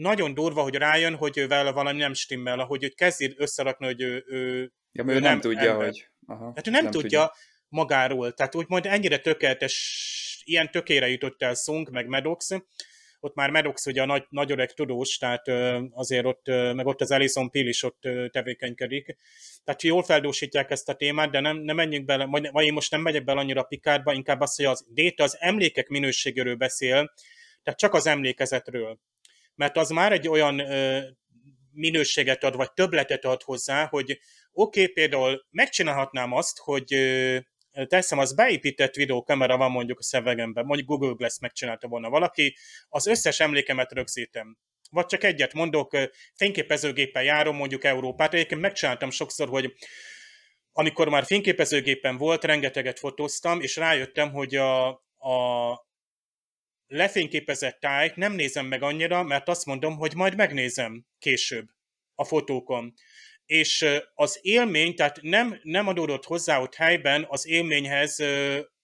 [0.00, 4.00] nagyon durva, hogy rájön, hogy ő vele valami nem stimmel, ahogy őt kezdi összerakni, hogy
[4.02, 5.86] ő, ő, ja, ő nem, nem tudja, ember.
[5.86, 6.08] hogy...
[6.26, 7.32] Aha, hát ő nem, nem tudja, tudja
[7.68, 12.48] magáról, tehát úgymond ennyire tökéletes, ilyen tökére jutott el Sung, meg Medox,
[13.20, 15.48] ott már Medox ugye a nagy, nagy öreg tudós, tehát
[15.90, 19.16] azért ott, meg ott az Alison Peel is ott tevékenykedik.
[19.64, 23.00] Tehát jól feldúsítják ezt a témát, de nem, nem menjünk bele, vagy én most nem
[23.00, 27.12] megyek bele annyira a pikárba, inkább azt, hogy az Data az emlékek minőségéről beszél,
[27.62, 28.98] tehát csak az emlékezetről
[29.60, 30.62] mert az már egy olyan
[31.72, 34.20] minőséget ad, vagy többletet ad hozzá, hogy
[34.52, 36.94] oké, okay, például megcsinálhatnám azt, hogy
[37.86, 42.56] teszem, az beépített videókamera van mondjuk a szövegemben, mondjuk Google Glass megcsinálta volna valaki,
[42.88, 44.56] az összes emlékemet rögzítem.
[44.90, 45.96] Vagy csak egyet mondok,
[46.34, 48.34] fényképezőgéppel járom mondjuk Európát.
[48.34, 49.72] Egyébként megcsináltam sokszor, hogy
[50.72, 55.70] amikor már fényképezőgépen volt, rengeteget fotóztam, és rájöttem, hogy a, a,
[56.90, 61.68] lefényképezett tájt nem nézem meg annyira, mert azt mondom, hogy majd megnézem később
[62.14, 62.94] a fotókon.
[63.46, 68.20] És az élmény, tehát nem, nem adódott hozzá ott helyben az élményhez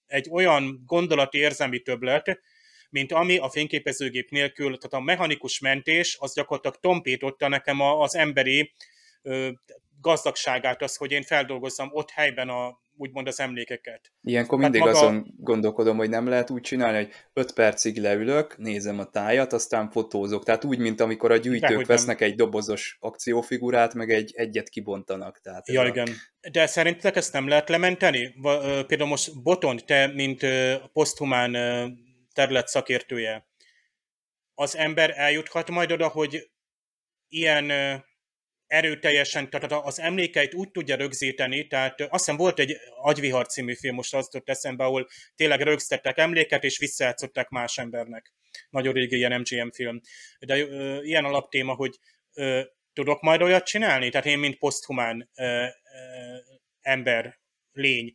[0.07, 2.41] egy olyan gondolati érzelmi többlet,
[2.91, 8.73] mint ami a fényképezőgép nélkül, tehát a mechanikus mentés, az gyakorlatilag tompította nekem az emberi
[10.01, 14.13] gazdagságát, az, hogy én feldolgozzam ott helyben a, úgymond az emlékeket.
[14.23, 15.07] Ilyenkor mindig hát maga...
[15.07, 19.91] azon gondolkodom, hogy nem lehet úgy csinálni, hogy 5 percig leülök, nézem a tájat, aztán
[19.91, 20.45] fotózok.
[20.45, 22.29] Tehát úgy, mint amikor a gyűjtők Dehogy vesznek nem.
[22.29, 25.41] egy dobozos akciófigurát, meg egy egyet kibontanak.
[25.41, 25.87] Tehát ja, a...
[25.87, 26.09] igen.
[26.53, 28.35] De szerintetek ezt nem lehet lementeni?
[28.87, 30.47] Például most Boton, te, mint
[30.93, 31.53] poszthumán
[32.33, 33.47] terület szakértője,
[34.55, 36.51] az ember eljuthat majd oda, hogy
[37.29, 37.73] ilyen
[38.67, 43.95] erőteljesen, tehát az emlékeit úgy tudja rögzíteni, tehát azt hiszem volt egy Agyvihar című film,
[43.95, 48.33] most azt ott eszembe, ahol tényleg rögzítettek emléket, és visszajátszották más embernek.
[48.71, 50.01] Nagyon régi ilyen MGM film.
[50.39, 51.99] De ö, ilyen alaptéma, hogy
[52.35, 52.61] ö,
[52.93, 54.09] tudok majd olyat csinálni?
[54.09, 55.67] Tehát én, mint poszthumán ö, ö,
[56.81, 57.39] ember,
[57.73, 58.13] lény,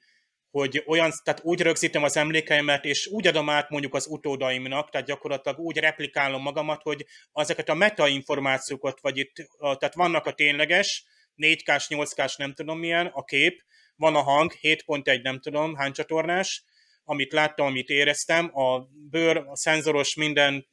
[0.51, 5.07] hogy olyan, tehát úgy rögzítem az emlékeimet, és úgy adom át mondjuk az utódaimnak, tehát
[5.07, 11.03] gyakorlatilag úgy replikálom magamat, hogy ezeket a metainformációkat, vagy itt, tehát vannak a tényleges,
[11.37, 13.61] 4K-s, 8K-s, nem tudom milyen, a kép,
[13.95, 16.63] van a hang, 7.1 nem tudom hány csatornás,
[17.03, 20.67] amit láttam, amit éreztem, a bőr, a szenzoros minden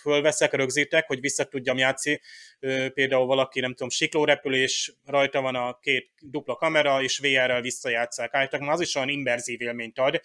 [0.00, 2.20] fölveszek, rögzítek, hogy vissza tudjam játszani.
[2.94, 8.34] Például valaki, nem tudom, siklórepülés, rajta van a két dupla kamera, és VR-rel visszajátszák.
[8.34, 10.20] Állítak, az is olyan immerzív élményt ad,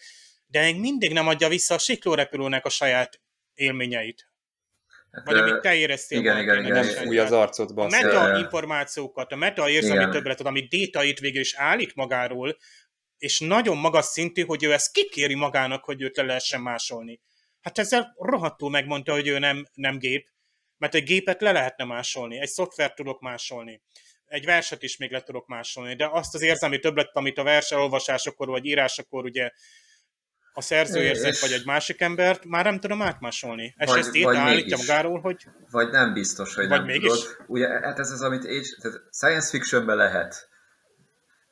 [0.47, 3.21] de még mindig nem adja vissza a siklórepülőnek a saját
[3.53, 4.31] élményeit.
[5.11, 7.83] Hát, Vagy amit te éreztél igen, igen, igen, nem fúj az arcodba.
[7.83, 12.57] A meta információkat, a meta érzelmi többletet, amit Déta itt végül is állít magáról,
[13.17, 17.21] és nagyon magas szintű, hogy ő ezt kikéri magának, hogy őt le lehessen másolni.
[17.61, 20.27] Hát ezzel rohadtul megmondta, hogy ő nem, nem gép,
[20.77, 23.81] mert egy gépet le lehetne másolni, egy szoftvert tudok másolni,
[24.25, 27.71] egy verset is még le tudok másolni, de azt az érzelmi többlet, amit a vers
[27.71, 29.51] elolvasásakor vagy írásakor ugye
[30.53, 33.75] a szerző érzett, vagy egy másik embert, már nem tudom átmásolni.
[33.77, 35.45] És vagy, ezt így állítja magáról, hogy...
[35.71, 37.11] Vagy nem biztos, hogy vagy nem mégis?
[37.11, 37.35] tudod.
[37.47, 40.49] Ugye, hát ez az, amit age, tehát science fictionben lehet,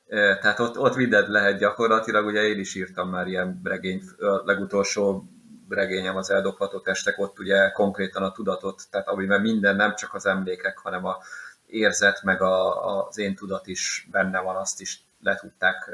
[0.07, 5.23] tehát ott, ott mindent lehet gyakorlatilag, ugye én is írtam már ilyen regényt, a legutolsó
[5.69, 10.25] regényem az eldobható testek, ott ugye konkrétan a tudatot, tehát amiben minden nem csak az
[10.25, 11.17] emlékek, hanem a
[11.65, 15.91] érzet, meg a, az én tudat is benne van, azt is le tudták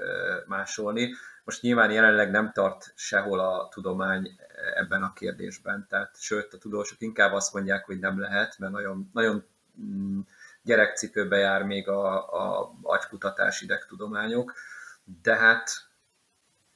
[0.48, 1.14] másolni.
[1.44, 4.30] Most nyilván jelenleg nem tart sehol a tudomány
[4.76, 9.10] ebben a kérdésben, tehát sőt a tudósok inkább azt mondják, hogy nem lehet, mert nagyon,
[9.14, 9.44] nagyon
[9.82, 10.20] mm,
[10.64, 14.54] gyerekcipőbe jár még a, a agykutatás idegtudományok,
[15.22, 15.70] de hát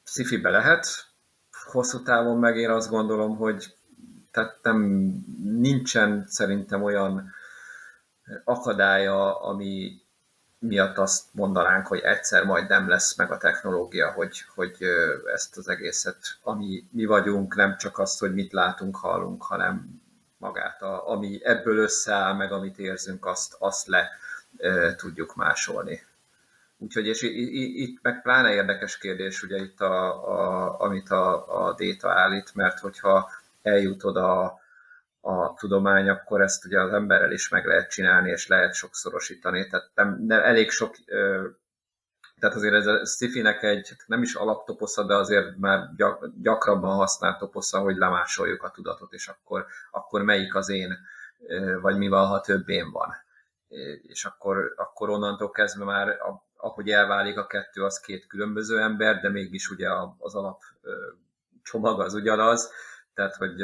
[0.03, 0.87] szifibe lehet,
[1.71, 3.75] hosszú távon meg én azt gondolom, hogy
[4.31, 4.79] tehát nem,
[5.43, 7.31] nincsen szerintem olyan
[8.43, 10.01] akadálya, ami
[10.59, 14.77] miatt azt mondanánk, hogy egyszer majd nem lesz meg a technológia, hogy, hogy
[15.33, 20.01] ezt az egészet, ami mi vagyunk, nem csak azt, hogy mit látunk, hallunk, hanem
[20.45, 24.09] magát, a, ami ebből összeáll, meg amit érzünk, azt, azt le
[24.57, 26.05] e, tudjuk másolni.
[26.77, 32.11] Úgyhogy és itt meg pláne érdekes kérdés, ugye itt, a, a, amit a, a déta
[32.11, 33.29] állít, mert hogyha
[33.61, 34.59] eljutod a,
[35.21, 39.67] a tudomány, akkor ezt ugye az emberrel is meg lehet csinálni, és lehet sokszorosítani.
[39.67, 40.95] Tehát nem, nem elég sok
[42.45, 46.95] tehát azért ez a Stiffy-nek egy hát nem is alaptoposza, de azért már gyak, gyakrabban
[46.95, 50.97] használt toposza, hogy lemásoljuk a tudatot, és akkor, akkor melyik az én,
[51.81, 53.13] vagy mi van, ha több én van.
[54.01, 56.17] És akkor, akkor onnantól kezdve már,
[56.57, 60.61] ahogy elválik a kettő, az két különböző ember, de mégis ugye az alap
[61.63, 62.71] csomag az ugyanaz,
[63.13, 63.55] tehát hogy,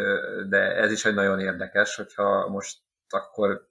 [0.50, 2.78] de ez is egy nagyon érdekes, hogyha most
[3.10, 3.68] akkor,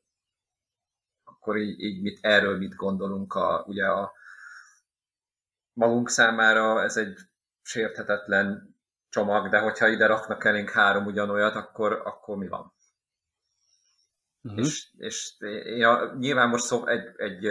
[1.24, 4.18] akkor így, így mit, erről mit gondolunk a, ugye a,
[5.72, 7.18] magunk számára ez egy
[7.62, 8.76] sérthetetlen
[9.08, 12.72] csomag, de hogyha ide raknak elénk három ugyanolyat, akkor, akkor mi van?
[14.42, 14.64] Uh-huh.
[14.64, 15.36] És, és
[15.76, 17.48] ja, nyilván most szó, egy, egy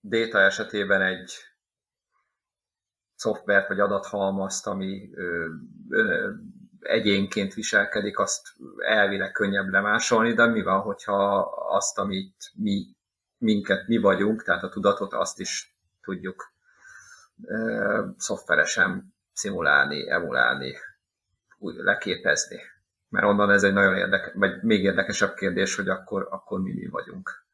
[0.00, 1.32] data esetében egy
[3.14, 5.46] szoftvert vagy adathalmazt, ami uh,
[5.88, 6.34] uh,
[6.80, 12.96] egyénként viselkedik, azt elvileg könnyebb lemásolni, de mi van, hogyha azt, amit mi,
[13.38, 16.54] minket mi vagyunk, tehát a tudatot, azt is tudjuk
[18.16, 20.74] szoftveresen szimulálni, emulálni,
[21.58, 22.60] úgy leképezni.
[23.08, 26.86] Mert onnan ez egy nagyon érdekes, vagy még érdekesebb kérdés, hogy akkor, akkor mi mi
[26.86, 27.46] vagyunk.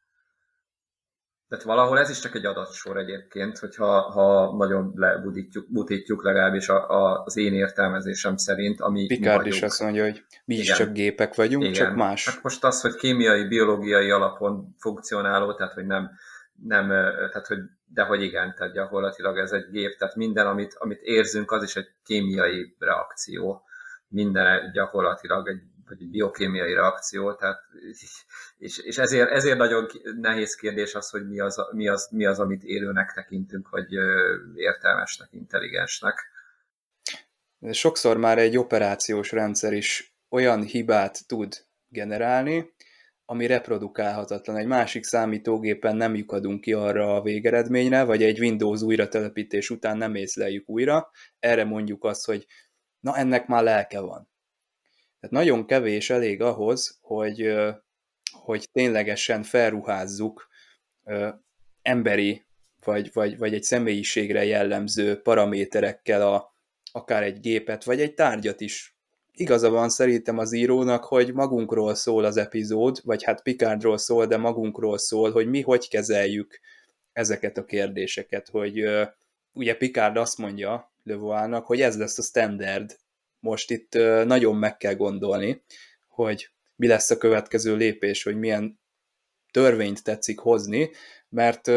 [1.53, 6.89] Tehát valahol ez is csak egy adatsor egyébként, hogyha ha nagyon lebudítjuk, butítjuk legalábbis a,
[6.89, 10.65] a, az én értelmezésem szerint, ami Picard is azt mondja, hogy mi Igen.
[10.65, 11.73] is csak gépek vagyunk, Igen.
[11.73, 12.25] csak más.
[12.29, 16.11] Hát most az, hogy kémiai, biológiai alapon funkcionáló, tehát hogy nem,
[16.61, 17.59] nem tehát hogy
[17.93, 21.75] de hogy igen, tehát gyakorlatilag ez egy gép, tehát minden, amit, amit érzünk, az is
[21.75, 23.63] egy kémiai reakció.
[24.07, 27.59] Minden gyakorlatilag egy, vagy egy biokémiai reakció, tehát,
[28.57, 29.87] és, és ezért, ezért nagyon
[30.21, 33.93] nehéz kérdés az, hogy mi az, mi, az, mi az, amit élőnek tekintünk, vagy
[34.55, 36.31] értelmesnek, intelligensnek.
[37.71, 42.73] Sokszor már egy operációs rendszer is olyan hibát tud generálni,
[43.25, 44.57] ami reprodukálhatatlan.
[44.57, 50.15] Egy másik számítógépen nem lyukadunk ki arra a végeredményre, vagy egy Windows újratelepítés után nem
[50.15, 52.45] észleljük újra, erre mondjuk azt, hogy
[52.99, 54.31] na ennek már lelke van.
[55.19, 57.53] Tehát nagyon kevés elég ahhoz, hogy,
[58.31, 60.47] hogy ténylegesen felruházzuk
[61.81, 62.45] emberi,
[62.83, 66.55] vagy, vagy, vagy egy személyiségre jellemző paraméterekkel a,
[66.91, 68.92] akár egy gépet, vagy egy tárgyat is
[69.35, 74.37] igaza van szerintem az írónak, hogy magunkról szól az epizód, vagy hát Picardról szól, de
[74.37, 76.59] magunkról szól, hogy mi hogy kezeljük
[77.11, 78.83] ezeket a kérdéseket, hogy
[79.53, 82.97] ugye Picard azt mondja Levoának, hogy ez lesz a standard.
[83.39, 83.93] Most itt
[84.25, 85.63] nagyon meg kell gondolni,
[86.07, 88.79] hogy mi lesz a következő lépés, hogy milyen
[89.51, 90.91] törvényt tetszik hozni,
[91.29, 91.71] mert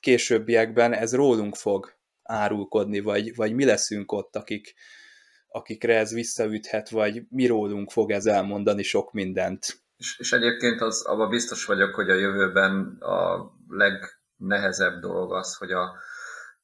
[0.00, 4.74] későbbiekben ez rólunk fog árulkodni, vagy, vagy mi leszünk ott, akik,
[5.54, 9.66] akikre ez visszaüthet, vagy mi rólunk fog ez elmondani sok mindent.
[9.96, 15.70] És, és egyébként az, abban biztos vagyok, hogy a jövőben a legnehezebb dolog az, hogy
[15.70, 15.96] a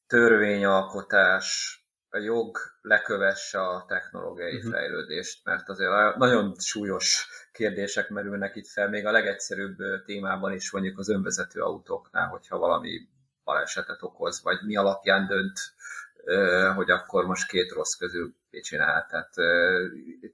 [0.06, 1.78] törvényalkotás,
[2.08, 4.72] a jog lekövesse a technológiai uh-huh.
[4.72, 10.98] fejlődést, mert azért nagyon súlyos kérdések merülnek itt fel, még a legegyszerűbb témában is mondjuk
[10.98, 13.08] az önvezető autóknál, hogyha valami
[13.44, 15.58] balesetet okoz, vagy mi alapján dönt,
[16.74, 19.06] hogy akkor most két rossz közül csinál.
[19.06, 19.34] Tehát,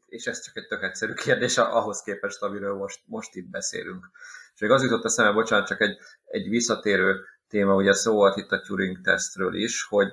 [0.07, 4.11] és ez csak egy tök egyszerű kérdés ahhoz képest, amiről most, most itt beszélünk.
[4.55, 8.37] És még az jutott a szembe, bocsánat, csak egy, egy visszatérő téma, ugye szó volt
[8.37, 10.13] itt a Turing tesztről is, hogy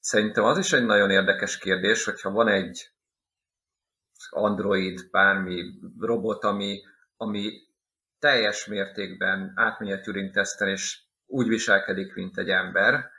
[0.00, 2.90] szerintem az is egy nagyon érdekes kérdés, hogyha van egy
[4.30, 5.62] android, bármi
[5.98, 6.82] robot, ami,
[7.16, 7.52] ami
[8.18, 13.10] teljes mértékben átmegy a Turing teszten, és úgy viselkedik, mint egy ember,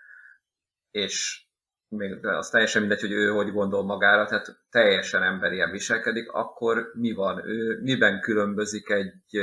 [0.91, 1.46] és
[1.89, 7.13] még az teljesen mindegy, hogy ő hogy gondol magára, tehát teljesen emberien viselkedik, akkor mi
[7.13, 7.47] van?
[7.47, 9.37] Ő miben különbözik egy,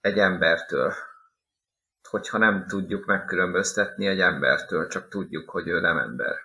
[0.00, 0.92] egy embertől?
[2.08, 6.36] Hogyha nem tudjuk megkülönböztetni egy embertől, csak tudjuk, hogy ő nem ember.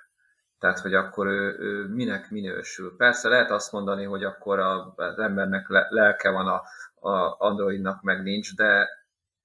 [0.59, 2.95] Tehát, hogy akkor ő, ő minek minősül.
[2.97, 6.63] Persze lehet azt mondani, hogy akkor az embernek lelke van, a,
[7.09, 8.89] a androidnak meg nincs, de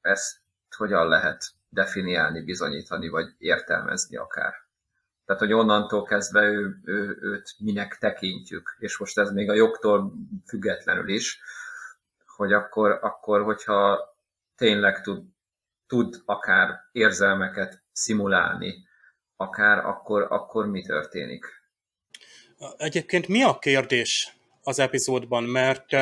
[0.01, 0.37] ezt
[0.77, 4.64] hogyan lehet definiálni, bizonyítani, vagy értelmezni akár.
[5.25, 10.13] Tehát, hogy onnantól kezdve ő, ő, őt minek tekintjük, és most ez még a jogtól
[10.47, 11.41] függetlenül is,
[12.37, 13.99] hogy akkor, akkor hogyha
[14.57, 15.25] tényleg tud,
[15.87, 18.89] tud akár érzelmeket szimulálni,
[19.37, 21.47] akár akkor, akkor mi történik?
[22.77, 25.45] Egyébként mi a kérdés az epizódban?
[25.45, 25.93] Mert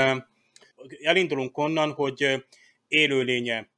[1.03, 2.47] elindulunk onnan, hogy
[2.87, 3.72] élőlénye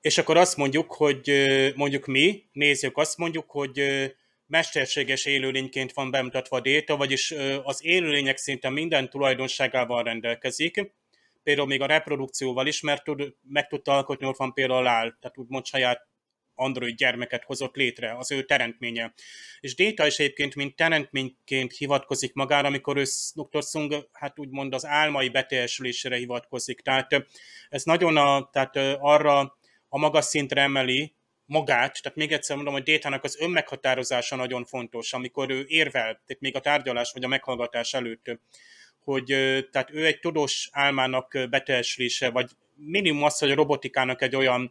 [0.00, 1.32] és akkor azt mondjuk, hogy
[1.74, 3.82] mondjuk mi, nézzük, azt mondjuk, hogy
[4.46, 10.92] mesterséges élőlényként van bemutatva a déta, vagyis az élőlények szinte minden tulajdonságával rendelkezik,
[11.42, 15.38] például még a reprodukcióval is, mert tud, meg tudta alkotni, ott van például áll, tehát
[15.38, 16.08] úgymond saját
[16.54, 19.14] android gyermeket hozott létre, az ő teremtménye.
[19.60, 23.62] És Data is egyébként, mint teremtményként hivatkozik magára, amikor ő Dr.
[23.62, 26.80] Sung, hát úgymond az álmai beteljesülésére hivatkozik.
[26.80, 27.26] Tehát
[27.68, 29.58] ez nagyon a, tehát arra
[29.92, 31.14] a magas szintre emeli
[31.44, 36.40] magát, tehát még egyszer mondom, hogy Détának az önmeghatározása nagyon fontos, amikor ő érvel, tehát
[36.40, 38.40] még a tárgyalás vagy a meghallgatás előtt,
[38.98, 39.24] hogy
[39.70, 44.70] tehát ő egy tudós álmának beteljesülése, vagy minimum az, hogy a robotikának egy olyan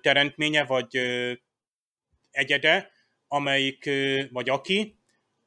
[0.00, 0.98] teremtménye, vagy
[2.30, 2.90] egyede,
[3.28, 3.90] amelyik,
[4.30, 4.96] vagy aki,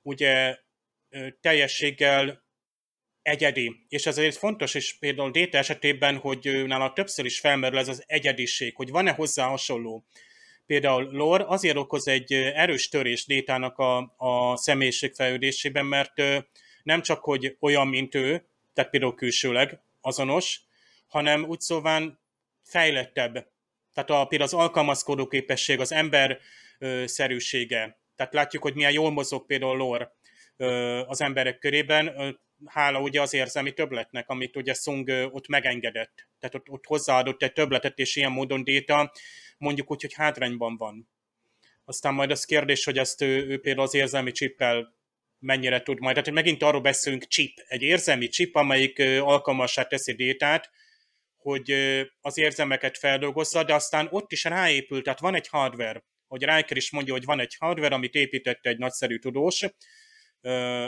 [0.02, 0.58] ugye
[1.42, 2.45] teljességgel
[3.26, 3.86] egyedi.
[3.90, 8.04] És ez azért fontos, és például Déta esetében, hogy nála többször is felmerül ez az
[8.08, 10.06] egyediség, hogy van-e hozzá hasonló.
[10.66, 16.14] Például Lor azért okoz egy erős törés Détának a, a személyiségfejlődésében, mert
[16.84, 20.62] nem csak, hogy olyan, mint ő, tehát például külsőleg azonos,
[21.08, 22.20] hanem úgy szóván
[22.64, 23.34] fejlettebb.
[23.94, 26.40] Tehát a, például az alkalmazkodó képesség, az ember
[27.06, 28.00] szerűsége.
[28.16, 30.14] Tehát látjuk, hogy milyen jól mozog például Lor
[31.08, 36.28] az emberek körében, hála ugye az érzelmi többletnek, amit ugye Sung ott megengedett.
[36.40, 39.12] Tehát ott, ott hozzáadott egy többletet, és ilyen módon Déta
[39.58, 41.10] mondjuk úgy, hogy hátrányban van.
[41.86, 44.94] Aztán majd az kérdés, hogy ezt ő, ő például az érzelmi csippel
[45.40, 46.16] mennyire tud majd.
[46.16, 50.70] Tehát megint arról beszélünk chip, egy érzelmi chip, amelyik alkalmassá teszi Détát,
[51.38, 51.72] hogy
[52.22, 56.92] az érzelmeket feldolgozza, de aztán ott is ráépül, tehát van egy hardware, hogy Riker is
[56.92, 59.66] mondja, hogy van egy hardware, amit építette egy nagyszerű tudós,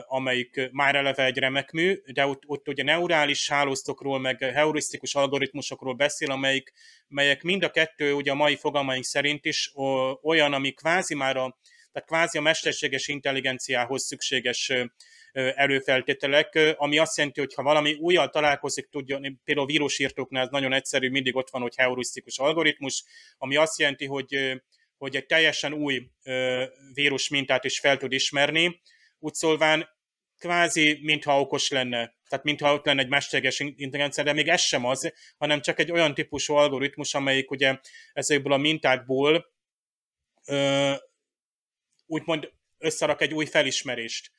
[0.08, 5.94] amelyik már eleve egy remek mű, de ott, ott ugye neurális hálóztokról, meg heurisztikus algoritmusokról
[5.94, 6.72] beszél, amelyik,
[7.08, 9.72] melyek mind a kettő ugye a mai fogalmaink szerint is
[10.22, 11.58] olyan, ami kvázi már a,
[11.92, 14.72] tehát kvázi a mesterséges intelligenciához szükséges
[15.34, 21.10] előfeltételek, ami azt jelenti, hogy ha valami újjal találkozik, tudja, például vírusírtóknál ez nagyon egyszerű,
[21.10, 23.04] mindig ott van, hogy heurisztikus algoritmus,
[23.38, 24.62] ami azt jelenti, hogy,
[24.98, 26.10] hogy egy teljesen új
[26.94, 28.82] vírus mintát is fel tud ismerni,
[29.20, 29.90] úgy szólván
[30.38, 32.16] kvázi, mintha okos lenne.
[32.30, 35.92] Tehát mintha ott lenne egy mesterséges intelligencia, de még ez sem az, hanem csak egy
[35.92, 37.80] olyan típusú algoritmus, amelyik ugye
[38.14, 39.46] ezekből a mintákból
[40.46, 40.94] ö,
[42.06, 44.32] úgymond összerak egy új felismerést.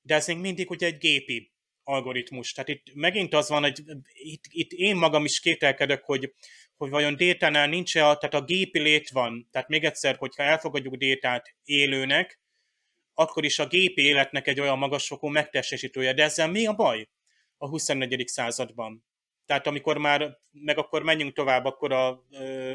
[0.00, 1.52] De ez még mindig ugye egy gépi
[1.82, 2.52] algoritmus.
[2.52, 6.32] Tehát itt megint az van, hogy itt, itt én magam is kételkedek, hogy,
[6.76, 9.48] hogy vajon détánál nincs-e, tehát a gépi lét van.
[9.50, 12.40] Tehát még egyszer, hogyha elfogadjuk détát élőnek,
[13.18, 16.12] akkor is a gépi életnek egy olyan magasfokú megtestesítője.
[16.12, 17.08] De ezzel mi a baj
[17.58, 18.28] a 24.
[18.28, 19.04] században?
[19.46, 22.72] Tehát amikor már, meg akkor menjünk tovább, akkor a, ö,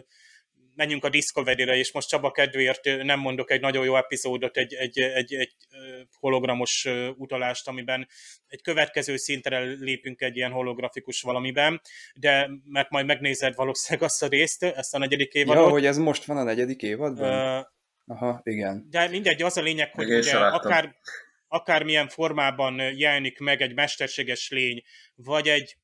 [0.76, 5.00] menjünk a Discovery-re, és most Csaba kedvéért nem mondok egy nagyon jó epizódot, egy, egy,
[5.00, 5.56] egy, egy
[6.20, 6.88] hologramos
[7.18, 8.08] utalást, amiben
[8.48, 11.82] egy következő szintre lépünk egy ilyen holografikus valamiben,
[12.16, 15.64] de mert majd megnézed valószínűleg azt a részt, ezt a negyedik évadot.
[15.64, 17.58] Ja, hogy ez most van a negyedik évadban?
[17.58, 17.66] Uh,
[18.12, 18.88] Aha, igen.
[18.90, 20.96] De mindegy, az a lényeg, hogy ugye akár,
[21.48, 24.84] akármilyen formában jelenik meg egy mesterséges lény,
[25.16, 25.78] vagy egy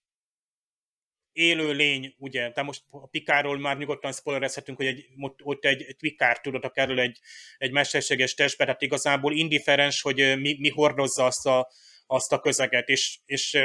[1.32, 5.08] élő lény, ugye, de most a Pikáról már nyugodtan spoilerezhetünk, hogy egy,
[5.44, 7.20] ott egy, egy Pikár tudod, kerül egy,
[7.58, 11.70] egy mesterséges testbe, tehát igazából indiferens, hogy mi, mi hordozza azt a,
[12.08, 13.58] azt a közeget, és, és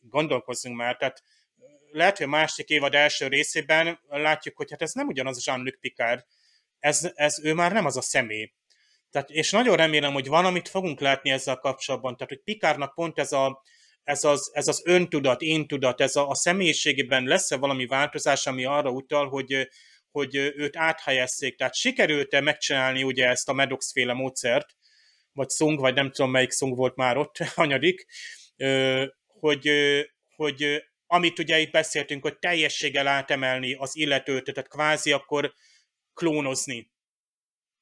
[0.00, 1.22] gondolkozzunk már, tehát
[1.90, 6.24] lehet, hogy a másik évad első részében látjuk, hogy hát ez nem ugyanaz Jean-Luc Picard,
[6.82, 8.52] ez, ez ő már nem az a személy.
[9.10, 12.16] Tehát, és nagyon remélem, hogy van, amit fogunk látni ezzel kapcsolatban.
[12.16, 13.62] Tehát, hogy Pikárnak pont ez, a,
[14.04, 18.64] ez, az, ez az öntudat, én tudat, ez a, a személyiségében lesz-e valami változás, ami
[18.64, 19.68] arra utal, hogy,
[20.10, 21.56] hogy őt áthelyezzék.
[21.56, 24.66] Tehát sikerült-e megcsinálni ugye ezt a Medox féle módszert,
[25.32, 28.06] vagy Szung, vagy nem tudom melyik Szung volt már ott, hanyadik,
[29.26, 29.70] hogy,
[30.36, 35.54] hogy amit ugye itt beszéltünk, hogy teljességgel átemelni az illetőt, tehát kvázi akkor
[36.14, 36.90] klónozni.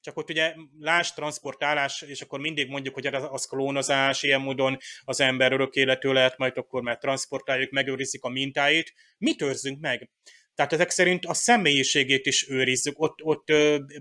[0.01, 5.21] Csak ott ugye láss transportálás, és akkor mindig mondjuk, hogy az klónozás, ilyen módon az
[5.21, 8.93] ember örök életű lehet, majd akkor már transportáljuk, megőrizik a mintáit.
[9.19, 10.11] Mit őrzünk meg?
[10.55, 13.01] Tehát ezek szerint a személyiségét is őrizzük.
[13.01, 13.53] Ott, ott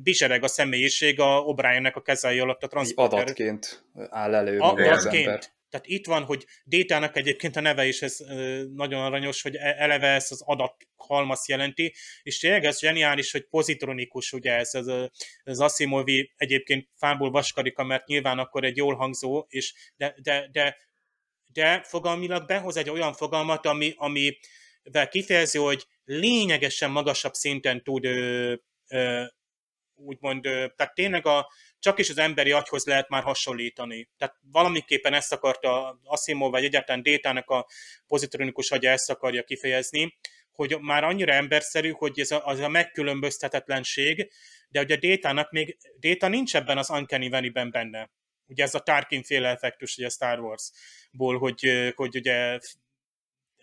[0.02, 3.20] bizsereg a személyiség a O'Briennek a kezei alatt a transporter.
[3.20, 4.60] Adatként áll elő.
[4.60, 5.58] Adatként.
[5.70, 8.18] Tehát itt van, hogy Détának egyébként a neve is ez
[8.74, 11.94] nagyon aranyos, hogy e-, eleve ez az adat halmaz jelenti,
[12.24, 14.88] és tényleg ez zseniális, hogy pozitronikus, ugye ez, ez,
[15.44, 20.78] az Asimovi egyébként fából vaskarika, mert nyilván akkor egy jól hangzó, és de, de, de,
[21.54, 28.54] de fogalmilag behoz egy olyan fogalmat, ami, amivel kifejezi, hogy lényegesen magasabb szinten tud ö,
[28.88, 29.24] ö,
[29.96, 34.10] úgymond, tehát tényleg a, csak is az emberi agyhoz lehet már hasonlítani.
[34.18, 37.68] Tehát valamiképpen ezt akarta Asimov, vagy egyáltalán Détának a
[38.08, 40.18] pozitronikus agya ezt akarja kifejezni,
[40.52, 44.32] hogy már annyira emberszerű, hogy ez a, az a megkülönböztetetlenség,
[44.70, 48.10] de ugye Détának még, Déta nincs ebben az Uncanny Valley-ben benne.
[48.48, 52.60] Ugye ez a Tarkin féle effektus, ugye Star Wars-ból, hogy, hogy ugye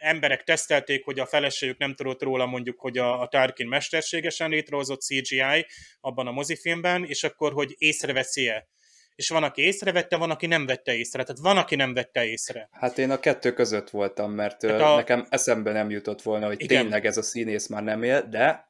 [0.07, 5.01] emberek tesztelték, hogy a feleségük nem tudott róla mondjuk, hogy a, a Tarkin mesterségesen létrehozott
[5.01, 5.67] CGI
[6.01, 8.69] abban a mozifilmben, és akkor, hogy észreveszi-e.
[9.15, 11.23] És van, aki észrevette, van, aki nem vette észre.
[11.23, 12.69] Tehát van, aki nem vette észre.
[12.73, 14.97] Hát én a kettő között voltam, mert a...
[14.97, 16.83] nekem eszembe nem jutott volna, hogy Igen.
[16.83, 18.66] tényleg ez a színész már nem él, de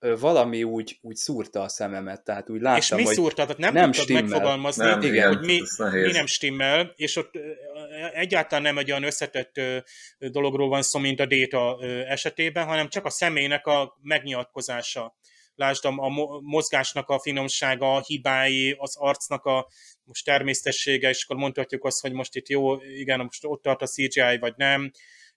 [0.00, 3.42] valami úgy, úgy szúrta a szememet, tehát úgy láttam, És mi hogy szúrta?
[3.42, 4.22] Tehát nem, nem tudtad stimmel.
[4.22, 5.60] megfogalmazni, nem, igen, hogy mi,
[5.92, 7.30] mi nem stimmel, és ott
[8.12, 9.60] egyáltalán nem egy olyan összetett
[10.18, 15.18] dologról van szó, mint a Data esetében, hanem csak a személynek a megnyilatkozása.
[15.54, 16.08] Lásd a
[16.40, 19.68] mozgásnak a finomsága, a hibái, az arcnak a
[20.04, 23.86] most természetessége, és akkor mondhatjuk azt, hogy most itt jó, igen, most ott tart a
[23.86, 24.90] CGI, vagy nem,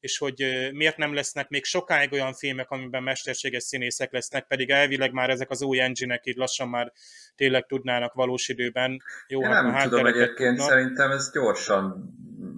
[0.04, 5.12] és hogy miért nem lesznek még sokáig olyan filmek, amiben mesterséges színészek lesznek, pedig elvileg
[5.12, 6.92] már ezek az új engine-ek így lassan már
[7.36, 9.02] tényleg tudnának valós időben.
[9.28, 10.70] Jó, Én hát nem tudom egyébként, tudnak.
[10.70, 12.14] szerintem ez gyorsan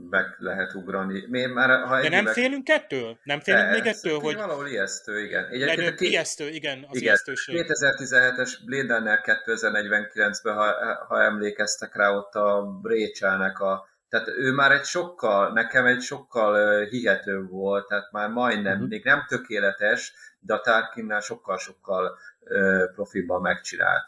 [0.09, 1.25] meg lehet ugrani.
[1.29, 3.19] Mi már, ha De nem félünk ettől?
[3.23, 4.35] Nem félünk még ettől, hogy...
[4.35, 5.45] Valahol ijesztő, igen.
[5.49, 7.07] Egyébként a ijesztő, igen, az igen.
[7.07, 7.65] ijesztőség.
[7.67, 10.73] 2017-es Blade Runner 2049-ben, ha,
[11.07, 16.83] ha emlékeztek rá, ott a Rachelnek a tehát ő már egy sokkal, nekem egy sokkal
[16.83, 18.89] hihető volt, tehát már majdnem, uh-huh.
[18.89, 22.17] még nem tökéletes, de a Tarkinnál sokkal-sokkal
[22.93, 24.05] profilban megcsinált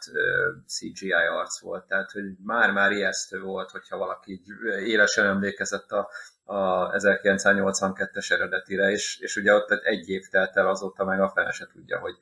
[0.66, 4.48] CGI arc volt, tehát hogy már-már ijesztő volt, hogyha valaki így
[4.86, 6.10] élesen emlékezett a,
[6.44, 11.50] a 1982-es eredetire, és, és ugye ott egy év telt el azóta, meg a fene
[11.50, 12.14] se tudja, hogy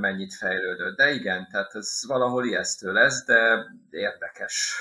[0.00, 0.96] mennyit fejlődött.
[0.96, 4.74] De igen, tehát ez valahol ijesztő lesz, de érdekes.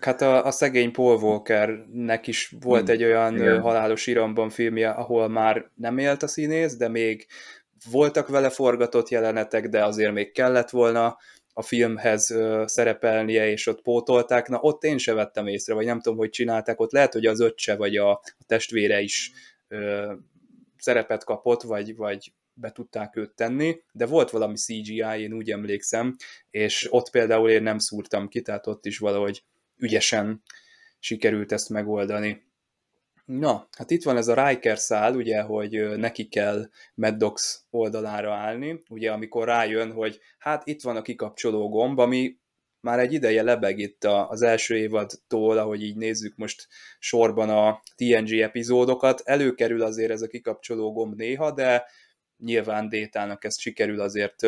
[0.00, 2.90] Hát a, a szegény Paul Walkernek is volt hmm.
[2.90, 3.60] egy olyan Igen.
[3.60, 7.26] halálos iramban filmje, ahol már nem élt a színész, de még
[7.90, 11.16] voltak vele forgatott jelenetek, de azért még kellett volna
[11.52, 14.48] a filmhez szerepelnie, és ott pótolták.
[14.48, 16.80] Na, ott én se vettem észre, vagy nem tudom, hogy csinálták.
[16.80, 19.32] Ott lehet, hogy az öccse vagy a, a testvére is
[19.68, 20.12] ö,
[20.76, 26.16] szerepet kapott, vagy, vagy be tudták őt tenni, de volt valami CGI, én úgy emlékszem,
[26.50, 29.44] és ott például én nem szúrtam ki, tehát ott is valahogy
[29.76, 30.42] ügyesen
[30.98, 32.42] sikerült ezt megoldani.
[33.24, 38.82] Na, hát itt van ez a Riker szál, ugye, hogy neki kell Maddox oldalára állni,
[38.88, 42.38] ugye, amikor rájön, hogy hát itt van a kikapcsoló gomb, ami
[42.80, 46.68] már egy ideje lebeg itt az első évadtól, ahogy így nézzük most
[46.98, 51.84] sorban a TNG epizódokat, előkerül azért ez a kikapcsoló gomb néha, de
[52.36, 54.46] nyilván Détának ezt sikerül azért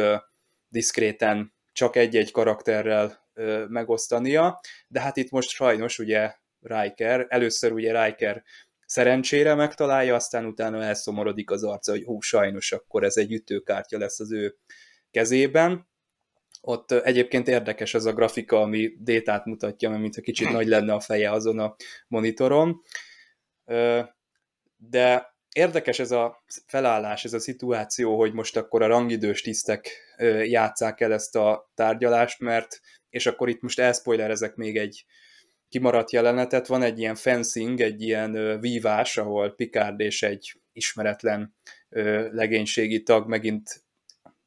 [0.68, 3.25] diszkréten csak egy-egy karakterrel
[3.68, 8.42] megosztania, de hát itt most sajnos ugye Riker, először ugye Riker
[8.86, 14.20] szerencsére megtalálja, aztán utána elszomorodik az arca, hogy hú, sajnos akkor ez egy ütőkártya lesz
[14.20, 14.56] az ő
[15.10, 15.88] kezében.
[16.60, 21.00] Ott egyébként érdekes az a grafika, ami détát mutatja, mert mintha kicsit nagy lenne a
[21.00, 21.76] feje azon a
[22.08, 22.80] monitoron.
[24.76, 29.90] De érdekes ez a felállás, ez a szituáció, hogy most akkor a rangidős tisztek
[30.44, 32.80] játszák el ezt a tárgyalást, mert
[33.16, 35.04] és akkor itt most elszpoilerezek még egy
[35.68, 41.54] kimaradt jelenetet, van egy ilyen fencing, egy ilyen vívás, ahol Picard és egy ismeretlen
[42.30, 43.84] legénységi tag megint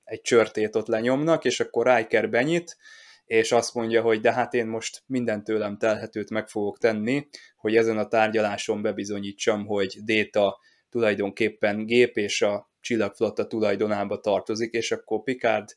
[0.03, 2.77] egy csörtét ott lenyomnak, és akkor Riker benyit,
[3.25, 7.75] és azt mondja, hogy de hát én most minden tőlem telhetőt meg fogok tenni, hogy
[7.75, 10.59] ezen a tárgyaláson bebizonyítsam, hogy Déta
[10.89, 15.69] tulajdonképpen gép és a csillagflotta tulajdonába tartozik, és akkor Picard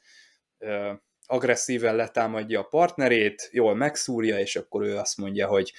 [1.33, 5.72] agresszíven letámadja a partnerét, jól megszúrja, és akkor ő azt mondja, hogy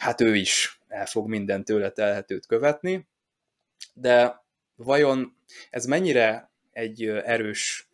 [0.00, 3.08] hát ő is el fog minden tőle telhetőt követni,
[3.94, 4.44] de
[4.76, 5.36] vajon
[5.70, 7.90] ez mennyire egy erős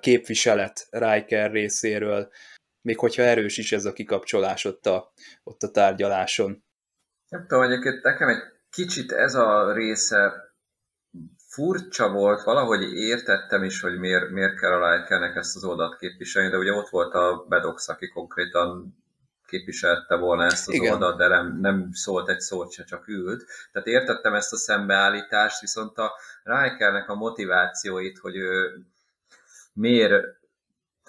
[0.00, 2.32] képviselet Riker részéről,
[2.82, 5.12] még hogyha erős is ez a kikapcsolás ott a,
[5.44, 6.64] ott a tárgyaláson.
[7.28, 10.45] Nem tudom, egyébként nekem egy kicsit ez a része
[11.56, 16.50] furcsa volt, valahogy értettem is, hogy miért, miért kell a Rikernek ezt az oldalt képviselni,
[16.50, 18.96] de ugye ott volt a Bedox, aki konkrétan
[19.46, 20.92] képviselte volna ezt az Igen.
[20.92, 23.44] oldalt, de nem, nem szólt egy szót se, csak ült.
[23.72, 28.78] Tehát értettem ezt a szembeállítást, viszont a Rikernek a motivációit, hogy ő
[29.72, 30.24] miért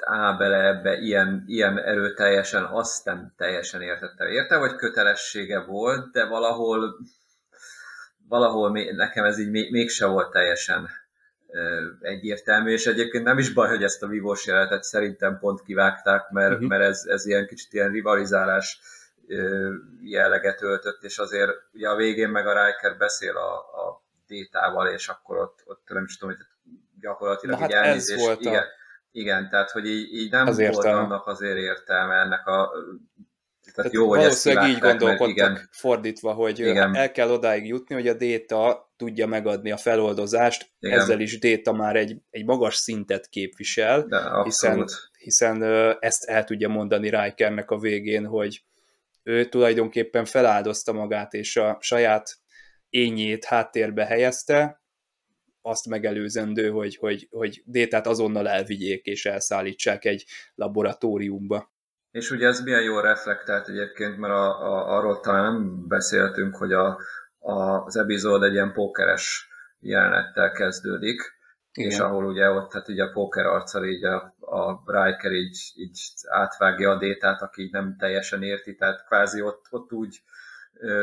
[0.02, 4.28] áll bele ebbe ilyen, ilyen erőteljesen, azt nem teljesen értettem.
[4.28, 6.98] Érte, hogy kötelessége volt, de valahol
[8.28, 10.90] valahol nekem ez így mégse volt teljesen
[12.02, 16.54] egyértelmű, és egyébként nem is baj, hogy ezt a vívós jelenetet szerintem pont kivágták, mert,
[16.54, 16.68] uh-huh.
[16.68, 18.80] mert ez, ez ilyen kicsit ilyen rivalizálás
[20.02, 25.08] jelleget öltött, és azért ugye a végén meg a Riker beszél a, a Détával, és
[25.08, 26.46] akkor ott, ott nem is tudom, hogy
[27.00, 28.18] gyakorlatilag hát elnézés.
[28.18, 28.66] Volt igen, a...
[29.12, 32.72] igen, tehát hogy így, így nem az volt annak azért értelme ennek a
[33.78, 35.70] tehát, jó, hogy valószínűleg így gondolkodtak igen.
[35.72, 36.96] fordítva, hogy igen.
[36.96, 41.00] el kell odáig jutni, hogy a Déta tudja megadni a feloldozást, igen.
[41.00, 44.86] ezzel is Déta már egy, egy magas szintet képvisel, De, hiszen,
[45.18, 45.64] hiszen
[46.00, 48.64] ezt el tudja mondani Rikernek a végén, hogy
[49.24, 52.38] ő tulajdonképpen feláldozta magát, és a saját
[52.90, 54.82] ényét háttérbe helyezte,
[55.62, 60.26] azt megelőzendő, hogy, hogy, hogy Détát azonnal elvigyék és elszállítsák egy
[60.56, 61.76] laboratóriumba.
[62.12, 66.74] És ugye ez milyen jól reflektált egyébként, mert a, a, arról talán nem beszéltünk, hogy
[66.74, 67.00] a,
[67.40, 69.50] a, az epizód egy ilyen pókeres
[69.80, 71.22] jelenettel kezdődik,
[71.72, 71.92] Igen.
[71.92, 76.00] és ahol ugye ott hát ugye a póker arccal így a, a Riker így, így
[76.30, 80.22] átvágja a détát, aki így nem teljesen érti, tehát kvázi ott, ott úgy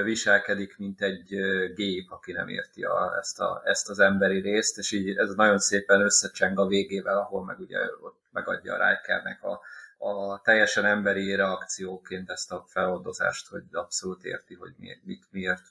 [0.04, 1.28] viselkedik, mint egy
[1.74, 5.58] gép, aki nem érti a, ezt, a, ezt az emberi részt, és így ez nagyon
[5.58, 9.60] szépen összecseng a végével, ahol meg ugye ott megadja a Rikernek a,
[10.04, 15.62] a teljesen emberi reakcióként ezt a feloldozást, hogy abszolút érti, hogy mi, mit miért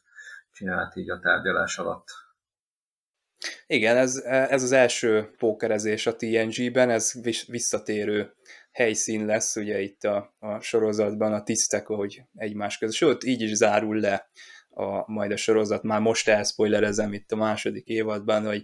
[0.52, 2.08] csinált így a tárgyalás alatt.
[3.68, 7.14] Igen, ez, ez az első pókerezés a TNG-ben, ez
[7.48, 8.34] visszatérő
[8.72, 13.54] helyszín lesz, ugye itt a, a sorozatban a tisztek, hogy egymás között, sőt, így is
[13.54, 14.30] zárul le
[14.70, 18.64] a, majd a sorozat, már most elszpoilerezem itt a második évadban, hogy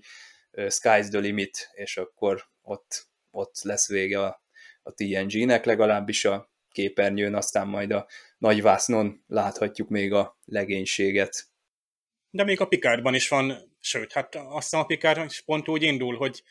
[0.51, 4.41] sky's the limit, és akkor ott, ott lesz vége a
[4.90, 11.48] a TNG-nek, legalábbis a képernyőn, aztán majd a nagyvásznon láthatjuk még a legénységet.
[12.30, 16.16] De még a Picardban is van, sőt, hát azt a Picard is pont úgy indul,
[16.16, 16.44] hogy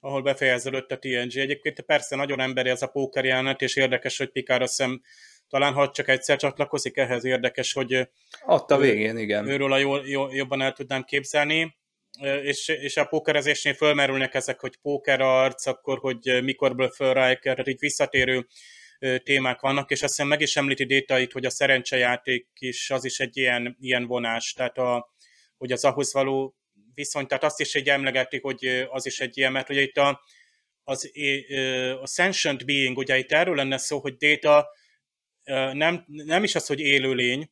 [0.00, 1.36] ahol befejeződött a TNG.
[1.36, 5.02] Egyébként persze nagyon emberi ez a póker jelenet, és érdekes, hogy Picard azt hiszem,
[5.48, 8.08] talán ha csak egyszer csatlakozik ehhez, érdekes, hogy
[8.46, 9.48] ott a végén, igen.
[9.48, 11.76] Őről a jól, jobban el tudnám képzelni
[12.22, 18.46] és, és a pókerezésnél fölmerülnek ezek, hogy pókerarc, akkor, hogy mikor föl Riker, így visszatérő
[19.22, 23.20] témák vannak, és azt hiszem meg is említi détait, hogy a szerencsejáték is, az is
[23.20, 25.14] egy ilyen, ilyen vonás, tehát a,
[25.56, 26.56] hogy az ahhoz való
[26.94, 30.20] viszony, tehát azt is egy emlegetik, hogy az is egy ilyen, mert ugye itt a,
[30.84, 31.10] az,
[32.00, 34.68] a sentient being, ugye itt erről lenne szó, hogy déta
[35.72, 37.50] nem, nem is az, hogy élőlény,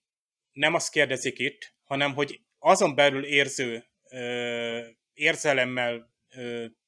[0.53, 3.92] nem azt kérdezik itt, hanem hogy azon belül érző
[5.13, 6.11] érzelemmel,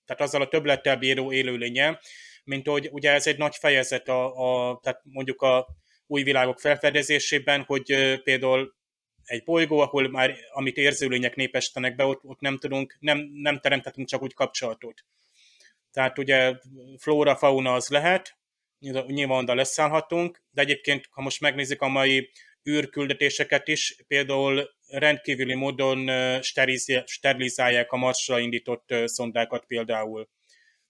[0.04, 2.00] tehát azzal a többlettel bíró élőlénye,
[2.44, 5.66] mint hogy ugye ez egy nagy fejezet a, a tehát mondjuk a
[6.06, 7.84] új világok felfedezésében, hogy
[8.22, 8.74] például
[9.24, 14.08] egy bolygó, ahol már amit érzőlények népestenek be, ott, ott nem tudunk, nem, nem teremthetünk
[14.08, 15.04] csak úgy kapcsolatot.
[15.92, 16.54] Tehát ugye
[16.98, 18.38] flóra, fauna az lehet,
[19.06, 22.30] nyilván oda leszállhatunk, de egyébként, ha most megnézzük a mai
[22.70, 26.10] űrküldetéseket is, például rendkívüli módon
[27.06, 30.28] sterilizálják a Marsra indított szondákat például.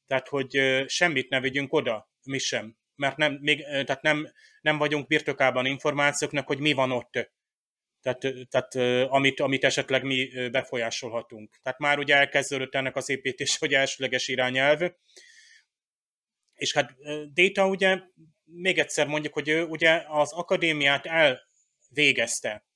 [0.07, 2.77] Tehát, hogy semmit ne vigyünk oda, mi sem.
[2.97, 7.33] Mert nem, még, tehát nem, nem vagyunk birtokában információknak, hogy mi van ott.
[8.01, 8.75] Tehát, tehát
[9.11, 11.59] amit, amit esetleg mi befolyásolhatunk.
[11.63, 14.91] Tehát már ugye elkezdődött ennek az építés, hogy elsőleges irányelv.
[16.55, 16.95] És hát
[17.33, 18.01] Data ugye,
[18.45, 22.67] még egyszer mondjuk, hogy ő ugye az akadémiát elvégezte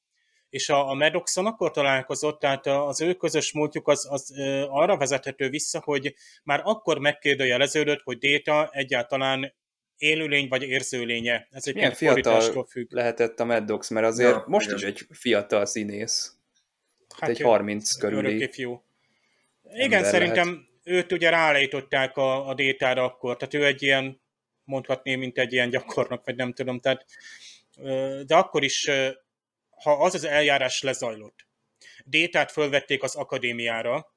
[0.51, 4.33] és a, a Medoxon akkor találkozott, tehát az ő közös múltjuk az, az
[4.69, 9.55] arra vezethető vissza, hogy már akkor megkérdőjeleződött, hogy Déta egyáltalán
[9.97, 11.49] élőlény vagy érzőlénye.
[11.51, 12.93] Ez egy Milyen fiatal függ.
[12.93, 14.79] lehetett a Maddox, mert azért ja, most igen.
[14.79, 16.37] is egy fiatal színész.
[17.19, 18.83] Hát egy 30 körüli fiú.
[19.73, 20.69] Igen, szerintem lehet.
[20.83, 24.21] őt ugye ráállították a, a détára akkor, tehát ő egy ilyen,
[24.65, 27.05] mondhatné, mint egy ilyen gyakornok, vagy nem tudom, tehát
[28.27, 28.91] de akkor is
[29.83, 31.47] ha az az eljárás lezajlott,
[32.05, 34.17] Détát fölvették az akadémiára,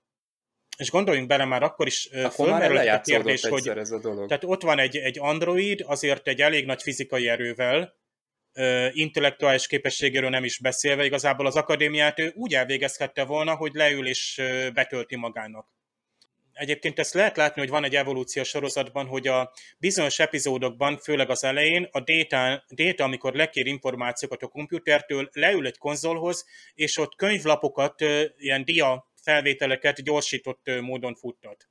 [0.77, 4.27] és gondoljunk bele, már akkor is fölmerült a kérdés, hogy ez a dolog.
[4.27, 7.99] tehát ott van egy, egy android, azért egy elég nagy fizikai erővel,
[8.91, 14.41] intellektuális képességéről nem is beszélve, igazából az akadémiát ő úgy elvégezhette volna, hogy leül és
[14.73, 15.67] betölti magának.
[16.53, 21.43] Egyébként ezt lehet látni, hogy van egy evolúciós sorozatban, hogy a bizonyos epizódokban, főleg az
[21.43, 28.01] elején, a data, data amikor lekér információkat a komputertől, leül egy konzolhoz, és ott könyvlapokat,
[28.37, 31.69] ilyen dia felvételeket gyorsított módon futtat.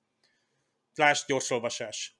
[0.95, 2.14] Lásd gyorsolvasás.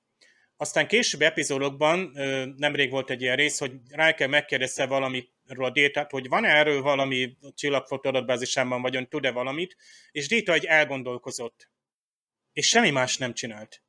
[0.57, 2.11] Aztán később epizódokban,
[2.57, 3.71] nemrég volt egy ilyen rész, hogy
[4.15, 9.75] kell megkérdezze valamiről a détát, hogy van-e erről valami csillagfotó adatbázisában, vagy tud-e valamit,
[10.11, 11.69] és Déta egy elgondolkozott
[12.53, 13.81] és semmi más nem csinált.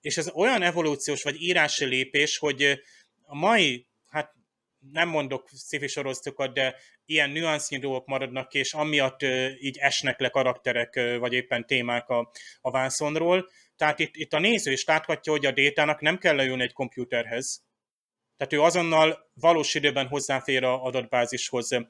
[0.00, 2.80] És ez olyan evolúciós vagy írási lépés, hogy
[3.22, 4.32] a mai, hát
[4.92, 9.22] nem mondok sci sorozatokat, de ilyen nüansznyi dolgok maradnak, és amiatt
[9.60, 12.30] így esnek le karakterek, vagy éppen témák a,
[12.60, 13.48] a vászonról.
[13.76, 17.62] Tehát itt, itt a néző is láthatja, hogy a détának nem kell leülni egy komputerhez.
[18.36, 21.72] Tehát ő azonnal valós időben hozzáfér a adatbázishoz.
[21.72, 21.80] Uh,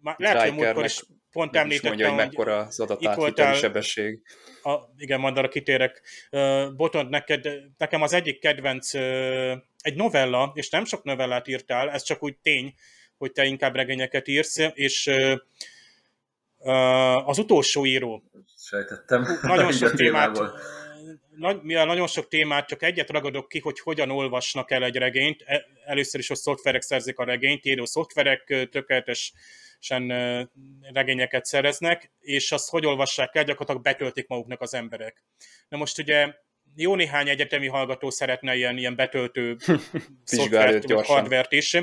[0.00, 1.02] lehet, hogy múltkor is
[1.32, 4.20] pont említettem, mondja, hogy mekkora az adatátviteli sebesség.
[4.62, 6.02] A, igen, majd arra kitérek.
[6.30, 9.00] Uh, Botond, neked, nekem az egyik kedvenc uh,
[9.78, 12.74] egy novella, és nem sok novellát írtál, ez csak úgy tény,
[13.18, 15.38] hogy te inkább regényeket írsz, és uh,
[16.58, 18.22] uh, az utolsó író.
[18.56, 19.38] Sejtettem.
[19.42, 20.40] Nagyon sok témát,
[21.40, 25.42] nagy, mivel nagyon sok témát, csak egyet ragadok ki, hogy hogyan olvasnak el egy regényt.
[25.46, 29.32] E, először is a szoftverek szerzik a regényt, író szoftverek tökéletes
[30.92, 35.24] regényeket szereznek, és azt hogy olvassák el, gyakorlatilag betöltik maguknak az emberek.
[35.68, 36.34] Na most ugye
[36.74, 39.56] jó néhány egyetemi hallgató szeretne ilyen, ilyen betöltő
[40.24, 41.76] szoftvert, vagy hardvert is,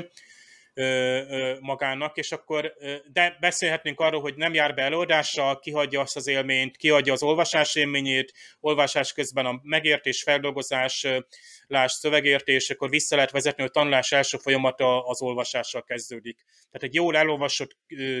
[1.60, 2.74] magának, és akkor,
[3.12, 7.74] de beszélhetnénk arról, hogy nem jár be előadással, kihagyja azt az élményt, kihagyja az olvasás
[7.74, 11.06] élményét, olvasás közben a megértés, feldolgozás,
[11.66, 16.44] láss szövegértés, akkor vissza lehet vezetni, hogy a tanulás első folyamata az olvasással kezdődik.
[16.70, 17.76] Tehát egy jól elolvasott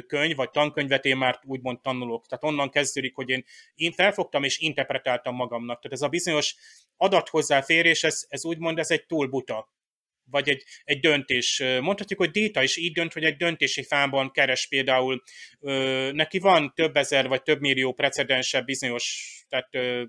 [0.06, 2.26] könyv, vagy tankönyvet én már úgymond tanulok.
[2.26, 5.80] Tehát onnan kezdődik, hogy én, én felfogtam és interpretáltam magamnak.
[5.80, 6.56] Tehát ez a bizonyos
[6.96, 9.76] adathozzáférés, ez, ez úgymond ez egy túl buta
[10.30, 11.62] vagy egy, egy döntés.
[11.80, 15.22] Mondhatjuk, hogy Déta is így dönt, hogy egy döntési fában keres például,
[15.60, 20.04] ö, neki van több ezer vagy több millió precedense bizonyos tehát, ö,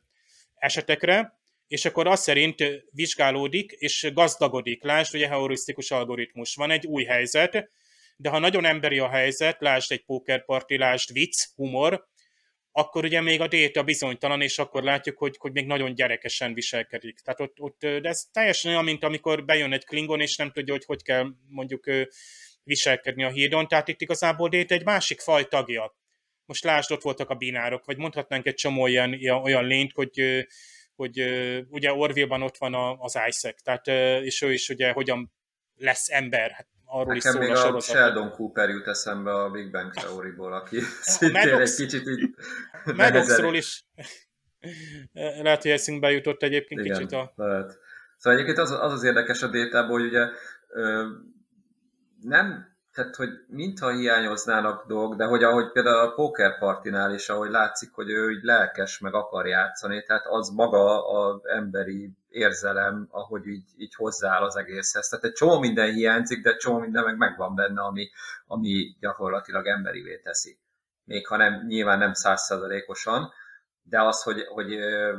[0.56, 4.84] esetekre, és akkor az szerint vizsgálódik és gazdagodik.
[4.84, 6.56] Lásd, ugye heurisztikus algoritmus.
[6.56, 7.70] Van egy új helyzet,
[8.18, 12.08] de ha nagyon emberi a helyzet, lásd egy pókerparti, lásd vicc, humor,
[12.72, 17.20] akkor ugye még a déta bizonytalan, és akkor látjuk, hogy, hogy még nagyon gyerekesen viselkedik.
[17.20, 20.74] Tehát ott, ott, de ez teljesen olyan, mint amikor bejön egy Klingon, és nem tudja,
[20.74, 21.84] hogy hogy kell mondjuk
[22.64, 23.68] viselkedni a hídon.
[23.68, 25.98] Tehát itt igazából déta egy másik faj tagja.
[26.46, 30.46] Most lásd, ott voltak a binárok, vagy mondhatnánk egy csomó ilyen, olyan lényt, hogy,
[30.96, 31.20] hogy
[31.70, 33.88] ugye Orville-ban ott van az Isaac, tehát,
[34.24, 35.32] és ő is ugye hogyan
[35.76, 36.52] lesz ember.
[36.52, 40.53] Hát arról Nekem is még a, a Sheldon Cooper jut eszembe a Big Bang Theory-ból,
[40.53, 42.30] aki szintén egy kicsit így
[42.98, 43.86] Maddoxról is
[45.44, 47.34] lehet, hogy eszünkbe jutott egyébként Igen, kicsit a...
[47.36, 47.78] lehet.
[48.18, 50.28] Szóval egyébként az az, az érdekes a détából, hogy ugye
[50.68, 51.07] ö,
[52.22, 57.91] nem tehát, hogy mintha hiányoznának dolgok, de hogy ahogy például a pókerpartinál is, ahogy látszik,
[57.91, 63.68] hogy ő így lelkes, meg akar játszani, tehát az maga az emberi érzelem, ahogy így,
[63.77, 65.07] így hozzááll az egészhez.
[65.07, 68.10] Tehát egy csomó minden hiányzik, de csomó minden meg megvan benne, ami,
[68.47, 70.60] ami gyakorlatilag emberivé teszi.
[71.03, 73.31] Még ha nem, nyilván nem százszerzalékosan,
[73.84, 74.69] de az, hogy, hogy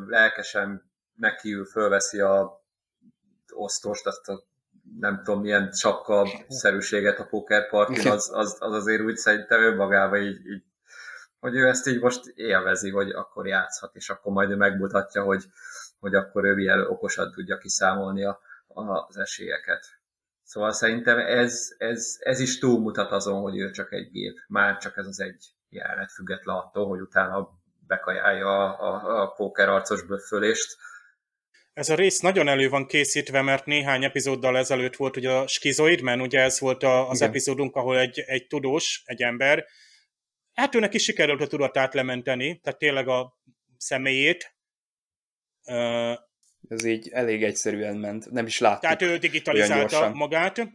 [0.07, 2.63] lelkesen nekiül fölveszi a
[3.53, 4.43] osztost, azt a
[4.99, 10.47] nem tudom, milyen sapka szerűséget a pokerpartin, az, az, az azért úgy szerintem önmagában így,
[10.47, 10.63] így,
[11.41, 15.45] hogy ő ezt így most élvezi, hogy akkor játszhat, és akkor majd ő megmutatja, hogy,
[16.01, 19.87] hogy akkor ő milyen okosan tudja kiszámolni a, a, az esélyeket.
[20.43, 24.37] Szóval szerintem ez, ez, ez is túlmutat azon, hogy ő csak egy gép.
[24.49, 27.49] Már csak ez az egy jelenet független attól, hogy utána
[27.87, 30.77] bekajálja a, a, a pókerarcos böffölést,
[31.73, 36.01] ez a rész nagyon elő van készítve, mert néhány epizóddal ezelőtt volt ugye a Schizoid
[36.01, 37.29] Man, ugye ez volt a, az Igen.
[37.29, 39.67] epizódunk, ahol egy, egy tudós, egy ember,
[40.53, 43.41] hát őnek is sikerült a tudatát lementeni, tehát tényleg a
[43.77, 44.55] személyét.
[45.65, 46.19] Uh,
[46.69, 48.81] ez így elég egyszerűen ment, nem is láttuk.
[48.81, 50.69] Tehát ő digitalizálta magát,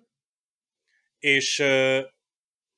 [1.19, 1.57] és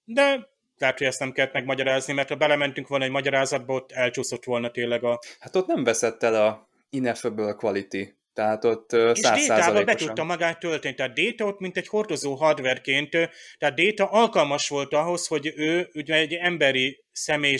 [0.04, 4.44] de lehet, hogy ezt nem kellett megmagyarázni, mert ha belementünk volna egy magyarázatba, ott elcsúszott
[4.44, 5.20] volna tényleg a...
[5.40, 8.16] Hát ott nem veszett el a ineffable quality.
[8.34, 9.86] Tehát ott százszázalékosan.
[9.86, 10.96] be tudta magát tölteni.
[10.96, 13.10] Tehát Data ott, mint egy hordozó hardwareként,
[13.58, 17.58] tehát Data alkalmas volt ahhoz, hogy ő ugye egy emberi személy,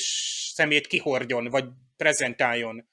[0.54, 1.66] szemét kihordjon, vagy
[1.98, 2.90] prezentáljon.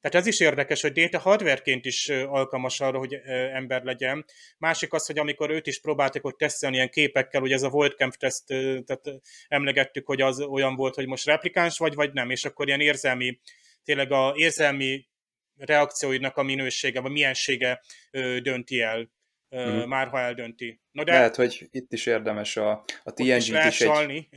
[0.00, 3.14] Tehát ez is érdekes, hogy Data hardwareként is alkalmas arra, hogy
[3.52, 4.24] ember legyen.
[4.58, 8.16] Másik az, hogy amikor őt is próbáltak hogy tesztelni ilyen képekkel, hogy ez a Voltkampf
[8.16, 9.02] teszt, tehát
[9.48, 13.40] emlegettük, hogy az olyan volt, hogy most replikáns vagy, vagy nem, és akkor ilyen érzelmi,
[13.84, 15.08] tényleg a érzelmi
[15.56, 19.10] reakcióidnak a minősége, vagy miensége ö, dönti el,
[19.56, 19.88] mm.
[19.88, 20.80] már ha eldönti.
[20.90, 24.28] No, de Lehet, hogy itt is érdemes a, a TNG-t is, is egy,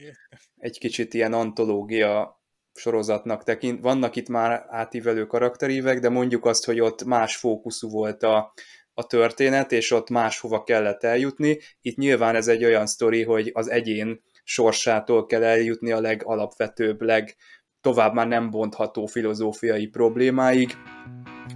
[0.57, 2.42] egy kicsit ilyen antológia
[2.73, 3.81] sorozatnak tekint.
[3.81, 8.53] Vannak itt már átívelő karakterívek, de mondjuk azt, hogy ott más fókuszú volt a,
[8.93, 11.59] a történet, és ott máshova kellett eljutni.
[11.81, 17.35] Itt nyilván ez egy olyan sztori, hogy az egyén sorsától kell eljutni a legalapvetőbb, leg,
[17.81, 20.77] tovább már nem bontható filozófiai problémáig,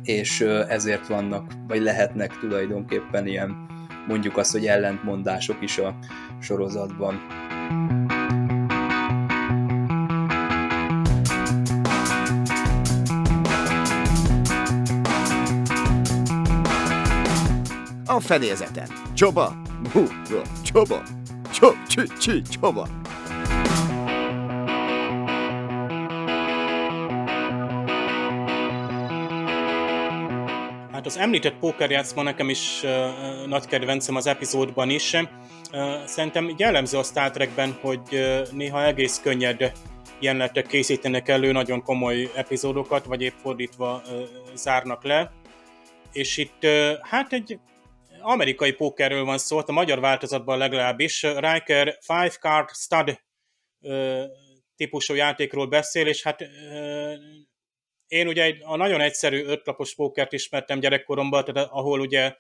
[0.04, 3.68] és ezért vannak, vagy lehetnek tulajdonképpen ilyen,
[4.08, 5.96] mondjuk azt, hogy ellentmondások is a
[6.40, 7.20] sorozatban.
[18.18, 18.88] A fedélzeten.
[19.14, 19.62] Csoba!
[19.94, 20.08] Bú,
[20.64, 21.04] csoba!
[21.52, 22.88] Csob, csi, csi, csoba!
[31.06, 32.90] az említett pókerjátszma nekem is uh,
[33.48, 35.14] nagy kedvencem az epizódban is.
[35.14, 35.28] Uh,
[36.06, 39.72] szerintem jellemző a Star Trekben, hogy uh, néha egész könnyed
[40.20, 44.20] jelenetek készítenek elő nagyon komoly epizódokat, vagy épp fordítva uh,
[44.56, 45.32] zárnak le.
[46.12, 47.60] És itt uh, hát egy
[48.28, 51.22] amerikai pókerről van szó, hát a magyar változatban legalábbis.
[51.22, 53.20] Riker Five Card Stud
[54.76, 56.42] típusú játékról beszél, és hát
[58.08, 62.36] én ugye a nagyon egyszerű ötlapos pókert ismertem gyerekkoromban, tehát ahol ugye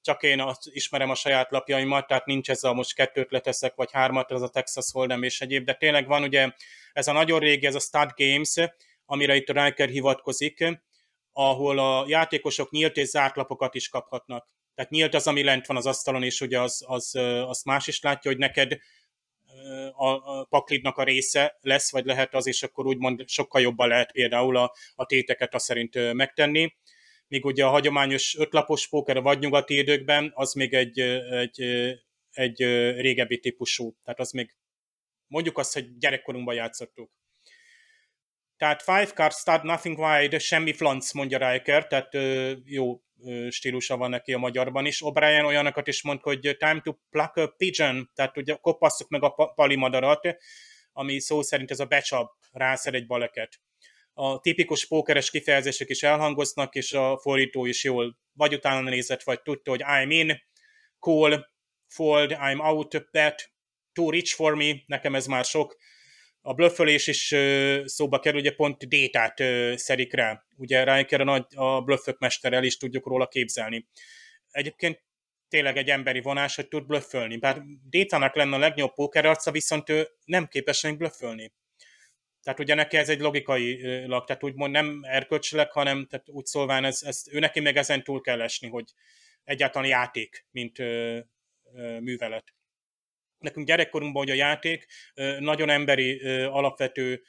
[0.00, 3.92] csak én azt ismerem a saját lapjaimat, tehát nincs ez a most kettőt leteszek, vagy
[3.92, 6.50] hármat, ez a Texas Hold'em és egyéb, de tényleg van ugye
[6.92, 8.54] ez a nagyon régi, ez a Stud Games,
[9.06, 10.64] amire itt Riker hivatkozik,
[11.32, 14.48] ahol a játékosok nyílt és zárt lapokat is kaphatnak.
[14.74, 17.14] Tehát nyílt az, ami lent van az asztalon, és ugye az, az,
[17.46, 18.78] azt más is látja, hogy neked
[19.92, 24.56] a paklidnak a része lesz, vagy lehet az, és akkor úgymond sokkal jobban lehet például
[24.56, 26.76] a, a téteket azt szerint megtenni.
[27.28, 30.98] Míg ugye a hagyományos ötlapos póker a vadnyugati időkben, az még egy,
[31.30, 31.60] egy,
[32.30, 32.58] egy
[33.00, 34.56] régebbi típusú, tehát az még
[35.26, 37.10] mondjuk azt, hogy gyerekkorunkban játszottuk.
[38.64, 42.12] Tehát five cards start nothing wide, semmi flanc, mondja Riker, tehát
[42.64, 43.00] jó
[43.48, 45.00] stílusa van neki a magyarban is.
[45.04, 49.52] O'Brien olyanokat is mond, hogy time to pluck a pigeon, tehát ugye kopasszuk meg a
[49.54, 50.36] palimadarat,
[50.92, 53.60] ami szó szerint ez a becsap, rászer egy baleket.
[54.12, 59.42] A tipikus pókeres kifejezések is elhangoznak, és a fordító is jól vagy utána nézett, vagy
[59.42, 60.42] tudta, hogy I'm in,
[61.00, 61.46] call,
[61.86, 63.52] fold, I'm out, bet,
[63.92, 65.76] too rich for me, nekem ez már sok,
[66.46, 67.34] a blöffölés is
[67.84, 69.42] szóba kerül, ugye pont détát
[69.74, 70.44] szedik rá.
[70.56, 73.86] Ugye Riker a, nagy, a blöffök mesterrel is tudjuk róla képzelni.
[74.50, 75.02] Egyébként
[75.48, 77.36] tényleg egy emberi vonás, hogy tud blöffölni.
[77.36, 81.52] Bár Détának lenne a legnagyobb pókerarca, viszont ő nem képes még blöffölni.
[82.42, 86.84] Tehát ugye neki ez egy logikai lag, tehát úgymond nem erkölcsileg, hanem tehát úgy szólván
[86.84, 88.84] ez, ez, ő neki meg ezen túl kell esni, hogy
[89.44, 91.18] egyáltalán játék, mint ö,
[91.74, 92.54] ö, művelet.
[93.44, 94.86] Nekünk gyerekkorunkban, hogy a játék
[95.38, 97.22] nagyon emberi, alapvető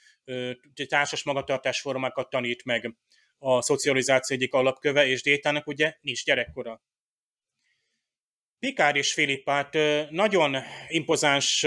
[0.88, 2.96] társas magatartás formákat tanít meg
[3.38, 6.82] a szocializáció egyik alapköve, és Détának ugye nincs gyerekkora.
[8.60, 9.78] Pikár és Filippát
[10.10, 10.56] nagyon
[10.88, 11.64] impozáns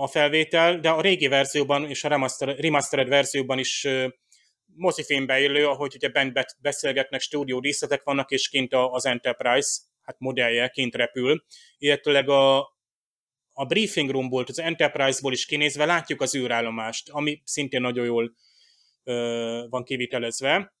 [0.00, 3.88] a felvétel, de a régi verzióban és a remastered verzióban is
[4.74, 10.68] mozifilmbe illő, ahogy ugye bent beszélgetnek, stúdió díszletek vannak, és kint az Enterprise, hát modellje
[10.68, 11.44] kint repül,
[11.78, 12.72] illetőleg a,
[13.52, 18.34] a briefing roomból, az Enterprise-ból is kinézve látjuk az űrállomást, ami szintén nagyon jól
[19.04, 20.74] ö, van kivitelezve.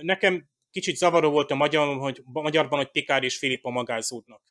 [0.00, 4.42] Nekem kicsit zavaró volt a magyar, hogy, magyarban, hogy Pikár és Filippa magázódnak.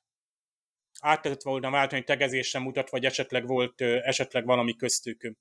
[0.99, 5.33] Át lehetett volna váltani tegezésen mutat, vagy esetleg volt esetleg valami köztük.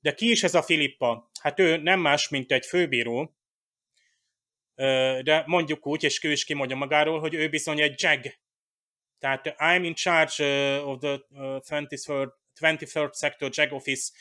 [0.00, 1.30] De ki is ez a Filippa?
[1.40, 3.36] Hát ő nem más, mint egy főbíró,
[5.22, 8.38] de mondjuk úgy, és ő is kimondja magáról, hogy ő bizony egy jag.
[9.18, 10.44] Tehát I'm in charge
[10.80, 12.28] of the 23rd,
[12.60, 14.12] 23rd Sector JAG Office.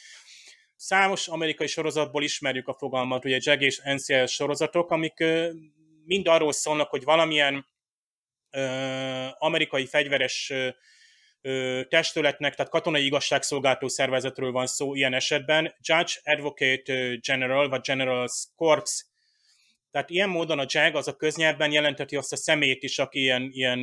[0.75, 5.23] Számos amerikai sorozatból ismerjük a fogalmat, ugye JAG és NCL sorozatok, amik
[6.03, 7.67] mind arról szólnak, hogy valamilyen
[9.37, 10.53] amerikai fegyveres
[11.87, 19.05] testületnek, tehát katonai igazságszolgáltó szervezetről van szó ilyen esetben, Judge Advocate General, vagy General's Corps.
[19.95, 23.49] Tehát ilyen módon a JAG az a köznyelvben jelenteti azt a szemét is, aki ilyen,
[23.51, 23.81] ilyen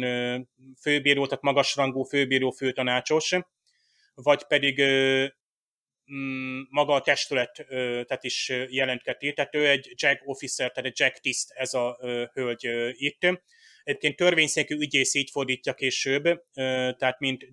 [0.81, 3.35] főbíró, tehát magasrangú főbíró főtanácsos,
[4.15, 4.83] vagy pedig
[6.13, 7.65] mm, maga a testület
[8.07, 9.33] tehát is jelentketi.
[9.33, 11.99] Tehát ő egy JAG officer, tehát egy JAG tiszt ez a
[12.33, 13.43] hölgy itt
[13.85, 16.23] Egyébként törvényszékű ügyész így fordítja később,
[16.97, 17.47] tehát mint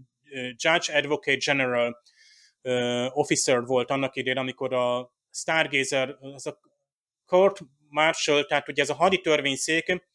[0.56, 2.04] Judge Advocate General
[3.14, 6.60] Officer volt annak idén, amikor a Stargazer, az a
[7.26, 10.08] Court Martial, tehát ugye ez a haditörvényszék,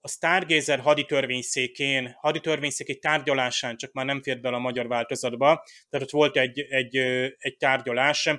[0.00, 6.12] a Stargazer haditörvényszékén, haditörvényszéki tárgyalásán, csak már nem fért bele a magyar változatba, tehát ott
[6.12, 6.96] volt egy, egy,
[7.38, 8.30] egy tárgyalás,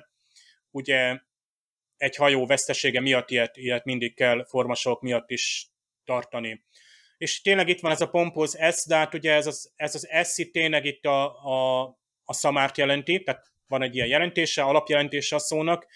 [0.70, 1.18] ugye
[1.96, 5.66] egy hajó vesztesége miatt ilyet, ilyet mindig kell formasok miatt is
[6.04, 6.64] tartani.
[7.16, 10.08] És tényleg itt van ez a pompóz S, de hát ugye ez az, ez az
[10.24, 11.82] S tényleg itt a, a,
[12.24, 15.86] a szamárt jelenti, tehát van egy ilyen jelentése, alapjelentése a szónak,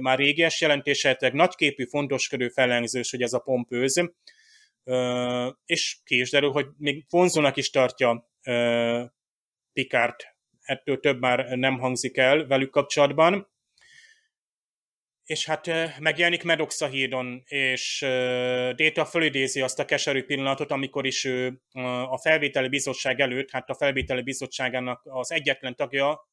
[0.00, 4.10] már régies jelentése, tehát nagyképű, fontoskodó fellengzős, hogy ez a pompőz,
[5.64, 8.30] és ki is derül, hogy még vonzónak is tartja
[9.72, 13.50] Pikárt, ettől több már nem hangzik el velük kapcsolatban.
[15.24, 15.66] És hát
[15.98, 17.98] megjelenik Maddox a hídon, és
[18.76, 21.60] Data fölidézi azt a keserű pillanatot, amikor is ő
[22.08, 26.28] a felvételi bizottság előtt, hát a felvételi bizottságának az egyetlen tagja,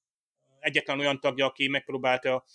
[0.59, 2.45] egyetlen olyan tagja, aki megpróbálta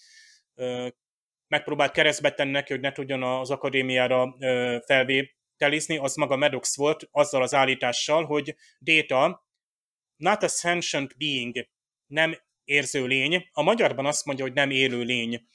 [1.48, 4.36] megpróbált keresztbe tenni neki, hogy ne tudjon az akadémiára
[4.86, 9.48] felvételizni, az maga Maddox volt, azzal az állítással, hogy Data
[10.16, 11.68] not a sentient being,
[12.06, 13.48] nem érző lény.
[13.52, 15.47] A magyarban azt mondja, hogy nem élő lény.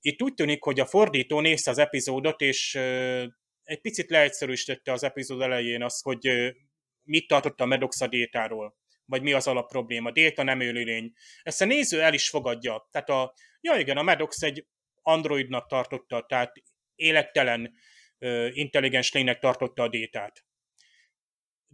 [0.00, 2.74] Itt úgy tűnik, hogy a fordító nézte az epizódot, és
[3.62, 6.28] egy picit leegyszerűsítette az epizód elején azt, hogy
[7.02, 10.10] mit tartott a a détáról, vagy mi az alapprobléma.
[10.10, 11.12] Déta nem élőlény.
[11.42, 12.88] Ezt a néző el is fogadja.
[12.90, 14.66] Tehát a, ja igen, a Medox egy
[15.02, 16.52] androidnak tartotta, tehát
[16.94, 17.74] élettelen,
[18.50, 20.44] intelligens lénynek tartotta a détát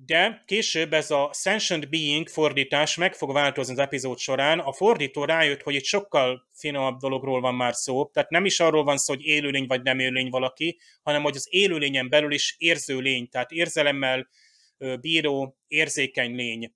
[0.04, 4.58] de később ez a sentient being fordítás meg fog változni az epizód során.
[4.58, 8.84] A fordító rájött, hogy itt sokkal finomabb dologról van már szó, tehát nem is arról
[8.84, 12.98] van szó, hogy élőlény vagy nem élőlény valaki, hanem hogy az élőlényen belül is érző
[12.98, 14.28] lény, tehát érzelemmel
[15.00, 16.74] bíró, érzékeny lény.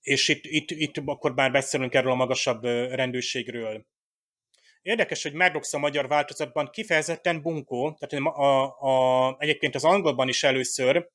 [0.00, 3.86] És itt, itt, itt akkor már beszélünk erről a magasabb rendőrségről.
[4.82, 10.28] Érdekes, hogy Maddox a magyar változatban kifejezetten bunkó, tehát a, a, a, egyébként az angolban
[10.28, 11.10] is először,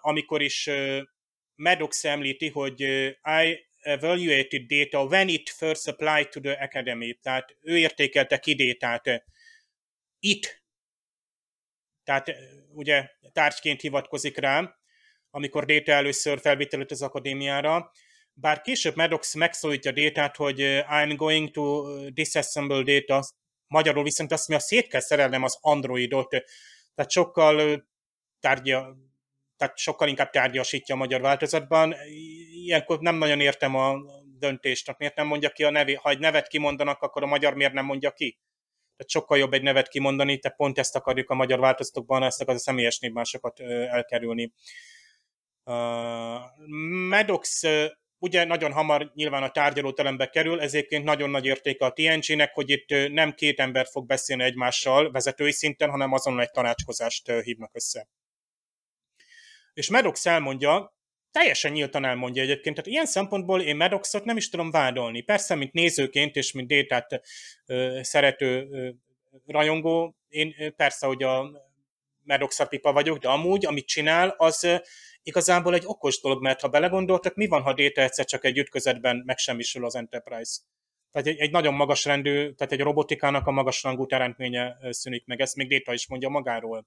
[0.00, 0.70] amikor is
[1.54, 2.80] Maddox említi, hogy
[3.22, 9.24] I evaluated data when it first applied to the academy, tehát ő értékelte ki détát
[10.18, 10.62] itt,
[12.04, 12.32] tehát
[12.72, 14.76] ugye tárgyként hivatkozik rá,
[15.36, 17.90] amikor Data először felvételült az akadémiára,
[18.32, 23.24] bár később Maddox megszólítja Détát, hogy I'm going to disassemble data,
[23.66, 26.28] magyarul viszont azt mondja, szét kell szerelnem az androidot,
[26.94, 27.86] tehát sokkal
[28.40, 28.96] tárgya,
[29.56, 31.94] tehát sokkal inkább tárgyasítja a magyar változatban.
[32.52, 33.96] Ilyenkor nem nagyon értem a
[34.38, 35.98] döntést, miért nem mondja ki a nevét.
[35.98, 38.38] Ha egy nevet kimondanak, akkor a magyar miért nem mondja ki?
[38.96, 42.58] Tehát sokkal jobb egy nevet kimondani, tehát pont ezt akarjuk a magyar változatokban, ezt a
[42.58, 44.52] személyes névmásokat elkerülni.
[45.66, 45.74] Uh,
[47.08, 47.62] Maddox
[48.18, 53.12] ugye nagyon hamar nyilván a tárgyalóterembe kerül, ezért nagyon nagy értéke a TNG-nek, hogy itt
[53.12, 58.08] nem két ember fog beszélni egymással vezetői szinten, hanem azon egy tanácskozást hívnak össze.
[59.74, 60.96] És Maddox elmondja,
[61.30, 62.74] teljesen nyíltan elmondja egyébként.
[62.76, 65.20] Tehát ilyen szempontból én Maddoxot nem is tudom vádolni.
[65.20, 67.20] Persze, mint nézőként és mint détát
[68.00, 68.68] szerető
[69.46, 71.50] rajongó, én persze, hogy a
[72.22, 74.80] Maddox pipa vagyok, de amúgy, amit csinál, az
[75.26, 79.22] igazából egy okos dolog, mert ha belegondoltak, mi van, ha Data egyszer csak egy ütközetben
[79.24, 80.60] megsemmisül az Enterprise?
[81.12, 85.40] Tehát egy, egy nagyon magas rendű, tehát egy robotikának a magas rangú teremtménye szűnik meg,
[85.40, 86.86] ezt még Data is mondja magáról.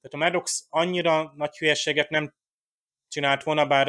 [0.00, 2.34] Tehát a Maddox annyira nagy hülyeséget nem
[3.08, 3.88] csinált volna, bár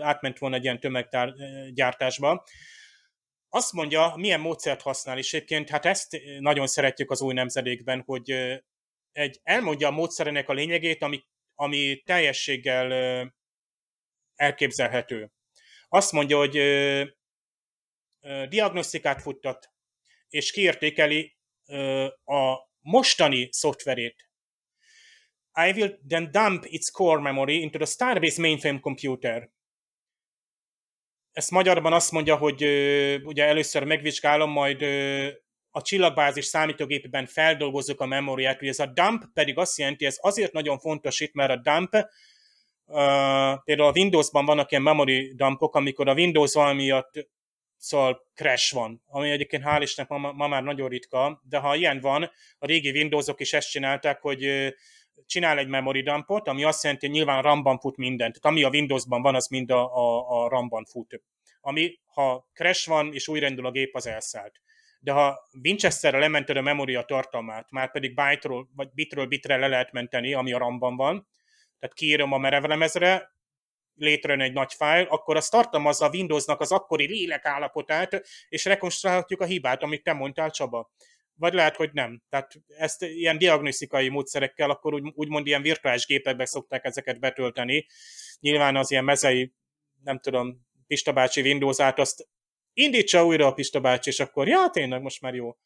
[0.00, 2.44] átment volna egy ilyen tömeggyártásba.
[3.48, 8.30] Azt mondja, milyen módszert használ, és egyébként hát ezt nagyon szeretjük az új nemzedékben, hogy
[9.12, 11.24] egy, elmondja a módszerének a lényegét, ami,
[11.60, 12.92] ami teljességgel
[14.34, 15.32] elképzelhető.
[15.88, 16.52] Azt mondja, hogy
[18.48, 19.72] diagnosztikát futtat,
[20.28, 21.36] és kiértékeli
[22.24, 24.30] a mostani szoftverét.
[25.66, 29.50] I will then dump its core memory into the Starbase mainframe computer.
[31.32, 32.62] Ezt magyarban azt mondja, hogy
[33.24, 34.80] ugye először megvizsgálom, majd
[35.70, 40.52] a csillagbázis számítógépében feldolgozzuk a memóriát, hogy ez a dump pedig azt jelenti, ez azért
[40.52, 46.08] nagyon fontos itt, mert a dump, uh, például a Windowsban vannak ilyen memory dumpok, amikor
[46.08, 47.28] a Windows valamiatt
[47.76, 52.00] szóval crash van, ami egyébként hál' Istennek ma, ma már nagyon ritka, de ha ilyen
[52.00, 54.72] van, a régi Windowsok is ezt csinálták, hogy
[55.26, 58.40] csinál egy memory dumpot, ami azt jelenti, hogy nyilván RAM-ban fut mindent.
[58.40, 61.22] Tehát ami a Windowsban van, az mind a, a, a RAM-ban fut.
[61.60, 64.60] Ami, ha crash van, és újraindul a gép, az elszállt
[65.02, 69.92] de ha Winchesterre lemented a memória tartalmát, már pedig byte-ról, vagy bitről bitre le lehet
[69.92, 71.28] menteni, ami a RAM-ban van,
[71.78, 73.34] tehát kiírom a merevlemezre,
[73.94, 79.40] létrejön egy nagy fájl, akkor az tartalmazza a Windowsnak az akkori lélek állapotát, és rekonstruálhatjuk
[79.40, 80.90] a hibát, amit te mondtál, Csaba.
[81.34, 82.22] Vagy lehet, hogy nem.
[82.28, 87.86] Tehát ezt ilyen diagnosztikai módszerekkel, akkor úgy, úgymond ilyen virtuális gépekbe szokták ezeket betölteni.
[88.40, 89.52] Nyilván az ilyen mezei,
[90.02, 92.28] nem tudom, Pista bácsi Windows-át, azt
[92.80, 95.56] indítsa újra a Pista bácsi, és akkor, ja, tényleg, most már jó.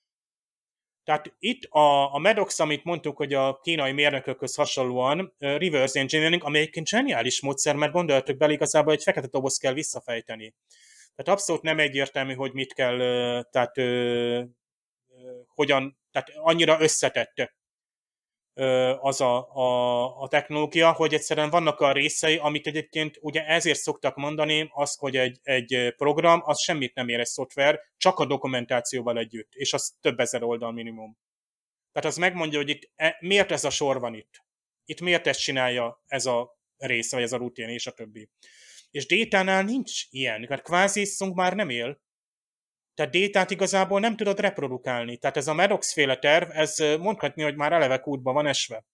[1.05, 6.59] Tehát itt a, a Medox, amit mondtuk, hogy a kínai mérnökökhöz hasonlóan reverse engineering, ami
[6.59, 10.55] egyébként zseniális módszer, mert gondoltuk bele, igazából egy fekete doboz kell visszafejteni.
[11.15, 13.75] Tehát abszolút nem egyértelmű, hogy mit kell, uh, tehát
[15.47, 17.33] hogyan, tehát annyira összetett
[19.01, 24.17] az a, a, a technológia, hogy egyszerűen vannak a részei, amit egyébként ugye ezért szoktak
[24.17, 29.19] mondani, az, hogy egy, egy program, az semmit nem ér egy szoftver, csak a dokumentációval
[29.19, 31.19] együtt, és az több ezer oldal minimum.
[31.93, 34.45] Tehát az megmondja, hogy itt e, miért ez a sor van itt.
[34.85, 38.31] Itt miért ezt csinálja ez a rész, vagy ez a rutin, és a többi.
[38.91, 42.03] És détánál nincs ilyen, tehát kvázi már nem él,
[42.95, 45.17] tehát détát igazából nem tudod reprodukálni.
[45.17, 48.85] Tehát ez a Maddox féle terv, ez mondhatni, hogy már eleve kútba van esve.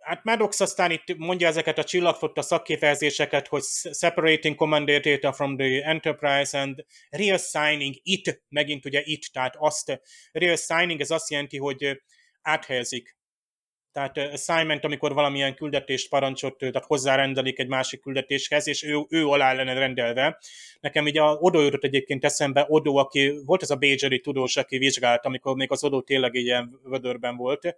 [0.00, 3.62] Hát Maddox aztán itt mondja ezeket a csillagfotta szakkifejezéseket, hogy
[3.98, 10.00] separating command data from the enterprise and reassigning it, megint ugye it, tehát azt,
[10.32, 12.02] reassigning ez azt jelenti, hogy
[12.42, 13.16] áthelyezik
[13.92, 19.52] tehát assignment, amikor valamilyen küldetést parancsot, tehát hozzárendelik egy másik küldetéshez, és ő, ő alá
[19.52, 20.38] lenne rendelve.
[20.80, 24.78] Nekem így a Odo jutott egyébként eszembe, Odo, aki volt ez a Bajeri tudós, aki
[24.78, 27.76] vizsgált, amikor még az Odo tényleg ilyen vödörben volt,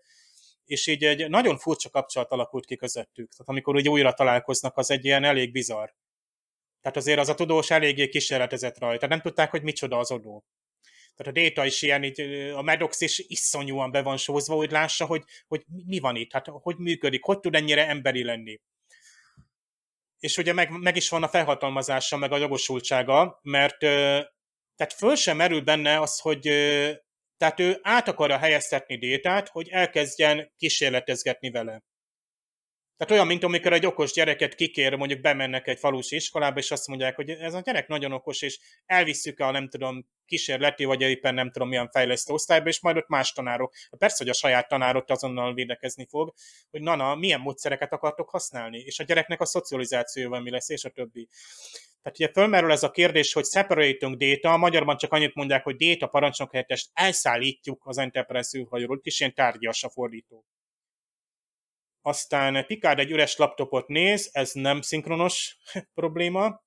[0.65, 3.31] és így egy nagyon furcsa kapcsolat alakult ki közöttük.
[3.31, 5.89] Tehát amikor úgy újra találkoznak, az egy ilyen elég bizarr.
[6.81, 9.07] Tehát azért az a tudós eléggé kísérletezett rajta.
[9.07, 10.43] Nem tudták, hogy micsoda az Odo
[11.17, 12.21] tehát a data is ilyen, így,
[12.55, 16.47] a Medox is iszonyúan be van sózva, hogy lássa, hogy, hogy mi van itt, hát
[16.47, 18.61] hogy működik, hogy tud ennyire emberi lenni.
[20.19, 23.79] És ugye meg, meg is van a felhatalmazása, meg a jogosultsága, mert
[24.77, 26.41] tehát föl sem merül benne az, hogy
[27.37, 31.83] tehát ő át akarja helyeztetni détát, hogy elkezdjen kísérletezgetni vele.
[32.97, 36.87] Tehát olyan, mint amikor egy okos gyereket kikér, mondjuk bemennek egy falusi iskolába, és azt
[36.87, 41.35] mondják, hogy ez a gyerek nagyon okos, és elvisszük a nem tudom, kísérleti, vagy éppen
[41.35, 43.75] nem tudom milyen fejlesztő osztályba, és majd ott más tanárok.
[43.99, 46.33] Persze, hogy a saját tanárot azonnal védekezni fog,
[46.71, 50.91] hogy na-na, milyen módszereket akartok használni, és a gyereknek a szocializációval mi lesz, és a
[50.91, 51.29] többi.
[52.03, 56.07] Tehát ugye fölmerül ez a kérdés, hogy separating data, magyarban csak annyit mondják, hogy data
[56.07, 60.45] parancsnok helyettest elszállítjuk az Enterprise űrhajóról, és ilyen tárgyas a fordító.
[62.07, 65.57] Aztán Picard egy üres laptopot néz, ez nem szinkronos
[65.95, 66.63] probléma.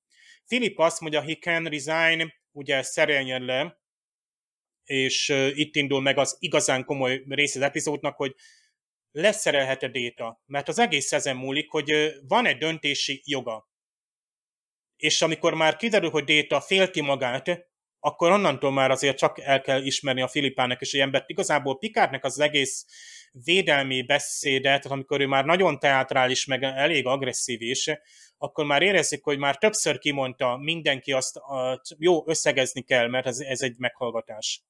[0.45, 3.79] Philip azt mondja, he can resign, ugye szereljen le,
[4.83, 8.35] és itt indul meg az igazán komoly rész az epizódnak, hogy
[9.11, 13.69] leszerelhet a déta, mert az egész ezen múlik, hogy van egy döntési joga.
[14.95, 17.67] És amikor már kiderül, hogy déta félti magát,
[17.99, 21.29] akkor onnantól már azért csak el kell ismerni a Filipának és egy embert.
[21.29, 22.85] Igazából Pikárnak az egész
[23.43, 27.89] védelmi beszéde, tehát amikor ő már nagyon teátrális, meg elég agresszív is,
[28.37, 33.39] akkor már érezzük, hogy már többször kimondta mindenki azt, a, jó, összegezni kell, mert ez,
[33.39, 34.61] ez egy meghallgatás.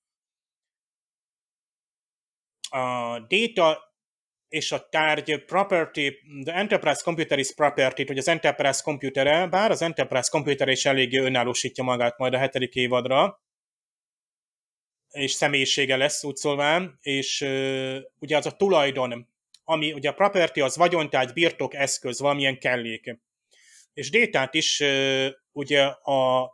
[2.70, 3.88] A data
[4.48, 6.08] és a tárgy property,
[6.44, 11.18] the enterprise computer is property, hogy az enterprise computer bár az enterprise computer is eléggé
[11.18, 13.42] önállósítja magát majd a hetedik évadra,
[15.18, 19.28] és személyisége lesz úgy szólván, és uh, ugye az a tulajdon,
[19.64, 23.20] ami ugye a property az vagyontárgy, birtok, eszköz, valamilyen kellék.
[23.94, 26.52] És détát is uh, ugye a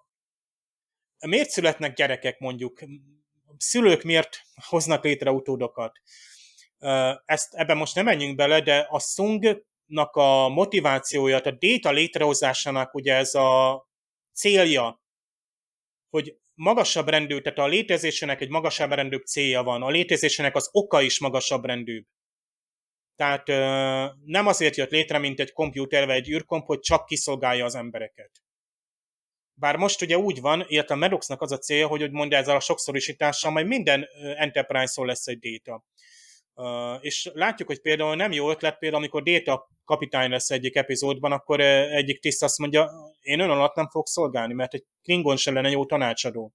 [1.28, 2.80] miért születnek gyerekek mondjuk,
[3.58, 6.02] szülők miért hoznak létre utódokat.
[7.26, 13.16] Ezt, ebben most nem menjünk bele, de a Sungnak a motivációja, a déta létrehozásának ugye
[13.16, 13.84] ez a
[14.34, 15.02] célja,
[16.10, 21.02] hogy magasabb rendű, tehát a létezésének egy magasabb rendű célja van, a létezésének az oka
[21.02, 22.04] is magasabb rendű.
[23.16, 23.48] Tehát
[24.26, 28.32] nem azért jött létre, mint egy kompjúter vagy egy űrkomp, hogy csak kiszolgálja az embereket.
[29.54, 32.60] Bár most ugye úgy van, illetve a Medoxnak az a célja, hogy mondja ezzel a
[32.60, 35.84] sokszorosítással majd minden Enterprise-szól lesz egy data.
[37.02, 41.60] És látjuk, hogy például nem jó ötlet, például amikor Data kapitány lesz egyik epizódban, akkor
[41.60, 45.70] egyik tiszt azt mondja, én ön alatt nem fog szolgálni, mert egy Klingon sem lenne
[45.70, 46.54] jó tanácsadó.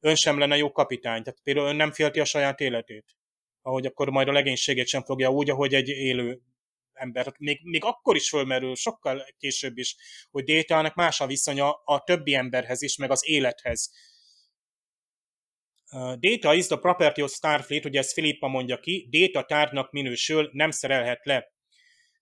[0.00, 3.16] Ön sem lenne jó kapitány, tehát például ön nem félti a saját életét.
[3.62, 6.40] Ahogy akkor majd a legénységét sem fogja úgy, ahogy egy élő
[6.92, 7.32] ember.
[7.38, 9.96] Még, még akkor is fölmerül, sokkal később is,
[10.30, 13.90] hogy Détának más a viszonya a többi emberhez is, meg az élethez
[16.20, 20.70] data is the property of Starfleet, ugye ezt Filippa mondja ki, data tárgynak minősül, nem
[20.70, 21.52] szerelhet le.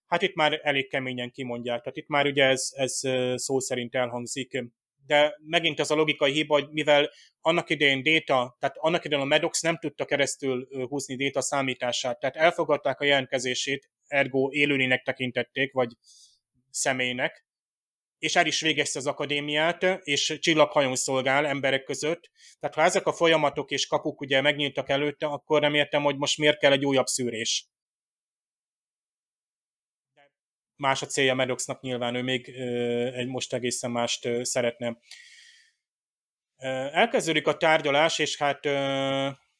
[0.05, 3.01] Hát itt már elég keményen kimondják, tehát itt már ugye ez, ez
[3.35, 4.63] szó szerint elhangzik.
[5.05, 7.11] De megint az a logikai hiba, hogy mivel
[7.41, 12.35] annak idején data, tehát annak idején a Medox nem tudta keresztül húzni data számítását, tehát
[12.35, 15.93] elfogadták a jelentkezését, ergo élőnének tekintették, vagy
[16.69, 17.45] személynek,
[18.17, 22.29] és el is végezte az akadémiát, és csillaghajón szolgál emberek között.
[22.59, 26.37] Tehát ha ezek a folyamatok és kapuk ugye megnyíltak előtte, akkor nem értem, hogy most
[26.37, 27.67] miért kell egy újabb szűrés.
[30.75, 32.49] Más a célja Medoxnak nyilván, ő még
[33.15, 34.97] egy most egészen mást szeretne.
[36.91, 38.65] Elkezdődik a tárgyalás, és hát,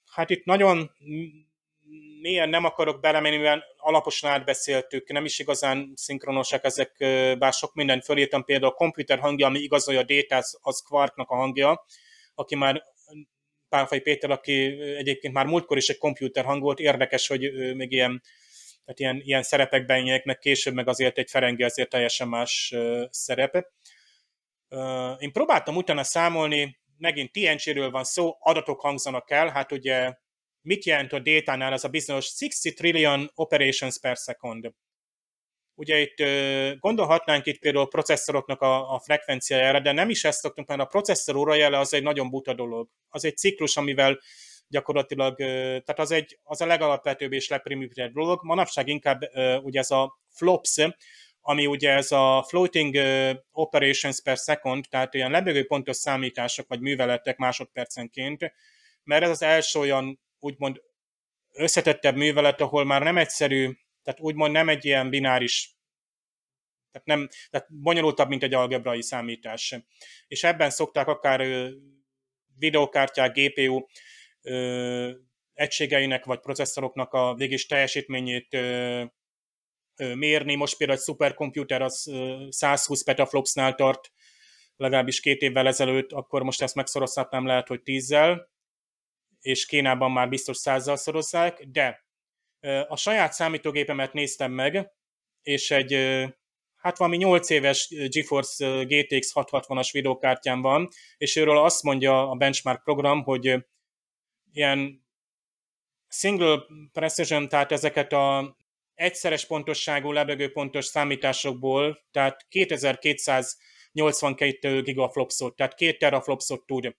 [0.06, 0.91] hát itt nagyon
[2.26, 6.95] mélyen nem akarok belemenni, mivel alaposan átbeszéltük, nem is igazán szinkronosak ezek,
[7.38, 11.35] bár sok mindent fölírtam, például a komputer hangja, ami igazolja a data, az Quarknak a
[11.35, 11.85] hangja,
[12.35, 12.84] aki már
[13.69, 18.22] Pálfai Péter, aki egyébként már múltkor is egy komputer hang volt, érdekes, hogy még ilyen,
[18.85, 22.73] tehát ilyen, ilyen szerepekben nyílik, meg később meg azért egy Ferengi azért teljesen más
[23.10, 23.72] szerepe.
[25.18, 30.23] Én próbáltam utána számolni, megint TNG-ről van szó, adatok hangzanak el, hát ugye
[30.65, 34.71] mit jelent a data-nál az a bizonyos 60 trillion operations per second.
[35.75, 36.23] Ugye itt
[36.79, 40.85] gondolhatnánk itt például a processzoroknak a, a frekvenciájára, de nem is ezt szoktunk, mert a
[40.85, 42.89] processzor órajele az egy nagyon buta dolog.
[43.09, 44.19] Az egy ciklus, amivel
[44.67, 48.43] gyakorlatilag, tehát az, egy, az a legalapvetőbb és legprimitívebb dolog.
[48.43, 49.21] Manapság inkább
[49.61, 50.77] ugye ez a flops,
[51.41, 52.95] ami ugye ez a floating
[53.51, 58.53] operations per second, tehát ilyen lebegő pontos számítások vagy műveletek másodpercenként,
[59.03, 60.81] mert ez az első olyan úgymond
[61.51, 63.72] összetettebb művelet, ahol már nem egyszerű,
[64.03, 65.73] tehát úgymond nem egy ilyen bináris,
[66.91, 69.76] tehát, nem, tehát bonyolultabb, mint egy algebrai számítás.
[70.27, 71.69] És ebben szokták akár
[72.57, 73.85] videokártyák, GPU
[75.53, 78.57] egységeinek vagy processzoroknak a végés teljesítményét
[79.95, 80.55] mérni.
[80.55, 82.11] Most például egy szuperkomputer az
[82.49, 84.11] 120 petaflopsnál tart,
[84.76, 88.53] legalábbis két évvel ezelőtt, akkor most ezt megszorozhatnám lehet, hogy tízzel
[89.45, 92.05] és Kínában már biztos százzal szorozzák, de
[92.88, 94.91] a saját számítógépemet néztem meg,
[95.41, 95.93] és egy
[96.76, 102.84] hát valami 8 éves GeForce GTX 660-as videokártyám van, és őről azt mondja a benchmark
[102.84, 103.65] program, hogy
[104.51, 105.05] ilyen
[106.07, 108.57] single precision, tehát ezeket a
[108.93, 116.95] egyszeres pontosságú lebegő pontos számításokból, tehát 2282 gigaflopsot, tehát 2 teraflopsot tud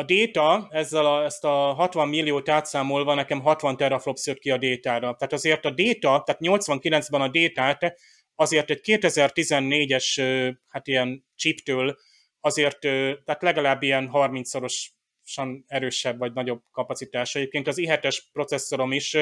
[0.00, 4.56] a data, ezzel a, ezt a 60 milliót átszámolva nekem 60 teraflops jött ki a
[4.56, 5.14] détára.
[5.14, 7.98] Tehát azért a data, tehát 89-ben a détát
[8.34, 11.98] azért egy 2014-es hát ilyen chiptől
[12.40, 12.78] azért,
[13.24, 17.38] tehát legalább ilyen 30-szorosan erősebb vagy nagyobb kapacitása.
[17.38, 19.16] Egyébként az i7-es processzorom is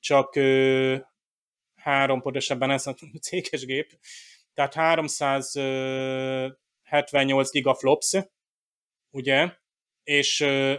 [0.00, 0.38] csak
[1.74, 3.98] három, pontosabban ez a céges gép,
[4.54, 8.16] tehát 378 gigaflops,
[9.10, 9.50] ugye,
[10.08, 10.36] és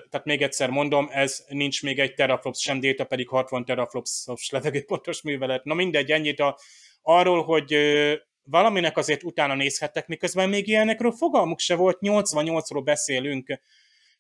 [0.10, 5.22] tehát még egyszer mondom, ez nincs még egy teraflops sem data, pedig 60 teraflopsos levegőpontos
[5.22, 5.64] művelet.
[5.64, 6.60] Na mindegy, ennyit a,
[7.02, 7.78] arról, hogy
[8.44, 13.60] valaminek azért utána nézhettek, miközben még ilyenekről fogalmuk se volt, 88-ról beszélünk,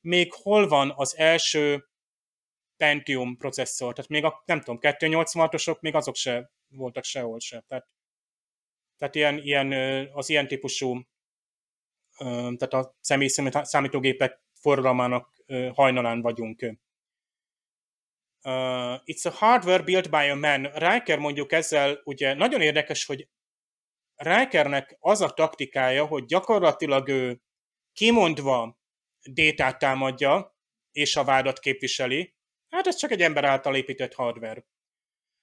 [0.02, 1.90] még hol van az első
[2.78, 7.64] Pentium processzor, tehát még a, nem tudom, 286-osok, még azok se voltak sehol se.
[7.68, 7.88] Tehát,
[8.98, 9.72] tehát ilyen, ilyen,
[10.14, 11.02] az ilyen típusú,
[12.18, 16.62] tehát a személy számítógépek forradalmának hajnalán vagyunk.
[18.42, 20.64] Uh, it's a hardware built by a man.
[20.64, 23.28] Riker mondjuk ezzel, ugye nagyon érdekes, hogy
[24.16, 27.42] Rikernek az a taktikája, hogy gyakorlatilag ő
[27.94, 28.80] kimondva
[29.24, 30.58] détát támadja,
[30.92, 32.36] és a vádat képviseli,
[32.70, 34.66] hát ez csak egy ember által épített hardware.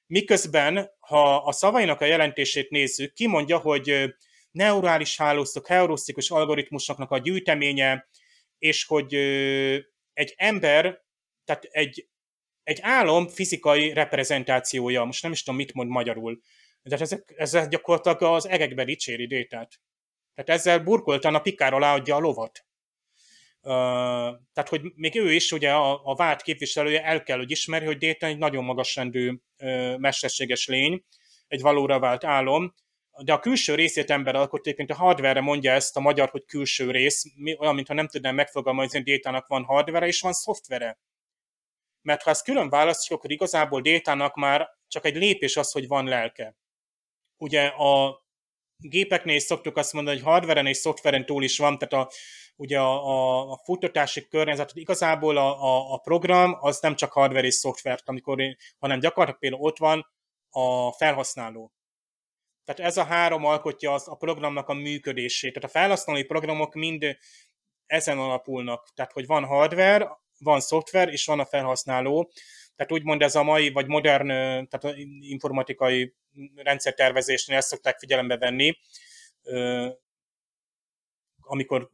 [0.07, 4.15] Miközben, ha a szavainak a jelentését nézzük, kimondja, hogy
[4.51, 8.09] neurális hálózatok, heurisztikus algoritmusoknak a gyűjteménye,
[8.59, 9.15] és hogy
[10.13, 11.05] egy ember,
[11.45, 12.09] tehát egy,
[12.63, 16.41] egy álom fizikai reprezentációja, most nem is tudom, mit mond magyarul,
[16.83, 19.81] de ezek, ezzel gyakorlatilag az egekbe dicséri détát.
[20.35, 22.67] Tehát ezzel burkoltan a pikár alá adja a lovat.
[23.61, 23.73] Uh,
[24.53, 27.99] tehát, hogy még ő is, ugye a, a várt képviselője el kell, hogy ismeri, hogy
[27.99, 31.05] Déta egy nagyon magas rendű uh, mesterséges lény,
[31.49, 32.75] egy valóra vált álom,
[33.25, 36.91] de a külső részét ember alkot, egyébként a hardware mondja ezt a magyar, hogy külső
[36.91, 37.25] rész,
[37.59, 40.99] olyan, mintha nem tudnám megfogalmazni, hogy Détának van hardware és van szoftvere.
[42.03, 46.05] Mert ha ezt külön választjuk, akkor igazából Détának már csak egy lépés az, hogy van
[46.05, 46.57] lelke.
[47.37, 48.25] Ugye a
[48.77, 52.13] gépeknél is szoktuk azt mondani, hogy hardveren és szoftveren túl is van, tehát a,
[52.57, 57.47] ugye a, a, a futtatási környezet, igazából a, a, a program az nem csak hardware
[57.47, 58.43] és szoftver, amikor,
[58.79, 60.07] hanem gyakorlatilag például ott van
[60.51, 61.76] a felhasználó.
[62.67, 65.53] Tehát ez a három alkotja az, a programnak a működését.
[65.53, 67.17] Tehát a felhasználói programok mind
[67.87, 68.89] ezen alapulnak.
[68.95, 72.33] Tehát, hogy van hardware, van szoftver, és van a felhasználó.
[72.77, 74.29] Tehát úgymond ez a mai, vagy modern,
[74.69, 76.15] tehát informatikai
[76.55, 78.79] rendszertervezésnél ezt szokták figyelembe venni,
[81.41, 81.91] amikor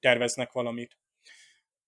[0.00, 0.96] terveznek valamit.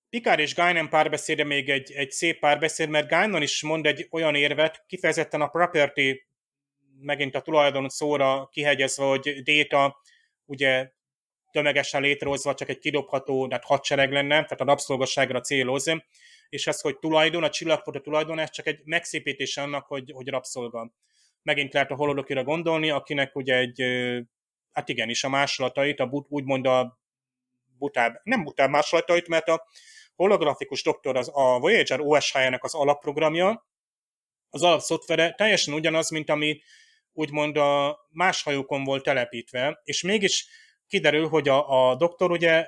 [0.09, 4.35] Pikár és Guinan párbeszéde még egy, egy szép párbeszéd, mert Guinan is mond egy olyan
[4.35, 6.29] érvet, kifejezetten a property,
[7.01, 10.01] megint a tulajdon szóra kihegyezve, hogy data
[10.45, 10.91] ugye
[11.51, 15.93] tömegesen létrehozva csak egy kidobható, tehát hadsereg lenne, tehát a rabszolgasságra céloz,
[16.49, 20.93] és ez, hogy tulajdon, a csillagfotó tulajdon, ez csak egy megszépítés annak, hogy, hogy rabszolga.
[21.43, 23.83] Megint lehet a holodokira gondolni, akinek ugye egy,
[24.73, 27.01] hát igenis a másolatait, a but, úgymond a
[27.79, 29.67] butább, nem butább másolatait, mert a
[30.15, 33.69] holografikus doktor az a Voyager OSH-jának az alapprogramja,
[34.51, 36.61] az alapszoftvere teljesen ugyanaz, mint ami
[37.13, 40.47] úgymond a más hajókon volt telepítve, és mégis
[40.87, 42.67] kiderül, hogy a, a doktor ugye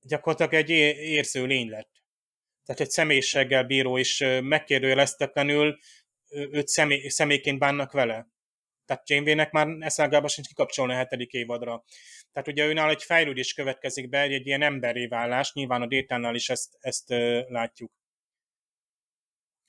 [0.00, 1.90] gyakorlatilag egy érző lény lett.
[2.64, 5.78] Tehát egy személyiséggel bíró, és megkérdőjeleztetlenül
[6.30, 8.28] őt személy, személyként bánnak vele.
[8.86, 11.84] Tehát Janeway-nek már eszelgába sincs kikapcsolni a hetedik évadra.
[12.32, 16.34] Tehát ugye őnál egy fejlődés következik be, egy, egy ilyen emberi válás, nyilván a détánál
[16.34, 17.08] is ezt, ezt
[17.48, 17.92] látjuk.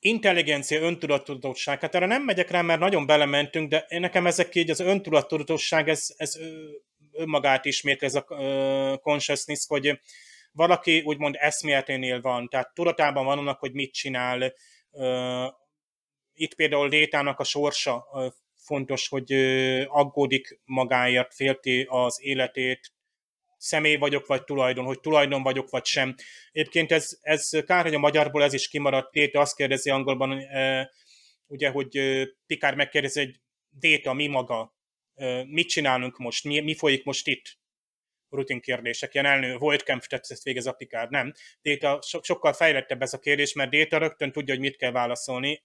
[0.04, 4.80] Intelligencia, öntudatosság, hát erre nem megyek rá, mert nagyon belementünk, de nekem ezek így az
[4.80, 6.40] öntudatosság, ez, ez
[7.12, 8.24] önmagát ismétli, ez a
[9.02, 10.00] consciousness, hogy
[10.52, 14.54] valaki úgymond eszméleténél van, tehát tudatában van annak, hogy mit csinál.
[16.34, 18.08] Itt például Détának a sorsa
[18.58, 19.34] fontos, hogy
[19.88, 22.92] aggódik magáért, félti az életét,
[23.62, 26.16] személy vagyok, vagy tulajdon, hogy tulajdon vagyok, vagy sem.
[26.52, 29.12] Egyébként ez, ez kár, hogy a magyarból ez is kimaradt.
[29.12, 30.44] Téte azt kérdezi angolban,
[31.48, 32.00] ugye, hogy
[32.46, 33.40] Pikár megkérdezi, hogy
[33.70, 34.76] Déta, mi maga?
[35.48, 36.44] Mit csinálunk most?
[36.44, 37.60] Mi, mi folyik most itt?
[38.30, 39.14] rutin kérdések.
[39.14, 41.34] Ilyen elnő, volt Kempf ezt végez a Pikár, nem.
[41.62, 45.64] Déta so, sokkal fejlettebb ez a kérdés, mert Déta rögtön tudja, hogy mit kell válaszolni.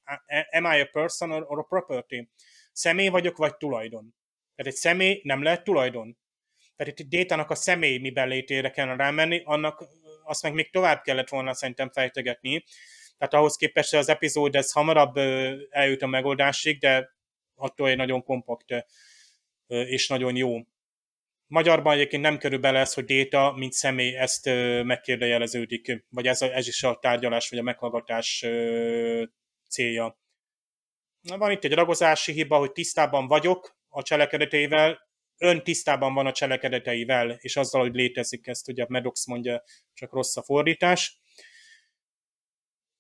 [0.50, 2.28] Am I a person or, or a property?
[2.72, 4.14] Személy vagyok, vagy tulajdon?
[4.54, 6.18] Tehát egy személy nem lehet tulajdon.
[6.76, 9.84] Tehát itt Détának a személy miben létére kellene rámenni, annak
[10.24, 12.64] azt meg még tovább kellett volna szerintem fejtegetni.
[13.18, 15.16] Tehát ahhoz képest az epizód ez hamarabb
[15.70, 17.14] eljut a megoldásig, de
[17.54, 18.86] attól egy nagyon kompakt
[19.66, 20.58] és nagyon jó.
[21.46, 24.46] Magyarban egyébként nem kerül bele ez, hogy Déta, mint személy, ezt
[24.82, 28.46] megkérdőjeleződik, vagy ez, ez is a tárgyalás, vagy a meghallgatás
[29.68, 30.18] célja.
[31.20, 35.05] Van itt egy ragozási hiba, hogy tisztában vagyok a cselekedeteivel,
[35.38, 39.62] ön tisztában van a cselekedeteivel, és azzal, hogy létezik ezt, ugye Medox mondja,
[39.94, 41.20] csak rossz a fordítás.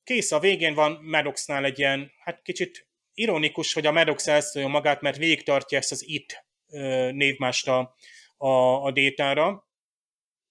[0.04, 5.00] Kész, a végén van Medoxnál egy ilyen, hát kicsit ironikus, hogy a Medox elszólja magát,
[5.00, 6.44] mert végig tartja ezt az IT
[7.12, 7.96] névmást a,
[8.36, 8.48] a,
[8.84, 9.68] a détára,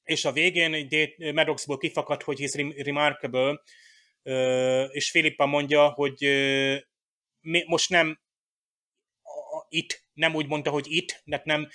[0.03, 0.87] és a végén
[1.17, 3.61] Medoxból kifakad, hogy he's remarkable,
[4.91, 6.25] és Filippa mondja, hogy
[7.65, 8.19] most nem
[9.75, 11.69] itt, nem úgy mondta, hogy itt, de nem,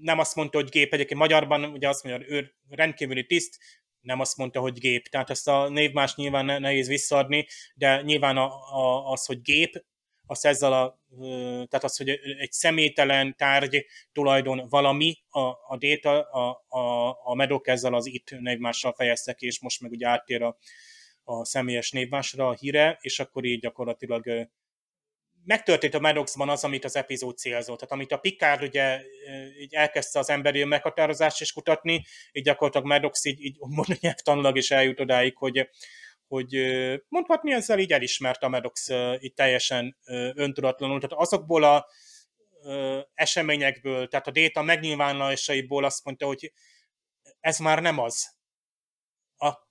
[0.00, 0.92] nem azt mondta, hogy gép.
[0.92, 3.58] Egyébként magyarban ugye azt mondja, ő rendkívüli tiszt,
[4.00, 5.06] nem azt mondta, hogy gép.
[5.06, 8.46] Tehát ezt a névmás nyilván nehéz visszaadni, de nyilván a,
[8.76, 9.84] a, az, hogy gép,
[10.26, 11.00] az ezzel a,
[11.68, 12.08] tehát az, hogy
[12.38, 18.30] egy személytelen tárgy, tulajdon valami, a, a data, a, a, a medok ezzel az itt
[18.38, 20.58] névmással fejezte ki, és most meg ugye áttér a,
[21.24, 24.48] a személyes névmásra a híre, és akkor így gyakorlatilag
[25.44, 27.78] megtörtént a Maddoxban az, amit az epizód célzott.
[27.78, 29.00] Tehát amit a Picard ugye
[29.60, 34.70] így elkezdte az emberi meghatározást is kutatni, így gyakorlatilag Maddox így, így mondjuk nyelvtanulag is
[34.70, 35.68] eljut odáig, hogy,
[36.26, 36.54] hogy
[37.08, 38.88] mondhatni ezzel így elismert a Maddox
[39.20, 39.96] így teljesen
[40.34, 41.00] öntudatlanul.
[41.00, 41.86] Tehát azokból a
[43.14, 46.52] eseményekből, tehát a déta megnyilvánulásaiból azt mondta, hogy
[47.40, 48.32] ez már nem az,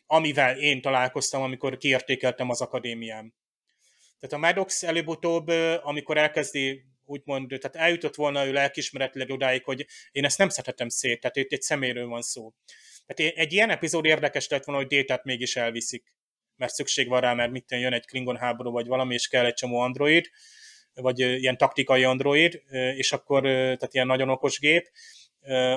[0.05, 3.33] amivel én találkoztam, amikor kiértékeltem az akadémiám.
[4.23, 5.47] Tehát a Maddox előbb-utóbb,
[5.81, 11.19] amikor elkezdi úgymond, tehát eljutott volna ő lelkismeretileg odáig, hogy én ezt nem szedhetem szét,
[11.19, 12.53] tehát itt egy szeméről van szó.
[13.05, 16.13] Tehát egy ilyen epizód érdekes lett volna, hogy détát mégis elviszik,
[16.55, 19.53] mert szükség van rá, mert mit jön egy Klingon háború, vagy valami, és kell egy
[19.53, 20.29] csomó android,
[20.93, 24.91] vagy ilyen taktikai android, és akkor, tehát ilyen nagyon okos gép,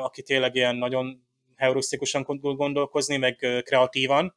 [0.01, 4.37] aki tényleg ilyen nagyon heurisztikusan gondolkozni, meg kreatívan,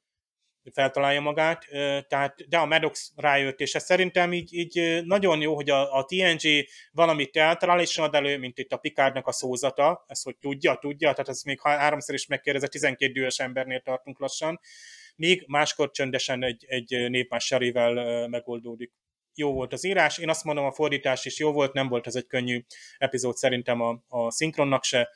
[0.73, 1.65] feltalálja magát,
[2.07, 6.05] tehát, de a Maddox rájött, és ez szerintem így, így nagyon jó, hogy a, a
[6.05, 11.11] TNG valamit teatrálisan ad elő, mint itt a Picardnak a szózata, ezt hogy tudja, tudja,
[11.11, 14.59] tehát ez még háromszor is megkérdezett, 12 dühös embernél tartunk lassan,
[15.15, 18.91] míg máskor csöndesen egy, egy népmás serivel megoldódik.
[19.33, 22.15] Jó volt az írás, én azt mondom, a fordítás is jó volt, nem volt ez
[22.15, 22.65] egy könnyű
[22.97, 25.09] epizód szerintem a, a szinkronnak se,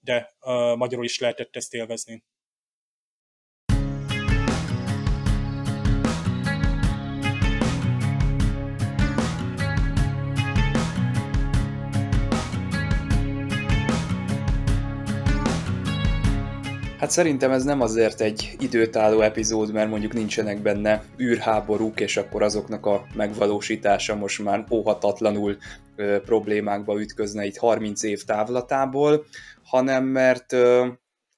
[0.00, 2.24] de uh, magyarul is lehetett ezt élvezni.
[17.04, 22.42] Hát szerintem ez nem azért egy időtálló epizód, mert mondjuk nincsenek benne űrháborúk, és akkor
[22.42, 25.56] azoknak a megvalósítása most már óhatatlanul
[25.96, 29.24] ö, problémákba ütközne itt 30 év távlatából,
[29.62, 30.88] hanem mert ö,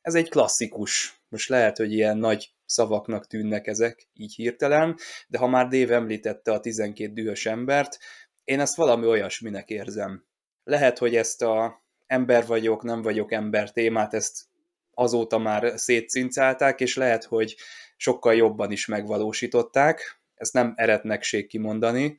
[0.01, 1.23] ez egy klasszikus.
[1.29, 4.97] Most lehet, hogy ilyen nagy szavaknak tűnnek ezek, így hirtelen,
[5.29, 7.99] de ha már Dave említette a 12 dühös embert,
[8.45, 10.25] én ezt valami olyasminek érzem.
[10.65, 14.55] Lehet, hogy ezt a ember vagyok, nem vagyok ember témát, ezt
[14.99, 17.57] azóta már szétszincálták, és lehet, hogy
[17.97, 20.21] sokkal jobban is megvalósították.
[20.35, 22.19] Ezt nem eretnekség kimondani,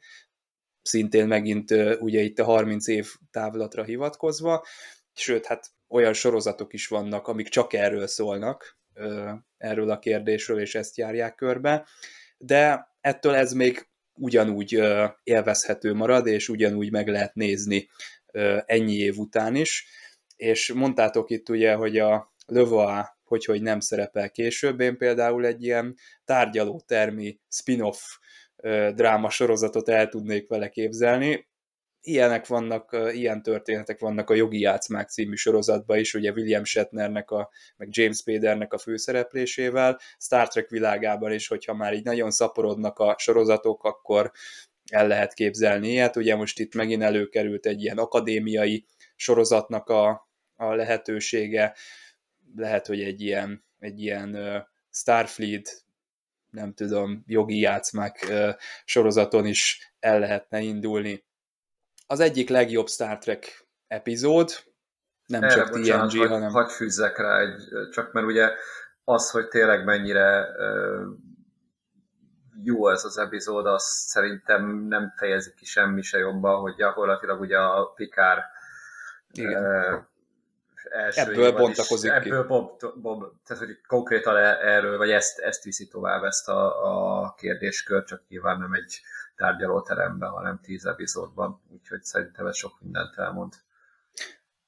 [0.82, 4.66] szintén megint ugye itt a 30 év távlatra hivatkozva,
[5.14, 8.78] sőt, hát olyan sorozatok is vannak, amik csak erről szólnak,
[9.58, 11.88] erről a kérdésről, és ezt járják körbe,
[12.38, 14.82] de ettől ez még ugyanúgy
[15.24, 17.90] élvezhető marad, és ugyanúgy meg lehet nézni
[18.66, 19.88] ennyi év után is.
[20.36, 24.80] És mondtátok itt ugye, hogy a Löva, hogy, hogy nem szerepel később.
[24.80, 25.96] Én például egy ilyen
[26.26, 28.00] tárgyaló termi spin-off
[28.94, 31.48] dráma sorozatot el tudnék vele képzelni.
[32.02, 37.50] Ilyenek vannak, ilyen történetek vannak a Jogi Játszmák című sorozatban is, ugye William Shatnernek, a,
[37.78, 43.16] meg James Spadernek a főszereplésével, Star Trek világában is, hogyha már így nagyon szaporodnak a
[43.18, 44.32] sorozatok, akkor
[44.92, 46.16] el lehet képzelni ilyet.
[46.16, 51.76] Ugye most itt megint előkerült egy ilyen akadémiai sorozatnak a, a lehetősége,
[52.58, 54.38] lehet, hogy egy ilyen, egy ilyen
[54.92, 55.86] Starfleet,
[56.50, 58.34] nem tudom, jogi játszmák
[58.86, 61.26] sorozaton is el lehetne indulni.
[62.08, 64.52] Az egyik legjobb Star Trek epizód,
[65.26, 66.50] nem Erre, csak bocsánat, TNG, hanem...
[66.50, 68.50] Hagy fűzzek rá egy, csak mert ugye
[69.04, 70.48] az, hogy tényleg mennyire
[72.64, 77.58] jó ez az epizód, az szerintem nem fejezi ki semmi se jobban, hogy gyakorlatilag ugye
[77.58, 77.94] a
[79.32, 80.16] Igen
[80.92, 82.30] első ebből bontakozik is, ki.
[82.30, 86.84] Ebből bob, bob, tehát, hogy konkrétan e- erről, vagy ezt, ezt viszi tovább ezt a,
[87.24, 89.02] a kérdéskör, csak nyilván nem egy
[89.36, 93.54] tárgyalóteremben, hanem tíz epizódban, úgyhogy szerintem ez sok mindent elmond.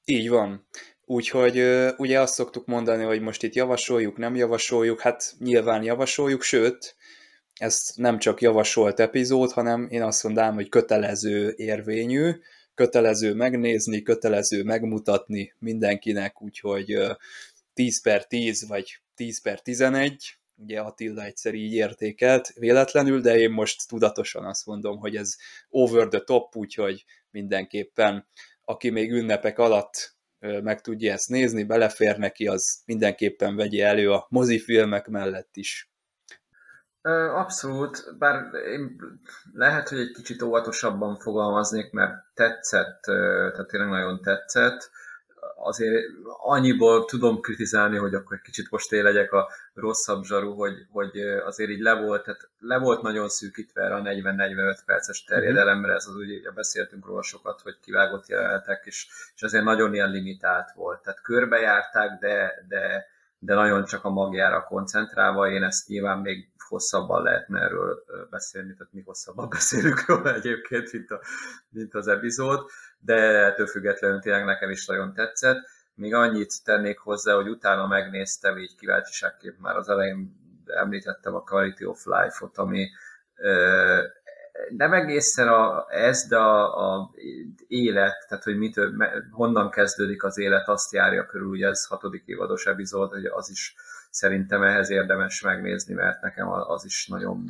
[0.04, 0.66] Így van.
[1.04, 1.58] Úgyhogy
[1.96, 6.96] ugye azt szoktuk mondani, hogy most itt javasoljuk, nem javasoljuk, hát nyilván javasoljuk, sőt,
[7.54, 12.30] ez nem csak javasolt epizód, hanem én azt mondanám, hogy kötelező érvényű,
[12.80, 16.98] kötelező megnézni, kötelező megmutatni mindenkinek, úgyhogy
[17.74, 23.50] 10 per 10 vagy 10 per 11, ugye Attila egyszer így értékelt véletlenül, de én
[23.50, 25.36] most tudatosan azt mondom, hogy ez
[25.68, 28.26] over the top, úgyhogy mindenképpen
[28.64, 34.26] aki még ünnepek alatt meg tudja ezt nézni, belefér neki, az mindenképpen vegye elő a
[34.30, 35.89] mozifilmek mellett is.
[37.02, 39.00] Abszolút, bár én
[39.52, 44.90] lehet, hogy egy kicsit óvatosabban fogalmaznék, mert tetszett, tehát tényleg nagyon tetszett.
[45.56, 46.04] Azért
[46.42, 51.20] annyiból tudom kritizálni, hogy akkor egy kicsit most én legyek a rosszabb zsaru, hogy, hogy
[51.20, 56.06] azért így le volt, tehát le volt nagyon szűkítve erre a 40-45 perces terjedelemre, ez
[56.06, 61.02] az ugye beszéltünk róla sokat, hogy kivágott jelenetek, és, és azért nagyon ilyen limitált volt.
[61.02, 63.06] Tehát körbejárták, de, de,
[63.38, 68.92] de nagyon csak a magjára koncentrálva, én ezt nyilván még hosszabban lehetne erről beszélni, tehát
[68.92, 71.20] mi hosszabban beszélünk róla egyébként, mint, a,
[71.68, 72.66] mint az epizód,
[72.98, 73.14] de
[73.44, 75.58] ettől függetlenül tényleg nekem is nagyon tetszett.
[75.94, 81.84] Még annyit tennék hozzá, hogy utána megnéztem így kíváncsiságképp már az elején említettem a Quality
[81.84, 82.88] of Life-ot, ami
[84.68, 87.10] nem egészen a, ez, de a, a
[87.66, 88.80] élet, tehát hogy mit,
[89.30, 93.74] honnan kezdődik az élet, azt járja körül, ugye ez hatodik évados epizód, hogy az is
[94.10, 97.44] szerintem ehhez érdemes megnézni, mert nekem az is nagyon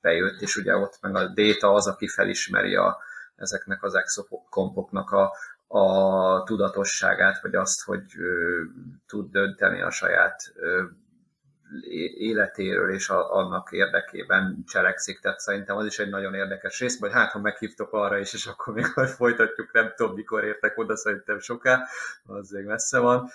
[0.00, 2.98] bejött, és ugye ott meg a Data az, aki felismeri a,
[3.36, 5.32] ezeknek az exokompoknak a,
[5.66, 8.62] a tudatosságát, vagy azt, hogy ö,
[9.06, 10.84] tud dönteni a saját ö,
[12.18, 15.20] életéről, és a, annak érdekében cselekszik.
[15.20, 18.46] Tehát szerintem az is egy nagyon érdekes rész, vagy hát, ha meghívtok arra is, és
[18.46, 21.86] akkor még majd folytatjuk, nem tudom, mikor értek oda, szerintem soká,
[22.24, 23.30] az még messze van,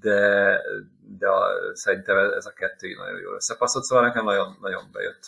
[0.00, 0.60] de,
[1.18, 5.26] de a, szerintem ez a kettő nagyon jól összepaszott, szóval nekem nagyon, nagyon bejött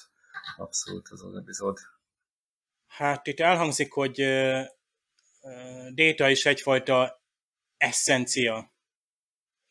[0.56, 1.78] abszolút az az epizód.
[2.86, 4.66] Hát itt elhangzik, hogy uh,
[5.94, 7.22] Data is egyfajta
[7.76, 8.72] eszencia,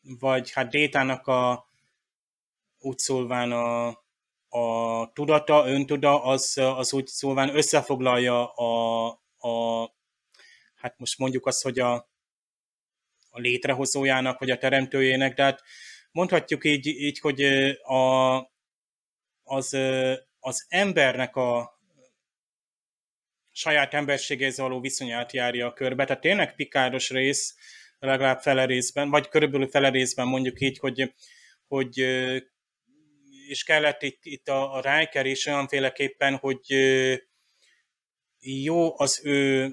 [0.00, 1.68] vagy hát Détának a
[2.78, 3.86] úgy szólván a,
[4.48, 9.06] a tudata, öntuda, az, az úgy szólván összefoglalja a,
[9.38, 9.84] a
[10.74, 12.08] hát most mondjuk azt, hogy a,
[13.34, 15.62] a létrehozójának, vagy a teremtőjének, de hát
[16.10, 17.42] mondhatjuk így, így hogy
[17.82, 18.36] a,
[19.42, 19.76] az,
[20.38, 21.80] az embernek a
[23.50, 26.04] saját emberségéhez való viszonyát járja a körbe.
[26.04, 27.54] Tehát tényleg pikáros rész,
[27.98, 31.14] legalább fele részben, vagy körülbelül fele részben mondjuk így, hogy,
[31.66, 31.98] hogy
[33.48, 36.60] és kellett itt, itt a, a Riker is olyanféleképpen, hogy
[38.38, 39.72] jó az ő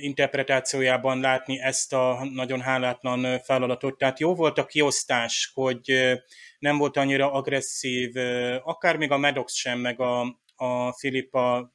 [0.00, 3.98] interpretációjában látni ezt a nagyon hálátlan feladatot.
[3.98, 6.16] Tehát jó volt a kiosztás, hogy
[6.58, 8.16] nem volt annyira agresszív,
[8.62, 10.20] akár még a Medox sem, meg a,
[10.56, 11.72] a Filippa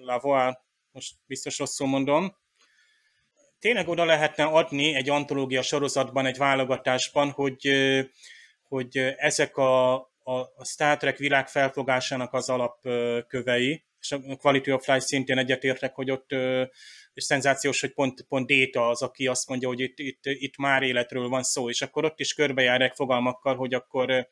[0.00, 0.60] Lavoie,
[0.92, 2.36] most biztos rosszul mondom,
[3.58, 7.68] tényleg oda lehetne adni egy antológia sorozatban, egy válogatásban, hogy,
[8.68, 14.86] hogy ezek a, a, a Star Trek világ felfogásának az alapkövei, és a Quality of
[14.86, 16.30] Life szintén egyetértek, hogy ott
[17.14, 20.82] és szenzációs, hogy pont, pont Déta az, aki azt mondja, hogy itt, itt, itt már
[20.82, 24.28] életről van szó, és akkor ott is körbejárják fogalmakkal, hogy akkor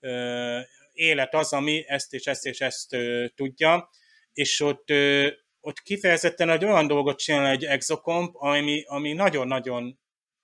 [0.00, 0.58] ö,
[0.92, 3.90] élet az, ami ezt és ezt és ezt ö, tudja,
[4.32, 5.28] és ott, ö,
[5.60, 9.98] ott kifejezetten egy olyan dolgot csinál egy exokomp, ami, ami nagyon-nagyon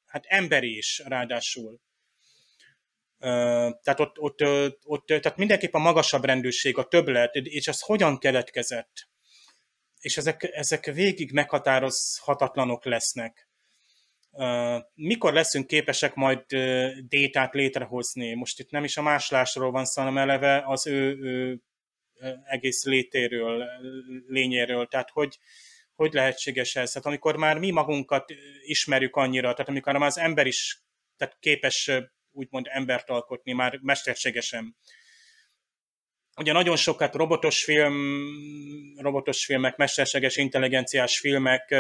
[0.07, 1.81] hát emberi is ráadásul.
[3.19, 4.43] Tehát ott, ott,
[4.85, 9.09] ott, tehát mindenképp a magasabb rendőrség, a többlet, és az hogyan keletkezett
[10.07, 13.49] és ezek, ezek végig meghatározhatatlanok lesznek.
[14.95, 16.41] Mikor leszünk képesek majd
[17.09, 18.35] détát létrehozni?
[18.35, 21.61] Most itt nem is a máslásról van szó, hanem eleve az ő, ő
[22.45, 23.65] egész létéről,
[24.27, 24.87] lényéről.
[24.87, 25.39] Tehát hogy,
[25.95, 26.91] hogy lehetséges ez?
[26.91, 30.83] Tehát amikor már mi magunkat ismerjük annyira, tehát amikor már az ember is
[31.17, 31.91] tehát képes
[32.33, 34.77] úgymond embert alkotni, már mesterségesen,
[36.37, 37.97] ugye nagyon sokat robotos film,
[38.99, 41.75] robotos filmek, mesterséges intelligenciás filmek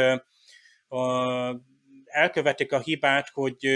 [2.05, 3.69] elkövetik a hibát, hogy,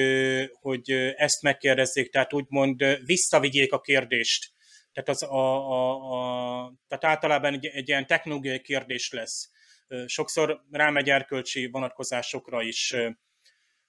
[0.52, 4.52] hogy ezt megkérdezzék, tehát úgymond visszavigyék a kérdést.
[4.93, 9.51] Tehát, az a, a, a, tehát általában egy, egy ilyen technológiai kérdés lesz.
[10.07, 12.89] Sokszor rámegy erkölcsi vonatkozásokra is.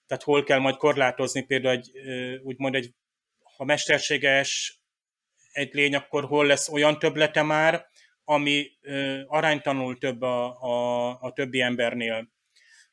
[0.06, 1.90] Tehát hol kell majd korlátozni például egy,
[2.42, 2.94] úgymond egy,
[3.56, 4.81] ha mesterséges
[5.52, 7.86] egy lény, akkor hol lesz olyan töblete már,
[8.24, 12.28] ami ö, aránytanul több a, a, a többi embernél.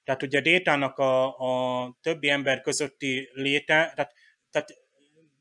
[0.03, 4.13] Tehát ugye Détának a, a többi ember közötti léte, tehát,
[4.51, 4.73] tehát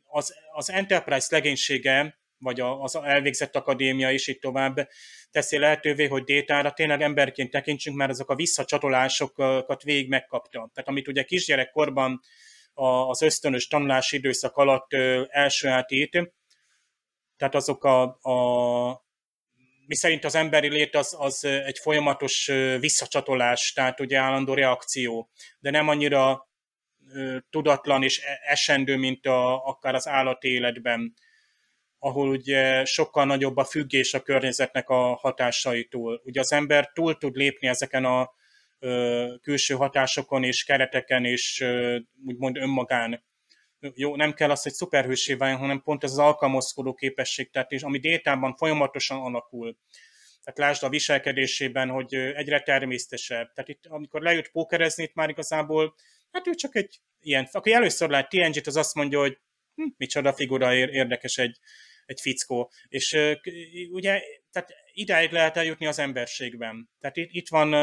[0.07, 4.89] az, az Enterprise legénysége, vagy az elvégzett akadémia is itt tovább
[5.31, 10.71] teszi lehetővé, hogy Détára tényleg emberként tekintsünk, mert azok a visszacsatolásokat végig megkapta.
[10.75, 12.21] Tehát amit ugye kisgyerekkorban
[13.09, 14.93] az ösztönös tanulási időszak alatt
[15.29, 16.33] elsajátít,
[17.39, 19.07] tehát azok a, a
[19.87, 22.47] mi szerint az emberi lét az, az egy folyamatos
[22.81, 26.49] visszacsatolás, tehát ugye állandó reakció, de nem annyira
[27.51, 31.15] tudatlan és e, esendő, mint a, akár az állati életben.
[31.99, 36.21] ahol ugye sokkal nagyobb a függés a környezetnek a hatásaitól.
[36.25, 38.31] Ugye az ember túl tud lépni ezeken a
[39.43, 41.65] külső hatásokon és kereteken és
[42.27, 43.25] úgymond önmagán.
[43.81, 47.83] Jó, nem kell az, hogy szuperhősé váljon, hanem pont ez az alkalmazkodó képesség, tehát és
[47.83, 49.77] ami détában folyamatosan alakul.
[50.45, 53.53] Tehát lásd a viselkedésében, hogy egyre természetesebb.
[53.53, 55.95] Tehát itt, amikor lejött pókerezni, itt már igazából,
[56.31, 59.39] hát ő csak egy ilyen, aki először lát TNG-t, az azt mondja, hogy
[59.75, 61.59] hm, micsoda figura érdekes egy,
[62.07, 62.71] egy fickó.
[62.89, 63.17] És
[63.91, 64.23] ugye,
[64.53, 66.91] tehát ideig lehet eljutni az emberségben.
[67.01, 67.75] Tehát itt, itt van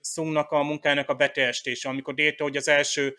[0.00, 3.16] Szungnak a munkának a beteljestése, amikor Déta, hogy az első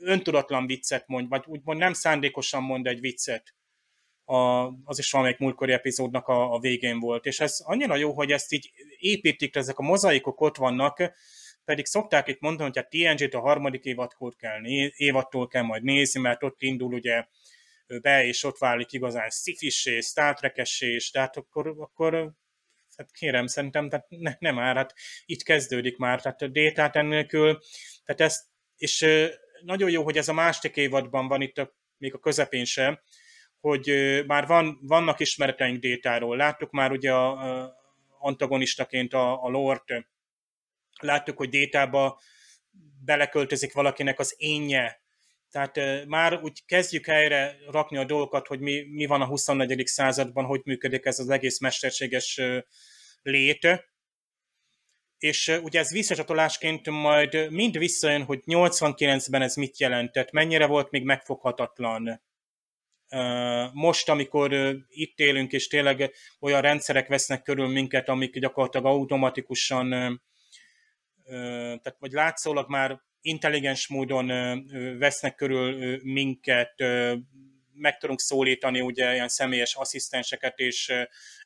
[0.00, 3.54] öntudatlan viccet mond, vagy úgymond nem szándékosan mond egy viccet.
[4.24, 7.26] A, az is valamelyik múltkori epizódnak a, a végén volt.
[7.26, 11.12] És ez annyira jó, hogy ezt így építik, ezek a mozaikok ott vannak,
[11.64, 14.64] pedig szokták itt mondani, hogy a TNG-t a harmadik évadkor kell,
[14.96, 17.26] évattól kell majd nézni, mert ott indul ugye
[18.00, 22.32] be, és ott válik igazán szifissé, Star és tehát akkor, akkor
[22.96, 24.94] hát kérem, szerintem tehát ne, nem már, hát
[25.26, 27.58] itt kezdődik már, tehát a détát ennélkül,
[28.04, 28.44] tehát ezt,
[28.76, 29.06] és
[29.64, 33.00] nagyon jó, hogy ez a másik évadban van itt a, még a közepén sem,
[33.60, 33.92] hogy
[34.26, 36.36] már van, vannak ismereteink détáról.
[36.36, 37.30] Láttuk már ugye a,
[37.60, 37.74] a
[38.18, 40.06] antagonistaként a, a Lord,
[41.00, 42.20] láttuk, hogy détába
[43.04, 45.02] beleköltözik valakinek az énje,
[45.54, 49.86] tehát már úgy kezdjük helyre rakni a dolgokat, hogy mi, mi van a 24.
[49.86, 52.58] században, hogy működik ez az egész mesterséges uh,
[53.22, 53.68] lét.
[55.24, 61.04] És ugye ez visszacsatolásként majd mind visszajön, hogy 89-ben ez mit jelentett, mennyire volt még
[61.04, 62.22] megfoghatatlan.
[63.72, 69.90] Most, amikor itt élünk, és tényleg olyan rendszerek vesznek körül minket, amik gyakorlatilag automatikusan,
[71.24, 74.26] tehát vagy látszólag már intelligens módon
[74.98, 76.74] vesznek körül minket,
[77.72, 80.92] meg tudunk szólítani ugye ilyen személyes asszisztenseket, és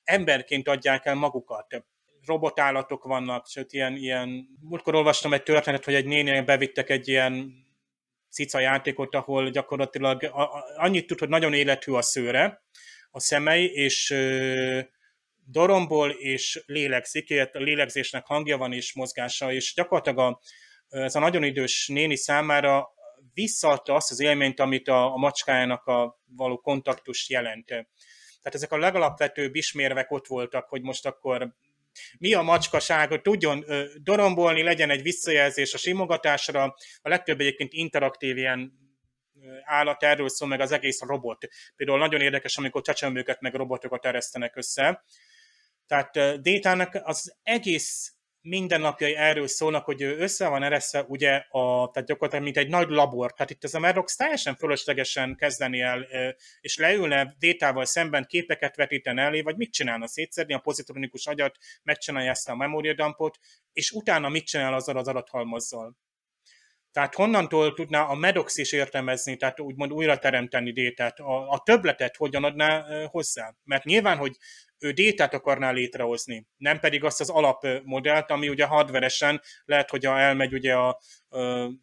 [0.05, 1.85] emberként adják el magukat.
[2.29, 7.53] Robotállatok vannak, sőt ilyen, ilyen múltkor olvastam egy történet, hogy egy néni bevittek egy ilyen
[8.31, 10.31] cica játékot, ahol gyakorlatilag
[10.77, 12.63] annyit tud, hogy nagyon élethű a szőre,
[13.11, 14.15] a szemei, és
[15.51, 20.41] doromból és lélegzik, a lélegzésnek hangja van és mozgása, és gyakorlatilag a,
[20.89, 22.89] ez a nagyon idős néni számára
[23.35, 27.67] visszaadta azt az élményt, amit a, a macskájának a való kontaktus jelent.
[27.67, 31.55] Tehát ezek a legalapvetőbb ismérvek ott voltak, hogy most akkor
[32.19, 33.65] mi a macskaság, hogy tudjon
[34.03, 38.73] dorombolni, legyen egy visszajelzés a simogatásra, a legtöbb egyébként interaktív ilyen
[39.65, 41.49] állat, erről szól meg az egész robot.
[41.77, 45.05] Például nagyon érdekes, amikor csecsemőket meg robotokat eresztenek össze.
[45.87, 48.13] Tehát Détának az egész
[48.49, 52.89] mindennapjai erről szólnak, hogy ő össze van ereszve, ugye, a, tehát gyakorlatilag mint egy nagy
[52.89, 53.33] labor.
[53.33, 56.07] Tehát itt ez a Maddox teljesen fölöslegesen kezdeni el,
[56.61, 62.31] és leülne détával szemben képeket vetíteni elé, vagy mit csinálna szétszedni a pozitronikus agyat, megcsinálja
[62.31, 63.39] ezt a memóriadumpot,
[63.73, 65.97] és utána mit csinál azzal az adathalmazzal.
[66.99, 72.17] Tehát honnantól tudná a Medox is értelmezni, tehát úgymond újra teremteni détát, a, a többletet
[72.17, 73.55] hogyan adná hozzá?
[73.65, 74.37] Mert nyilván, hogy
[74.79, 80.53] ő détát akarná létrehozni, nem pedig azt az alapmodellt, ami ugye hardveresen lehet, hogy elmegy
[80.53, 80.89] ugye a,
[81.29, 81.39] a,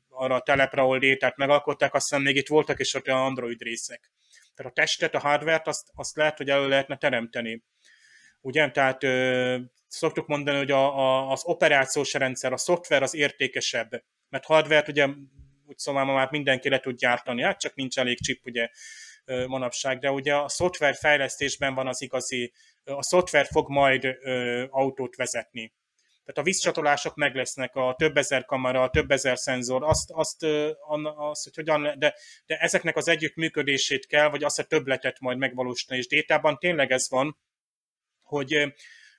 [0.10, 4.12] arra a telepre, ahol détát megalkották, aztán még itt voltak is ott Android részek.
[4.56, 7.64] Tehát a testet, a hardvert, azt, azt lehet, hogy elő lehetne teremteni.
[8.42, 14.04] Ugye, tehát ö, szoktuk mondani, hogy a, a, az operációs rendszer, a szoftver az értékesebb,
[14.30, 15.08] mert hardvert ugye
[15.68, 18.70] úgy szóval már mindenki le tud gyártani, hát csak nincs elég chip ugye
[19.26, 22.54] manapság, de ugye a szoftver fejlesztésben van az igazi
[22.84, 24.18] a szoftver fog majd
[24.70, 25.74] autót vezetni.
[26.26, 30.44] Tehát a vízcsatolások meg lesznek, a több ezer kamera, a több ezer szenzor, azt, azt,
[31.16, 32.16] azt hogy hogyan, de,
[32.46, 36.00] de ezeknek az együttműködését kell, vagy azt a többletet majd megvalósítani.
[36.00, 37.38] És détában tényleg ez van,
[38.22, 38.74] hogy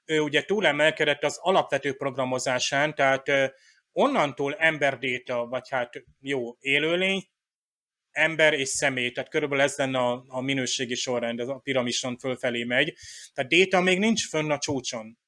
[0.04, 3.28] ő ugye túlemelkedett az alapvető programozásán, tehát
[3.96, 7.28] onnantól emberdéta, vagy hát jó élőlény,
[8.10, 12.64] ember és személy, tehát körülbelül ez lenne a, a minőségi sorrend, ez a piramison fölfelé
[12.64, 12.94] megy.
[13.34, 15.18] Tehát déta még nincs fönn a csúcson.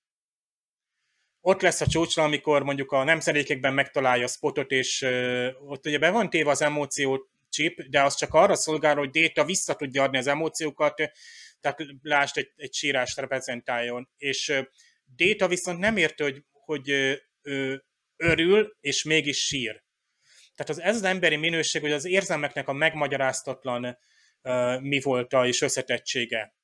[1.41, 5.99] Ott lesz a csúcson, amikor mondjuk a nemzedékekben megtalálja a spotot, és uh, ott ugye
[5.99, 10.03] be van téve az emóció chip, de az csak arra szolgál, hogy déta vissza tudja
[10.03, 10.95] adni az emóciókat,
[11.61, 14.09] tehát lásd egy, egy sírást reprezentáljon.
[14.17, 14.63] És
[15.05, 16.91] déta viszont nem érte, hogy, hogy
[17.43, 17.75] uh,
[18.19, 19.87] örül, és mégis sír
[20.59, 23.99] tehát az, ez az emberi minőség, hogy az érzelmeknek a megmagyaráztatlan
[24.43, 26.55] uh, mi volt a és összetettsége.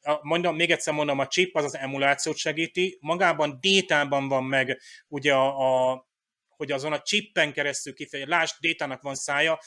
[0.00, 4.80] A, mondom, még egyszer mondom, a chip az az emulációt segíti, magában détában van meg
[5.08, 6.06] ugye a, a
[6.48, 9.58] hogy azon a chippen keresztül kifejező, lásd, détának van szája,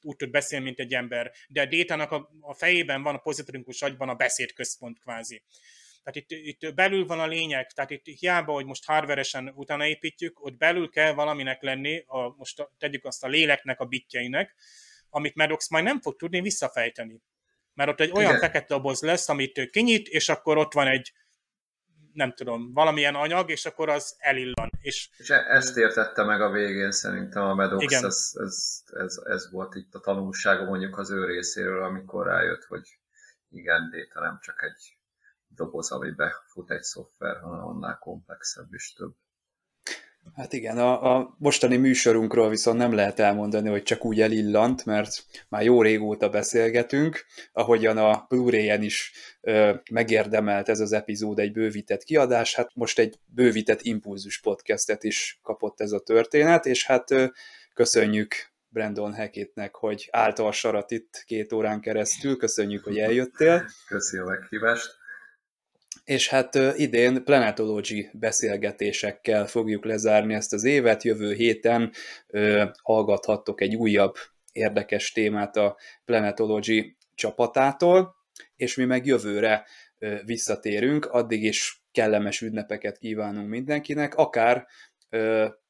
[0.00, 3.82] úgy tud beszélni, mint egy ember, de a Détának a, a fejében van a pozitrinkus
[3.82, 5.42] agyban a beszédközpont kvázi.
[6.02, 10.44] Tehát itt, itt belül van a lényeg, tehát itt hiába, hogy most hardveresen utána építjük,
[10.44, 14.54] ott belül kell valaminek lenni, a, most tegyük azt a léleknek, a bitjeinek,
[15.10, 17.22] amit Maddox majd nem fog tudni visszafejteni.
[17.74, 18.40] Mert ott egy olyan Igen.
[18.40, 21.12] fekete doboz lesz, amit kinyit, és akkor ott van egy,
[22.12, 24.70] nem tudom, valamilyen anyag, és akkor az elillan.
[24.80, 28.04] És, és e- ezt értette meg a végén szerintem a Medox, Igen.
[28.04, 32.98] Ez, ez, ez, ez, volt itt a tanulsága mondjuk az ő részéről, amikor rájött, hogy
[33.50, 34.96] igen, Déta nem csak egy
[35.54, 39.14] doboz, amibe fut egy szoftver, hanem annál komplexebb és több.
[40.36, 45.24] Hát igen, a, a mostani műsorunkról viszont nem lehet elmondani, hogy csak úgy elillant, mert
[45.48, 52.02] már jó régóta beszélgetünk, ahogyan a Blu-ray-en is ö, megérdemelt ez az epizód egy bővített
[52.02, 57.26] kiadás, hát most egy bővített impulzus podcastet is kapott ez a történet, és hát ö,
[57.74, 58.34] köszönjük
[58.68, 63.64] Brandon Hackettnek, hogy állta a sarat itt két órán keresztül, köszönjük, hogy eljöttél.
[63.86, 65.00] Köszönjük a meghívást
[66.12, 71.02] és hát idén Planetology beszélgetésekkel fogjuk lezárni ezt az évet.
[71.02, 71.92] Jövő héten
[72.82, 74.14] hallgathattok egy újabb
[74.52, 78.14] érdekes témát a Planetology csapatától,
[78.56, 79.64] és mi meg jövőre
[80.24, 84.66] visszatérünk, addig is kellemes ünnepeket kívánunk mindenkinek, akár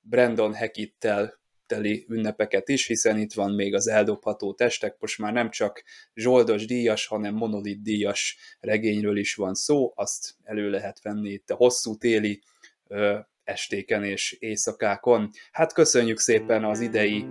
[0.01, 1.41] Brandon Hackittel
[1.73, 5.83] teli ünnepeket is, hiszen itt van még az eldobható testek, most már nem csak
[6.15, 11.55] zsoldos díjas, hanem monolit díjas regényről is van szó, azt elő lehet venni itt a
[11.55, 12.43] hosszú téli
[12.89, 15.31] ö, estéken és éjszakákon.
[15.53, 17.27] Hát köszönjük szépen az idei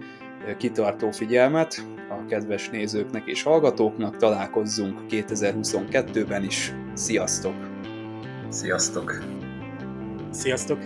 [0.58, 6.72] kitartó figyelmet a kedves nézőknek és hallgatóknak, találkozzunk 2022-ben is.
[6.94, 7.56] Sziasztok!
[8.50, 9.24] Sziasztok!
[10.32, 10.80] Sziasztok!